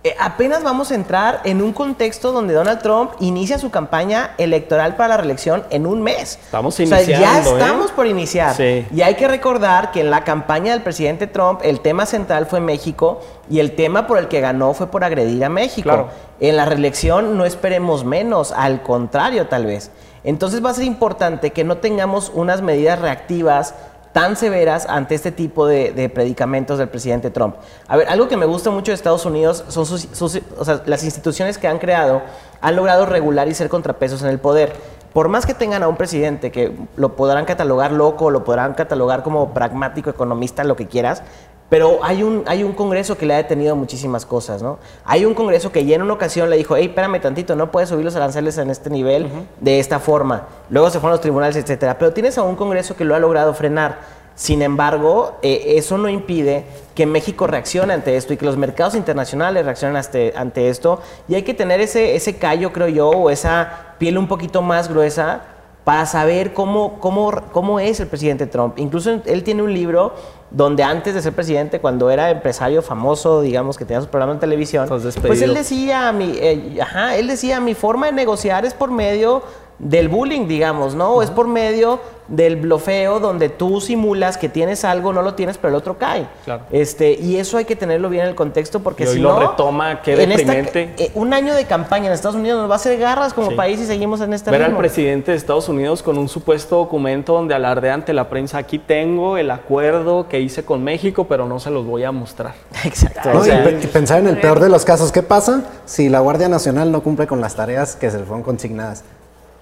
eh, 0.04 0.16
apenas 0.20 0.64
vamos 0.64 0.90
a 0.90 0.96
entrar 0.96 1.42
en 1.44 1.62
un 1.62 1.74
contexto 1.74 2.32
donde 2.32 2.56
Donald 2.56 2.82
Trump 2.82 3.12
inicia 3.20 3.60
su 3.60 3.70
campaña 3.70 4.32
electoral 4.40 4.96
para 4.96 5.10
la 5.10 5.18
reelección 5.18 5.64
en 5.70 5.86
un 5.86 6.02
mes. 6.02 6.40
Estamos 6.44 6.80
iniciando. 6.80 7.04
O 7.04 7.06
sea, 7.06 7.20
ya 7.20 7.38
¿eh? 7.38 7.42
estamos 7.44 7.92
por 7.92 8.08
iniciar. 8.08 8.60
Y 8.60 9.02
hay 9.04 9.14
que 9.14 9.28
recordar 9.28 9.92
que 9.92 10.02
en 10.02 10.10
la 10.10 10.24
campaña 10.24 10.72
del 10.72 10.82
presidente 10.82 11.28
Trump 11.28 11.60
el 11.64 11.82
tema 11.82 12.08
central 12.08 12.48
fue 12.48 12.60
México 12.60 13.22
y 13.48 13.60
el 13.60 13.76
tema 13.76 14.08
por 14.08 14.18
el 14.18 14.28
que 14.28 14.42
ganó 14.42 14.74
fue 14.74 14.88
por 14.88 15.04
agredir 15.04 15.46
a 15.46 15.50
México. 15.50 16.10
En 16.40 16.58
la 16.58 16.66
reelección 16.66 17.38
no 17.38 17.46
esperemos 17.46 18.04
menos, 18.04 18.52
al 18.54 18.82
contrario 18.82 19.48
tal 19.50 19.68
vez. 19.68 19.92
Entonces 20.24 20.66
va 20.66 20.72
a 20.72 20.74
ser 20.74 20.86
importante 20.86 21.52
que 21.52 21.64
no 21.64 21.78
tengamos 21.78 22.32
unas 22.34 22.64
medidas 22.64 23.00
reactivas 23.00 23.76
tan 24.14 24.36
severas 24.36 24.86
ante 24.88 25.16
este 25.16 25.32
tipo 25.32 25.66
de, 25.68 26.10
predicamentos 26.14 26.78
del 26.78 26.90
presidente 26.90 27.32
Trump. 27.32 27.56
A 27.88 27.98
ver, 27.98 28.08
algo 28.10 28.28
que 28.28 28.38
me 28.38 28.46
gusta 28.46 28.70
mucho 28.70 28.92
de 28.92 28.96
Estados 28.96 29.26
Unidos 29.26 29.64
son 29.70 29.86
sus, 29.86 30.42
las 30.86 31.04
instituciones 31.04 31.58
que 31.58 31.68
han 31.68 31.80
creado 31.80 32.22
han 32.62 32.76
logrado 32.76 33.06
regular 33.06 33.48
y 33.48 33.54
ser 33.54 33.70
contrapesos 33.70 34.22
en 34.24 34.30
el 34.30 34.40
poder. 34.40 34.74
Por 35.14 35.28
más 35.28 35.46
que 35.46 35.54
tengan 35.54 35.84
a 35.84 35.90
un 35.90 35.98
presidente 35.98 36.52
que 36.52 36.72
lo 36.96 37.16
podrán 37.18 37.44
catalogar 37.44 37.92
loco, 37.92 38.32
lo 38.32 38.46
podrán 38.46 38.76
catalogar 38.76 39.24
como 39.24 39.54
pragmático, 39.54 40.10
economista, 40.10 40.64
lo 40.64 40.78
que 40.78 40.88
quieras, 40.88 41.24
pero 41.72 42.04
hay 42.04 42.22
un, 42.22 42.44
hay 42.48 42.66
un 42.66 42.74
Congreso 42.74 43.18
que 43.18 43.26
le 43.26 43.34
ha 43.34 43.38
detenido 43.38 43.78
muchísimas 43.78 44.26
cosas, 44.26 44.62
¿no? 44.62 44.78
Hay 45.06 45.24
un 45.24 45.34
Congreso 45.34 45.72
que 45.72 45.86
ya 45.86 45.96
en 45.96 46.02
una 46.02 46.12
ocasión 46.12 46.50
le 46.50 46.58
dijo, 46.58 46.76
hey, 46.76 46.88
espérame 46.88 47.22
tantito, 47.22 47.56
no 47.56 47.72
puedes 47.72 47.88
subir 47.88 48.04
los 48.04 48.14
aranceles 48.18 48.58
en 48.58 48.70
este 48.70 48.90
nivel 48.90 49.30
de 49.62 49.80
esta 49.80 50.00
forma. 50.00 50.50
Luego 50.70 50.90
se 50.90 51.00
fueron 51.00 51.12
los 51.12 51.22
tribunales, 51.22 51.56
etcétera. 51.56 51.98
Pero 51.98 52.12
tienes 52.12 52.38
a 52.38 52.44
un 52.44 52.58
Congreso 52.58 52.98
que 52.98 53.06
lo 53.06 53.16
ha 53.16 53.20
logrado 53.20 53.54
frenar. 53.54 54.00
Sin 54.36 54.62
embargo, 54.62 55.38
eh, 55.44 55.76
eso 55.78 55.98
no 55.98 56.10
impide 56.10 56.66
que 56.94 57.06
México 57.06 57.48
reaccione 57.48 57.94
ante 57.94 58.18
esto 58.18 58.34
y 58.34 58.38
que 58.38 58.46
los 58.46 58.58
mercados 58.58 58.94
internacionales 58.96 59.64
reaccionen 59.64 59.96
ante, 60.36 60.68
esto. 60.68 61.00
Y 61.30 61.36
hay 61.36 61.44
que 61.44 61.54
tener 61.54 61.80
ese, 61.80 62.18
ese 62.18 62.36
callo, 62.36 62.74
creo 62.74 62.90
yo, 62.90 63.10
o 63.12 63.30
esa 63.30 63.96
piel 63.98 64.18
un 64.18 64.28
poquito 64.28 64.62
más 64.62 64.90
gruesa 64.90 65.44
para 65.86 66.06
saber 66.06 66.54
cómo, 66.54 67.00
cómo, 67.00 67.32
cómo 67.54 67.80
es 67.80 68.02
el 68.02 68.08
presidente 68.08 68.46
Trump. 68.46 68.78
Incluso 68.78 69.22
él 69.26 69.44
tiene 69.44 69.64
un 69.64 69.74
libro 69.74 70.14
donde 70.52 70.84
antes 70.84 71.14
de 71.14 71.22
ser 71.22 71.34
presidente, 71.34 71.80
cuando 71.80 72.10
era 72.10 72.30
empresario 72.30 72.82
famoso, 72.82 73.42
digamos 73.42 73.78
que 73.78 73.86
tenía 73.86 74.02
su 74.02 74.08
programa 74.08 74.34
en 74.34 74.40
televisión, 74.40 74.88
pues 74.88 75.42
él 75.42 75.54
decía, 75.54 76.12
mi, 76.12 76.34
eh, 76.38 76.80
ajá, 76.82 77.16
él 77.16 77.28
decía, 77.28 77.60
mi 77.60 77.74
forma 77.74 78.08
de 78.08 78.12
negociar 78.12 78.66
es 78.66 78.74
por 78.74 78.92
medio 78.92 79.44
del 79.82 80.10
bullying, 80.10 80.48
digamos, 80.48 80.94
¿no? 80.94 81.24
Es 81.24 81.32
por 81.32 81.48
medio 81.48 82.00
del 82.28 82.56
blofeo 82.56 83.20
donde 83.20 83.50
tú 83.50 83.82
simulas 83.82 84.38
que 84.38 84.48
tienes 84.48 84.86
algo, 84.86 85.12
no 85.12 85.22
lo 85.22 85.34
tienes, 85.34 85.58
pero 85.58 85.70
el 85.70 85.76
otro 85.76 85.98
cae. 85.98 86.28
Claro. 86.46 86.64
Este, 86.72 87.14
y 87.14 87.38
eso 87.38 87.58
hay 87.58 87.66
que 87.66 87.76
tenerlo 87.76 88.10
bien 88.10 88.24
en 88.24 88.30
el 88.30 88.36
contexto 88.36 88.80
porque 88.82 89.08
si 89.08 89.20
lo 89.20 89.38
retoma, 89.38 90.02
qué 90.02 90.16
deprimente. 90.16 90.94
Eh, 90.98 91.12
un 91.16 91.34
año 91.34 91.56
de 91.56 91.66
campaña 91.66 92.08
en 92.08 92.14
Estados 92.14 92.36
Unidos 92.36 92.60
nos 92.62 92.70
va 92.70 92.76
a 92.76 92.78
hacer 92.78 92.98
garras 93.00 93.34
como 93.34 93.56
país 93.56 93.80
y 93.80 93.86
seguimos 93.86 94.22
en 94.22 94.34
este 94.34 94.52
Ver 94.52 94.64
al 94.64 94.78
presidente 94.78 95.32
de 95.32 95.38
Estados 95.38 95.68
Unidos 95.68 96.04
con 96.04 96.18
un 96.18 96.30
supuesto 96.30 96.78
documento 96.78 97.34
donde 97.34 97.56
alardea 97.56 97.96
ante 97.96 98.14
la 98.14 98.30
prensa, 98.30 98.60
aquí 98.60 98.78
tengo 98.78 99.38
el 99.38 99.50
acuerdo 99.50 100.28
que 100.30 100.40
hice 100.40 100.64
con 100.64 100.84
México, 100.84 101.26
pero 101.28 101.48
no 101.48 101.60
se 101.60 101.72
los 101.72 101.86
voy 101.86 102.04
a 102.04 102.12
mostrar. 102.12 102.54
Exacto. 102.86 103.30
y, 103.46 103.88
pensar 103.88 104.20
en 104.20 104.28
el 104.28 104.38
peor 104.40 104.60
de 104.60 104.70
los 104.70 104.86
casos, 104.86 105.12
¿qué 105.12 105.24
pasa 105.24 105.64
si 105.86 106.08
la 106.08 106.20
Guardia 106.20 106.48
Nacional 106.48 106.92
no 106.92 107.02
cumple 107.02 107.26
con 107.26 107.42
las 107.42 107.56
tareas 107.56 107.96
que 107.96 108.12
se 108.12 108.20
le 108.20 108.26
fueron 108.26 108.44
consignadas? 108.44 109.04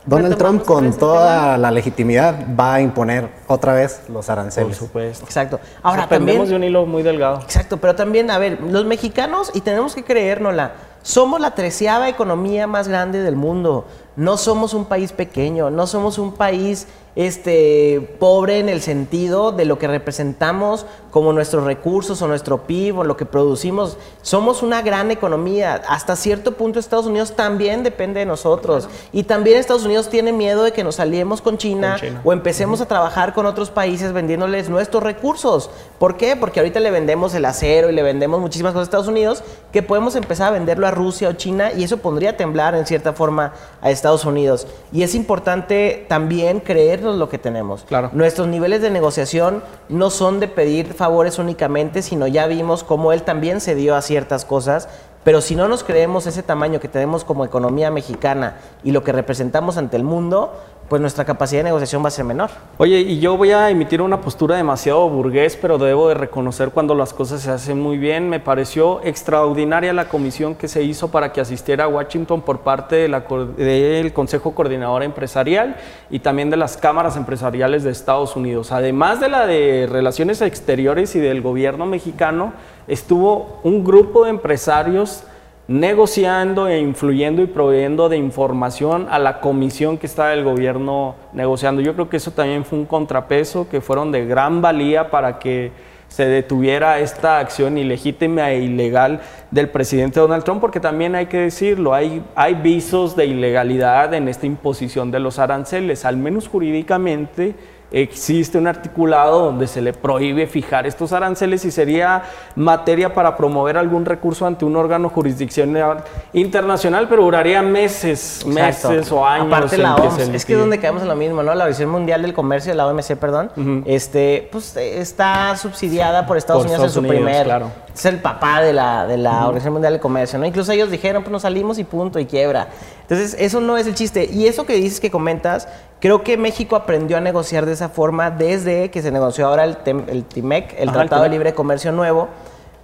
Donald 0.09 0.37
Trump 0.37 0.65
con 0.65 0.91
toda 0.97 1.55
la 1.57 1.69
legitimidad 1.69 2.35
va 2.59 2.75
a 2.75 2.81
imponer 2.81 3.29
otra 3.47 3.73
vez 3.73 4.01
los 4.09 4.27
aranceles. 4.29 4.77
Por 4.77 4.87
supuesto. 4.87 5.23
Exacto. 5.23 5.59
Ahora 5.83 6.07
también 6.07 6.47
de 6.47 6.55
un 6.55 6.63
hilo 6.63 6.87
muy 6.87 7.03
delgado. 7.03 7.41
Exacto, 7.41 7.77
pero 7.77 7.95
también, 7.95 8.31
a 8.31 8.39
ver, 8.39 8.59
los 8.59 8.85
mexicanos 8.85 9.51
y 9.53 9.61
tenemos 9.61 9.93
que 9.93 10.03
creérnosla, 10.03 10.73
somos 11.03 11.39
la 11.39 11.51
treceava 11.51 12.09
economía 12.09 12.65
más 12.65 12.87
grande 12.87 13.21
del 13.21 13.35
mundo. 13.35 13.85
No 14.15 14.37
somos 14.37 14.73
un 14.73 14.85
país 14.85 15.13
pequeño, 15.13 15.69
no 15.69 15.85
somos 15.85 16.17
un 16.17 16.33
país 16.33 16.87
este, 17.15 18.15
pobre 18.19 18.59
en 18.59 18.69
el 18.69 18.81
sentido 18.81 19.51
de 19.51 19.65
lo 19.65 19.79
que 19.79 19.87
representamos 19.87 20.85
como 21.11 21.33
nuestros 21.33 21.63
recursos 21.63 22.21
o 22.21 22.27
nuestro 22.27 22.67
PIB 22.67 22.99
o 22.99 23.03
lo 23.03 23.17
que 23.17 23.25
producimos. 23.25 23.97
Somos 24.21 24.61
una 24.61 24.81
gran 24.81 25.11
economía. 25.11 25.81
Hasta 25.87 26.15
cierto 26.15 26.53
punto 26.53 26.79
Estados 26.79 27.07
Unidos 27.07 27.35
también 27.35 27.83
depende 27.83 28.19
de 28.19 28.25
nosotros. 28.25 28.87
Y 29.11 29.23
también 29.23 29.57
Estados 29.57 29.85
Unidos 29.85 30.09
tiene 30.09 30.31
miedo 30.31 30.63
de 30.63 30.71
que 30.71 30.83
nos 30.83 30.99
aliemos 30.99 31.41
con 31.41 31.57
China, 31.57 31.97
o 32.23 32.33
empecemos 32.33 32.81
a 32.81 32.85
trabajar 32.85 33.33
con 33.33 33.45
otros 33.45 33.69
países 33.69 34.13
vendiéndoles 34.13 34.69
nuestros 34.69 35.03
recursos. 35.03 35.69
¿Por 35.97 36.15
qué? 36.17 36.35
Porque 36.35 36.59
ahorita 36.59 36.79
le 36.79 36.91
vendemos 36.91 37.33
el 37.33 37.45
acero 37.45 37.89
y 37.89 37.93
le 37.93 38.03
vendemos 38.03 38.39
muchísimas 38.39 38.73
cosas 38.73 38.87
a 38.87 38.89
Estados 38.89 39.07
Unidos 39.07 39.43
que 39.71 39.83
podemos 39.83 40.15
empezar 40.15 40.49
a 40.49 40.51
venderlo 40.51 40.87
a 40.87 40.91
Rusia 40.91 41.29
o 41.29 41.33
China 41.33 41.71
y 41.75 41.83
eso 41.83 41.97
pondría 41.97 42.31
a 42.31 42.37
temblar 42.37 42.75
en 42.75 42.85
cierta 42.85 43.13
forma 43.13 43.53
a 43.81 43.91
Estados 43.91 44.25
Unidos. 44.25 44.67
Y 44.91 45.03
es 45.03 45.15
importante 45.15 46.05
también 46.07 46.59
creer 46.59 46.98
lo 47.01 47.29
que 47.29 47.37
tenemos. 47.37 47.83
Claro. 47.83 48.09
Nuestros 48.13 48.47
niveles 48.47 48.81
de 48.81 48.89
negociación 48.89 49.63
no 49.89 50.09
son 50.09 50.39
de 50.39 50.47
pedir 50.47 50.93
favores 50.93 51.39
únicamente, 51.39 52.01
sino 52.01 52.27
ya 52.27 52.47
vimos 52.47 52.83
cómo 52.83 53.13
él 53.13 53.23
también 53.23 53.61
se 53.61 53.75
dio 53.75 53.95
a 53.95 54.01
ciertas 54.01 54.45
cosas 54.45 54.89
Pero 55.23 55.41
si 55.41 55.55
no 55.55 55.67
nos 55.67 55.83
creemos 55.83 56.27
ese 56.27 56.43
tamaño 56.43 56.79
que 56.79 56.87
tenemos 56.87 57.25
como 57.25 57.43
economía 57.43 57.91
mexicana 57.91 58.57
y 58.83 58.91
lo 58.91 59.03
que 59.03 59.11
representamos 59.11 59.77
ante 59.77 59.97
el 59.97 60.03
mundo, 60.03 60.53
pues 60.89 61.01
nuestra 61.01 61.23
capacidad 61.23 61.59
de 61.59 61.65
negociación 61.65 62.03
va 62.03 62.07
a 62.07 62.11
ser 62.11 62.25
menor. 62.25 62.49
Oye, 62.77 62.99
y 62.99 63.19
yo 63.19 63.37
voy 63.37 63.51
a 63.51 63.69
emitir 63.69 64.01
una 64.01 64.21
postura 64.21 64.57
demasiado 64.57 65.07
burgués, 65.07 65.55
pero 65.55 65.77
debo 65.77 66.09
de 66.09 66.15
reconocer 66.15 66.71
cuando 66.71 66.95
las 66.95 67.13
cosas 67.13 67.41
se 67.41 67.51
hacen 67.51 67.79
muy 67.79 67.97
bien. 67.97 68.27
Me 68.27 68.39
pareció 68.39 68.99
extraordinaria 69.03 69.93
la 69.93 70.09
comisión 70.09 70.55
que 70.55 70.67
se 70.67 70.81
hizo 70.81 71.11
para 71.11 71.31
que 71.31 71.41
asistiera 71.41 71.83
a 71.83 71.87
Washington 71.87 72.41
por 72.41 72.59
parte 72.61 72.95
de 72.95 73.99
del 73.99 74.13
Consejo 74.13 74.55
Coordinador 74.55 75.03
Empresarial 75.03 75.75
y 76.09 76.19
también 76.19 76.49
de 76.49 76.57
las 76.57 76.77
cámaras 76.77 77.15
empresariales 77.15 77.83
de 77.83 77.91
Estados 77.91 78.35
Unidos. 78.35 78.71
Además 78.71 79.19
de 79.19 79.29
la 79.29 79.45
de 79.45 79.87
Relaciones 79.89 80.41
Exteriores 80.41 81.15
y 81.15 81.19
del 81.19 81.41
gobierno 81.41 81.85
mexicano, 81.85 82.53
estuvo 82.87 83.59
un 83.63 83.83
grupo 83.83 84.23
de 84.23 84.31
empresarios 84.31 85.23
negociando 85.69 86.67
e 86.67 86.79
influyendo 86.79 87.43
y 87.43 87.45
proveyendo 87.45 88.09
de 88.09 88.17
información 88.17 89.05
a 89.11 89.19
la 89.19 89.39
comisión 89.39 89.99
que 89.99 90.07
está 90.07 90.33
el 90.33 90.43
gobierno 90.43 91.13
negociando. 91.31 91.79
Yo 91.79 91.93
creo 91.93 92.09
que 92.09 92.17
eso 92.17 92.31
también 92.31 92.65
fue 92.65 92.79
un 92.79 92.85
contrapeso 92.85 93.69
que 93.69 93.79
fueron 93.79 94.11
de 94.11 94.25
gran 94.25 94.63
valía 94.63 95.11
para 95.11 95.37
que 95.37 95.71
se 96.07 96.25
detuviera 96.25 96.97
esta 96.97 97.37
acción 97.37 97.77
ilegítima 97.77 98.49
e 98.49 98.63
ilegal 98.63 99.21
del 99.51 99.69
presidente 99.69 100.19
Donald 100.19 100.43
Trump, 100.43 100.59
porque 100.59 100.79
también 100.79 101.13
hay 101.13 101.27
que 101.27 101.37
decirlo, 101.37 101.93
hay, 101.93 102.23
hay 102.33 102.55
visos 102.55 103.15
de 103.15 103.27
ilegalidad 103.27 104.11
en 104.15 104.27
esta 104.27 104.47
imposición 104.47 105.11
de 105.11 105.19
los 105.19 105.37
aranceles, 105.37 106.03
al 106.03 106.17
menos 106.17 106.47
jurídicamente 106.47 107.53
existe 107.91 108.57
un 108.57 108.67
articulado 108.67 109.45
donde 109.45 109.67
se 109.67 109.81
le 109.81 109.93
prohíbe 109.93 110.47
fijar 110.47 110.85
estos 110.85 111.11
aranceles 111.13 111.65
y 111.65 111.71
sería 111.71 112.23
materia 112.55 113.13
para 113.13 113.35
promover 113.35 113.77
algún 113.77 114.05
recurso 114.05 114.45
ante 114.45 114.65
un 114.65 114.75
órgano 114.75 115.09
jurisdiccional 115.09 116.03
internacional, 116.33 117.07
pero 117.09 117.23
duraría 117.23 117.61
meses, 117.61 118.45
meses 118.45 119.11
o 119.11 119.25
años. 119.25 119.47
Aparte 119.47 119.77
la 119.77 119.95
OMS, 119.95 120.19
es 120.19 120.45
que 120.45 120.53
es 120.53 120.59
donde 120.59 120.79
caemos 120.79 121.01
en 121.01 121.07
lo 121.07 121.15
mismo, 121.15 121.43
¿no? 121.43 121.53
La 121.55 121.63
Organización 121.63 121.89
Mundial 121.89 122.21
del 122.21 122.33
Comercio, 122.33 122.73
la 122.73 122.87
OMC, 122.87 123.15
perdón, 123.15 123.51
este, 123.85 124.47
pues 124.51 124.75
está 124.77 125.55
subsidiada 125.57 126.25
por 126.25 126.37
Estados 126.37 126.65
Unidos 126.65 126.83
en 126.83 126.89
su 126.89 127.03
primer, 127.03 127.45
claro. 127.45 127.71
Es 127.99 128.05
el 128.05 128.21
papá 128.21 128.61
de 128.61 128.73
la, 128.73 129.05
de 129.05 129.17
la 129.17 129.41
Organización 129.45 129.73
Mundial 129.73 129.93
del 129.93 130.01
Comercio, 130.01 130.39
¿no? 130.39 130.45
Incluso 130.45 130.71
ellos 130.71 130.89
dijeron, 130.89 131.23
pues 131.23 131.31
nos 131.31 131.41
salimos 131.43 131.79
y 131.79 131.83
punto, 131.83 132.19
y 132.19 132.25
quiebra. 132.25 132.67
Entonces, 133.01 133.35
eso 133.39 133.61
no 133.61 133.77
es 133.77 133.87
el 133.87 133.95
chiste. 133.95 134.29
Y 134.31 134.47
eso 134.47 134.65
que 134.65 134.73
dices 134.73 134.99
que 134.99 135.11
comentas, 135.11 135.67
creo 135.99 136.23
que 136.23 136.37
México 136.37 136.75
aprendió 136.75 137.17
a 137.17 137.21
negociar 137.21 137.65
de 137.65 137.73
esa 137.73 137.89
forma 137.89 138.31
desde 138.31 138.89
que 138.91 139.01
se 139.01 139.11
negoció 139.11 139.47
ahora 139.47 139.65
el, 139.65 139.77
el 140.07 140.23
TIMEC, 140.23 140.75
el 140.79 140.91
Tratado 140.91 141.23
de 141.23 141.29
Libre 141.29 141.53
Comercio 141.53 141.91
Nuevo. 141.91 142.29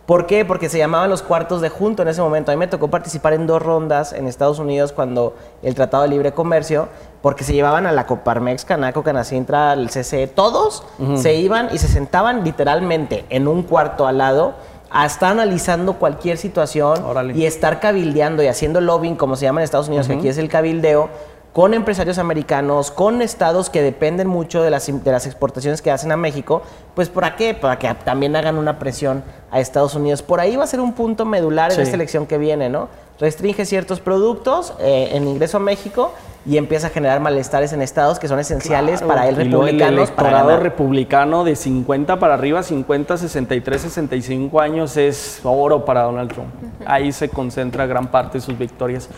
¿Por 0.06 0.28
qué? 0.28 0.46
Porque 0.46 0.70
se 0.70 0.78
llamaban 0.78 1.10
los 1.10 1.24
cuartos 1.24 1.62
de 1.62 1.70
junto 1.70 2.04
en 2.04 2.10
ese 2.10 2.22
momento. 2.22 2.52
A 2.52 2.56
mí 2.56 2.60
me 2.60 2.68
tocó 2.68 2.90
participar 2.90 3.34
en 3.34 3.48
dos 3.48 3.60
rondas 3.60 4.14
en 4.14 4.28
Estados 4.28 4.60
Unidos 4.60 4.92
cuando 4.92 5.36
el 5.64 5.74
Tratado 5.74 6.04
de 6.04 6.10
Libre 6.10 6.32
Comercio, 6.32 6.90
porque 7.24 7.44
se 7.44 7.54
llevaban 7.54 7.88
a 7.88 7.92
la 7.92 8.06
Coparmex, 8.06 8.66
Canaco, 8.66 9.02
Canacintra, 9.02 9.74
el 9.74 9.90
CCE, 9.90 10.28
todos 10.28 10.84
se 11.16 11.34
iban 11.34 11.70
y 11.72 11.80
se 11.80 11.88
sentaban 11.88 12.44
literalmente 12.44 13.26
en 13.30 13.48
un 13.48 13.64
cuarto 13.64 14.06
al 14.06 14.20
lado 14.20 14.54
a 14.90 15.06
estar 15.06 15.32
analizando 15.32 15.94
cualquier 15.94 16.38
situación 16.38 17.04
y 17.34 17.46
estar 17.46 17.80
cabildeando 17.80 18.44
y 18.44 18.48
haciendo 18.48 18.82
lobbying, 18.82 19.16
como 19.16 19.36
se 19.36 19.44
llama 19.44 19.62
en 19.62 19.66
Estados 19.66 19.88
Unidos, 19.88 20.08
que 20.08 20.14
aquí 20.14 20.28
es 20.28 20.38
el 20.38 20.50
cabildeo, 20.50 21.10
con 21.56 21.74
empresarios 21.74 22.18
americanos, 22.18 22.92
con 22.92 23.22
estados 23.22 23.70
que 23.70 23.82
dependen 23.82 24.28
mucho 24.28 24.62
de 24.62 24.70
las, 24.70 24.88
de 24.88 25.12
las 25.12 25.26
exportaciones 25.26 25.82
que 25.82 25.90
hacen 25.90 26.12
a 26.12 26.18
México, 26.18 26.62
pues 26.96 27.08
¿para 27.08 27.38
qué? 27.38 27.54
Para 27.54 27.80
que 27.80 27.94
también 28.04 28.36
hagan 28.36 28.58
una 28.58 28.78
presión 28.78 29.24
a 29.52 29.62
Estados 29.62 29.96
Unidos. 29.96 30.22
Por 30.22 30.42
ahí 30.42 30.58
va 30.58 30.66
a 30.66 30.68
ser 30.68 30.82
un 30.82 30.92
punto 30.92 31.24
medular 31.24 31.72
en 31.72 31.80
esta 31.80 31.96
elección 31.96 32.26
que 32.26 32.38
viene, 32.38 32.68
¿no? 32.68 32.90
Restringe 33.22 33.66
ciertos 33.66 34.02
productos 34.02 34.74
eh, 34.80 35.12
en 35.14 35.30
ingreso 35.30 35.56
a 35.56 35.60
México 35.62 36.12
y 36.46 36.58
empieza 36.58 36.88
a 36.88 36.90
generar 36.92 37.20
malestares 37.20 37.74
en 37.74 37.82
estados 37.82 38.20
que 38.20 38.28
son 38.28 38.40
esenciales 38.40 39.02
para 39.02 39.28
el 39.28 39.36
republicano. 39.36 39.92
El 39.92 39.98
electorado 39.98 40.60
republicano 40.60 41.44
de 41.44 41.56
50 41.56 42.20
para 42.20 42.36
arriba, 42.36 42.62
50, 42.62 43.18
63, 43.18 43.82
65 43.82 44.62
años 44.62 44.96
es 44.98 45.40
oro 45.44 45.86
para 45.86 46.04
Donald 46.04 46.32
Trump. 46.32 46.50
Ahí 46.86 47.12
se 47.12 47.30
concentra 47.30 47.88
gran 47.88 48.08
parte 48.08 48.38
de 48.38 48.42
sus 48.42 48.58
victorias. 48.58 49.10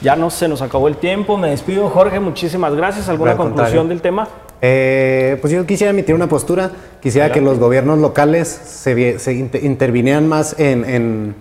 Ya 0.00 0.16
no 0.16 0.30
se 0.30 0.48
nos 0.48 0.62
acabó 0.62 0.88
el 0.88 0.96
tiempo, 0.96 1.36
me 1.36 1.50
despido. 1.50 1.88
Jorge, 1.88 2.18
muchísimas 2.18 2.74
gracias. 2.74 3.08
¿Alguna 3.08 3.36
conclusión 3.36 3.88
del 3.88 4.00
tema? 4.00 4.26
Eh, 4.60 5.38
pues 5.40 5.52
yo 5.52 5.66
quisiera 5.66 5.90
emitir 5.90 6.14
una 6.14 6.28
postura, 6.28 6.70
quisiera 7.00 7.32
que 7.32 7.40
los 7.40 7.58
gobiernos 7.58 7.98
locales 7.98 8.48
se, 8.48 9.18
se 9.18 9.32
intervinieran 9.34 10.28
más 10.28 10.58
en, 10.58 11.34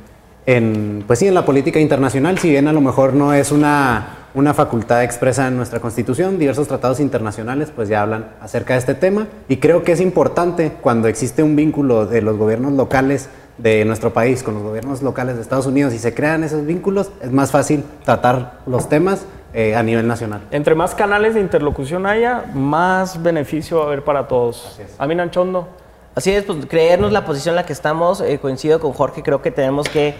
en, 0.47 1.03
pues 1.05 1.19
sí, 1.19 1.27
en 1.27 1.35
la 1.35 1.45
política 1.45 1.79
internacional, 1.79 2.39
si 2.39 2.49
bien 2.49 2.67
a 2.67 2.73
lo 2.73 2.81
mejor 2.81 3.13
no 3.13 3.31
es 3.33 3.51
una, 3.51 4.20
una 4.33 4.53
facultad 4.53 5.03
expresa 5.03 5.47
en 5.47 5.57
nuestra 5.57 5.79
Constitución, 5.79 6.39
diversos 6.39 6.67
tratados 6.67 6.99
internacionales 6.99 7.71
pues 7.75 7.89
ya 7.89 8.01
hablan 8.01 8.27
acerca 8.41 8.73
de 8.73 8.79
este 8.79 8.95
tema 8.95 9.27
y 9.47 9.57
creo 9.57 9.83
que 9.83 9.91
es 9.91 10.01
importante 10.01 10.71
cuando 10.81 11.07
existe 11.07 11.43
un 11.43 11.55
vínculo 11.55 12.05
de 12.05 12.21
los 12.21 12.37
gobiernos 12.37 12.73
locales 12.73 13.29
de 13.57 13.85
nuestro 13.85 14.13
país 14.13 14.43
con 14.43 14.55
los 14.55 14.63
gobiernos 14.63 15.01
locales 15.01 15.35
de 15.35 15.41
Estados 15.41 15.67
Unidos 15.67 15.93
y 15.93 15.99
se 15.99 16.13
crean 16.13 16.43
esos 16.43 16.65
vínculos, 16.65 17.11
es 17.21 17.31
más 17.31 17.51
fácil 17.51 17.83
tratar 18.05 18.59
los 18.65 18.89
temas 18.89 19.25
eh, 19.53 19.75
a 19.75 19.83
nivel 19.83 20.07
nacional. 20.07 20.41
Entre 20.51 20.75
más 20.75 20.95
canales 20.95 21.33
de 21.33 21.41
interlocución 21.41 22.05
haya, 22.05 22.45
más 22.53 23.21
beneficio 23.21 23.77
va 23.77 23.83
a 23.83 23.87
haber 23.87 24.03
para 24.03 24.27
todos. 24.27 24.79
Aminan 24.97 25.29
Chondo. 25.29 25.67
Así 26.13 26.29
es, 26.31 26.43
pues 26.43 26.65
creernos 26.65 27.13
la 27.13 27.23
posición 27.23 27.53
en 27.53 27.55
la 27.55 27.65
que 27.65 27.71
estamos, 27.71 28.19
eh, 28.19 28.37
coincido 28.37 28.81
con 28.81 28.91
Jorge, 28.91 29.23
creo 29.23 29.41
que 29.41 29.49
tenemos 29.49 29.87
que, 29.87 30.13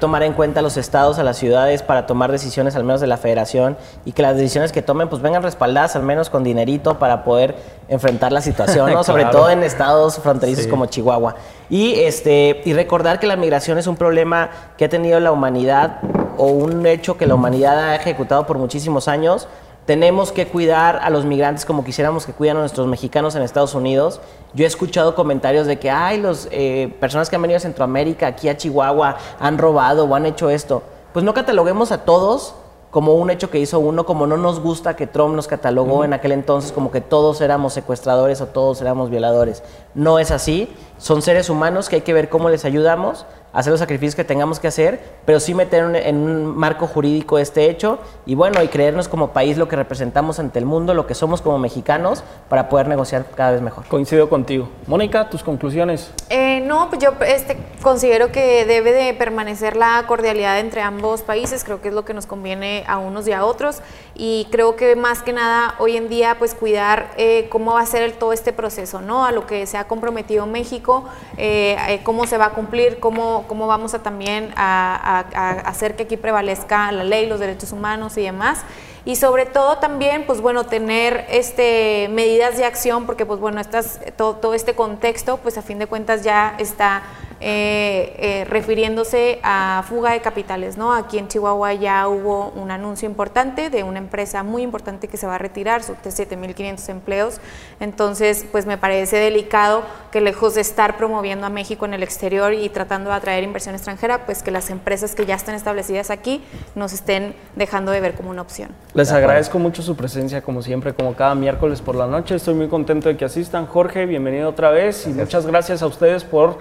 tomar 0.00 0.24
en 0.24 0.32
cuenta 0.32 0.58
a 0.58 0.62
los 0.64 0.76
estados, 0.76 1.20
a 1.20 1.22
las 1.22 1.36
ciudades 1.36 1.84
para 1.84 2.08
tomar 2.08 2.32
decisiones 2.32 2.74
al 2.74 2.82
menos 2.82 3.00
de 3.00 3.06
la 3.06 3.16
federación 3.16 3.76
y 4.04 4.10
que 4.10 4.22
las 4.22 4.36
decisiones 4.36 4.72
que 4.72 4.82
tomen 4.82 5.08
pues 5.08 5.22
vengan 5.22 5.44
respaldadas 5.44 5.94
al 5.94 6.02
menos 6.02 6.28
con 6.28 6.42
dinerito 6.42 6.98
para 6.98 7.22
poder 7.22 7.54
enfrentar 7.86 8.32
la 8.32 8.40
situación, 8.40 8.92
¿no? 8.92 9.04
sobre 9.04 9.26
todo 9.26 9.48
en 9.48 9.62
estados 9.62 10.18
fronterizos 10.18 10.66
como 10.66 10.86
Chihuahua. 10.86 11.36
Y, 11.70 12.00
este, 12.00 12.62
y 12.64 12.72
recordar 12.72 13.20
que 13.20 13.28
la 13.28 13.36
migración 13.36 13.78
es 13.78 13.86
un 13.86 13.94
problema 13.94 14.50
que 14.76 14.86
ha 14.86 14.88
tenido 14.88 15.20
la 15.20 15.30
humanidad 15.30 16.00
o 16.36 16.46
un 16.46 16.84
hecho 16.86 17.16
que 17.16 17.26
la 17.26 17.36
humanidad 17.36 17.78
ha 17.78 17.94
ejecutado 17.94 18.44
por 18.48 18.58
muchísimos 18.58 19.06
años 19.06 19.46
tenemos 19.86 20.32
que 20.32 20.48
cuidar 20.48 20.98
a 21.00 21.10
los 21.10 21.24
migrantes 21.24 21.64
como 21.64 21.84
quisiéramos 21.84 22.26
que 22.26 22.32
cuidan 22.32 22.56
a 22.56 22.60
nuestros 22.60 22.88
mexicanos 22.88 23.36
en 23.36 23.42
Estados 23.42 23.74
Unidos. 23.74 24.20
Yo 24.52 24.64
he 24.64 24.66
escuchado 24.66 25.14
comentarios 25.14 25.68
de 25.68 25.78
que, 25.78 25.90
ay, 25.90 26.20
las 26.20 26.48
eh, 26.50 26.94
personas 27.00 27.30
que 27.30 27.36
han 27.36 27.42
venido 27.42 27.56
a 27.56 27.60
Centroamérica, 27.60 28.26
aquí 28.26 28.48
a 28.48 28.56
Chihuahua, 28.56 29.16
han 29.38 29.58
robado 29.58 30.04
o 30.04 30.14
han 30.14 30.26
hecho 30.26 30.50
esto. 30.50 30.82
Pues 31.12 31.24
no 31.24 31.32
cataloguemos 31.34 31.92
a 31.92 32.04
todos 32.04 32.56
como 32.90 33.14
un 33.14 33.30
hecho 33.30 33.50
que 33.50 33.58
hizo 33.58 33.78
uno, 33.78 34.06
como 34.06 34.26
no 34.26 34.36
nos 34.36 34.58
gusta 34.58 34.96
que 34.96 35.06
Trump 35.06 35.36
nos 35.36 35.46
catalogó 35.46 36.04
en 36.04 36.14
aquel 36.14 36.32
entonces 36.32 36.72
como 36.72 36.90
que 36.90 37.00
todos 37.00 37.40
éramos 37.40 37.74
secuestradores 37.74 38.40
o 38.40 38.46
todos 38.46 38.80
éramos 38.80 39.10
violadores. 39.10 39.62
No 39.94 40.18
es 40.18 40.30
así, 40.30 40.74
son 40.98 41.22
seres 41.22 41.50
humanos 41.50 41.88
que 41.88 41.96
hay 41.96 42.02
que 42.02 42.14
ver 42.14 42.28
cómo 42.28 42.48
les 42.48 42.64
ayudamos 42.64 43.26
hacer 43.56 43.70
los 43.70 43.80
sacrificios 43.80 44.14
que 44.14 44.22
tengamos 44.22 44.60
que 44.60 44.68
hacer, 44.68 45.00
pero 45.24 45.40
sí 45.40 45.54
meter 45.54 45.96
en 45.96 46.16
un 46.16 46.54
marco 46.54 46.86
jurídico 46.86 47.38
este 47.38 47.70
hecho 47.70 47.98
y 48.26 48.34
bueno, 48.34 48.62
y 48.62 48.68
creernos 48.68 49.08
como 49.08 49.30
país 49.30 49.56
lo 49.56 49.66
que 49.66 49.76
representamos 49.76 50.38
ante 50.38 50.58
el 50.58 50.66
mundo, 50.66 50.92
lo 50.92 51.06
que 51.06 51.14
somos 51.14 51.40
como 51.40 51.58
mexicanos, 51.58 52.22
para 52.50 52.68
poder 52.68 52.86
negociar 52.86 53.24
cada 53.34 53.52
vez 53.52 53.62
mejor. 53.62 53.86
Coincido 53.86 54.28
contigo. 54.28 54.68
Mónica, 54.86 55.30
tus 55.30 55.42
conclusiones. 55.42 56.12
Eh, 56.28 56.60
no, 56.66 56.90
pues 56.90 57.00
yo 57.00 57.12
este, 57.26 57.56
considero 57.80 58.30
que 58.30 58.66
debe 58.66 58.92
de 58.92 59.14
permanecer 59.14 59.74
la 59.74 60.04
cordialidad 60.06 60.58
entre 60.58 60.82
ambos 60.82 61.22
países, 61.22 61.64
creo 61.64 61.80
que 61.80 61.88
es 61.88 61.94
lo 61.94 62.04
que 62.04 62.12
nos 62.12 62.26
conviene 62.26 62.84
a 62.86 62.98
unos 62.98 63.26
y 63.26 63.32
a 63.32 63.46
otros, 63.46 63.78
y 64.14 64.48
creo 64.50 64.76
que 64.76 64.96
más 64.96 65.22
que 65.22 65.32
nada 65.32 65.76
hoy 65.78 65.96
en 65.96 66.10
día, 66.10 66.36
pues 66.38 66.54
cuidar 66.54 67.10
eh, 67.16 67.46
cómo 67.48 67.72
va 67.72 67.80
a 67.80 67.86
ser 67.86 68.12
todo 68.12 68.34
este 68.34 68.52
proceso, 68.52 69.00
¿no? 69.00 69.24
A 69.24 69.32
lo 69.32 69.46
que 69.46 69.64
se 69.64 69.78
ha 69.78 69.88
comprometido 69.88 70.44
México, 70.44 71.04
eh, 71.38 72.00
cómo 72.04 72.26
se 72.26 72.36
va 72.36 72.46
a 72.46 72.50
cumplir, 72.50 73.00
cómo 73.00 73.45
cómo 73.46 73.66
vamos 73.66 73.94
a 73.94 74.02
también 74.02 74.52
a, 74.56 75.20
hacer 75.64 75.96
que 75.96 76.04
aquí 76.04 76.16
prevalezca 76.16 76.90
la 76.92 77.04
ley, 77.04 77.26
los 77.26 77.40
derechos 77.40 77.72
humanos 77.72 78.16
y 78.16 78.22
demás. 78.22 78.60
Y 79.04 79.16
sobre 79.16 79.46
todo 79.46 79.78
también, 79.78 80.26
pues 80.26 80.40
bueno, 80.40 80.66
tener 80.66 81.26
este, 81.28 82.08
medidas 82.10 82.56
de 82.56 82.64
acción, 82.64 83.06
porque 83.06 83.24
pues 83.24 83.38
bueno, 83.38 83.60
estas, 83.60 84.00
todo, 84.16 84.34
todo 84.34 84.54
este 84.54 84.74
contexto, 84.74 85.36
pues 85.36 85.56
a 85.58 85.62
fin 85.62 85.78
de 85.78 85.86
cuentas 85.86 86.24
ya 86.24 86.56
está 86.58 87.02
eh, 87.40 88.14
eh, 88.18 88.44
refiriéndose 88.48 89.40
a 89.42 89.84
fuga 89.88 90.12
de 90.12 90.20
capitales. 90.20 90.76
¿no? 90.76 90.92
Aquí 90.92 91.18
en 91.18 91.28
Chihuahua 91.28 91.74
ya 91.74 92.08
hubo 92.08 92.48
un 92.50 92.70
anuncio 92.70 93.08
importante 93.08 93.70
de 93.70 93.82
una 93.82 93.98
empresa 93.98 94.42
muy 94.42 94.62
importante 94.62 95.08
que 95.08 95.16
se 95.16 95.26
va 95.26 95.34
a 95.34 95.38
retirar, 95.38 95.82
sus 95.82 95.96
7.500 95.96 96.88
empleos. 96.88 97.40
Entonces, 97.80 98.46
pues 98.50 98.66
me 98.66 98.78
parece 98.78 99.16
delicado 99.18 99.82
que 100.10 100.20
lejos 100.20 100.54
de 100.54 100.62
estar 100.62 100.96
promoviendo 100.96 101.46
a 101.46 101.50
México 101.50 101.84
en 101.84 101.94
el 101.94 102.02
exterior 102.02 102.54
y 102.54 102.68
tratando 102.68 103.10
de 103.10 103.16
atraer 103.16 103.44
inversión 103.44 103.74
extranjera, 103.74 104.24
pues 104.24 104.42
que 104.42 104.50
las 104.50 104.70
empresas 104.70 105.14
que 105.14 105.26
ya 105.26 105.34
están 105.34 105.54
establecidas 105.54 106.10
aquí 106.10 106.42
nos 106.74 106.92
estén 106.92 107.34
dejando 107.54 107.92
de 107.92 108.00
ver 108.00 108.14
como 108.14 108.30
una 108.30 108.42
opción. 108.42 108.70
Les 108.94 109.12
agradezco 109.12 109.58
mucho 109.58 109.82
su 109.82 109.96
presencia, 109.96 110.40
como 110.40 110.62
siempre, 110.62 110.94
como 110.94 111.14
cada 111.14 111.34
miércoles 111.34 111.82
por 111.82 111.94
la 111.94 112.06
noche. 112.06 112.34
Estoy 112.34 112.54
muy 112.54 112.68
contento 112.68 113.08
de 113.08 113.16
que 113.16 113.24
asistan. 113.24 113.66
Jorge, 113.66 114.06
bienvenido 114.06 114.48
otra 114.48 114.70
vez 114.70 115.06
y 115.06 115.10
muchas 115.10 115.46
gracias 115.46 115.82
a 115.82 115.86
ustedes 115.86 116.24
por 116.24 116.58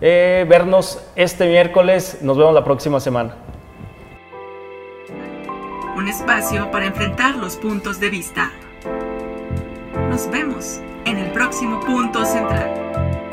eh, 0.00 0.44
vernos 0.48 1.02
este 1.16 1.46
miércoles. 1.46 2.18
Nos 2.22 2.36
vemos 2.36 2.54
la 2.54 2.64
próxima 2.64 3.00
semana. 3.00 3.34
Un 5.96 6.08
espacio 6.08 6.70
para 6.70 6.86
enfrentar 6.86 7.36
los 7.36 7.56
puntos 7.56 7.98
de 8.00 8.10
vista. 8.10 8.50
Nos 10.10 10.30
vemos 10.30 10.80
en 11.04 11.18
el 11.18 11.30
próximo 11.32 11.80
punto 11.80 12.24
central. 12.24 13.25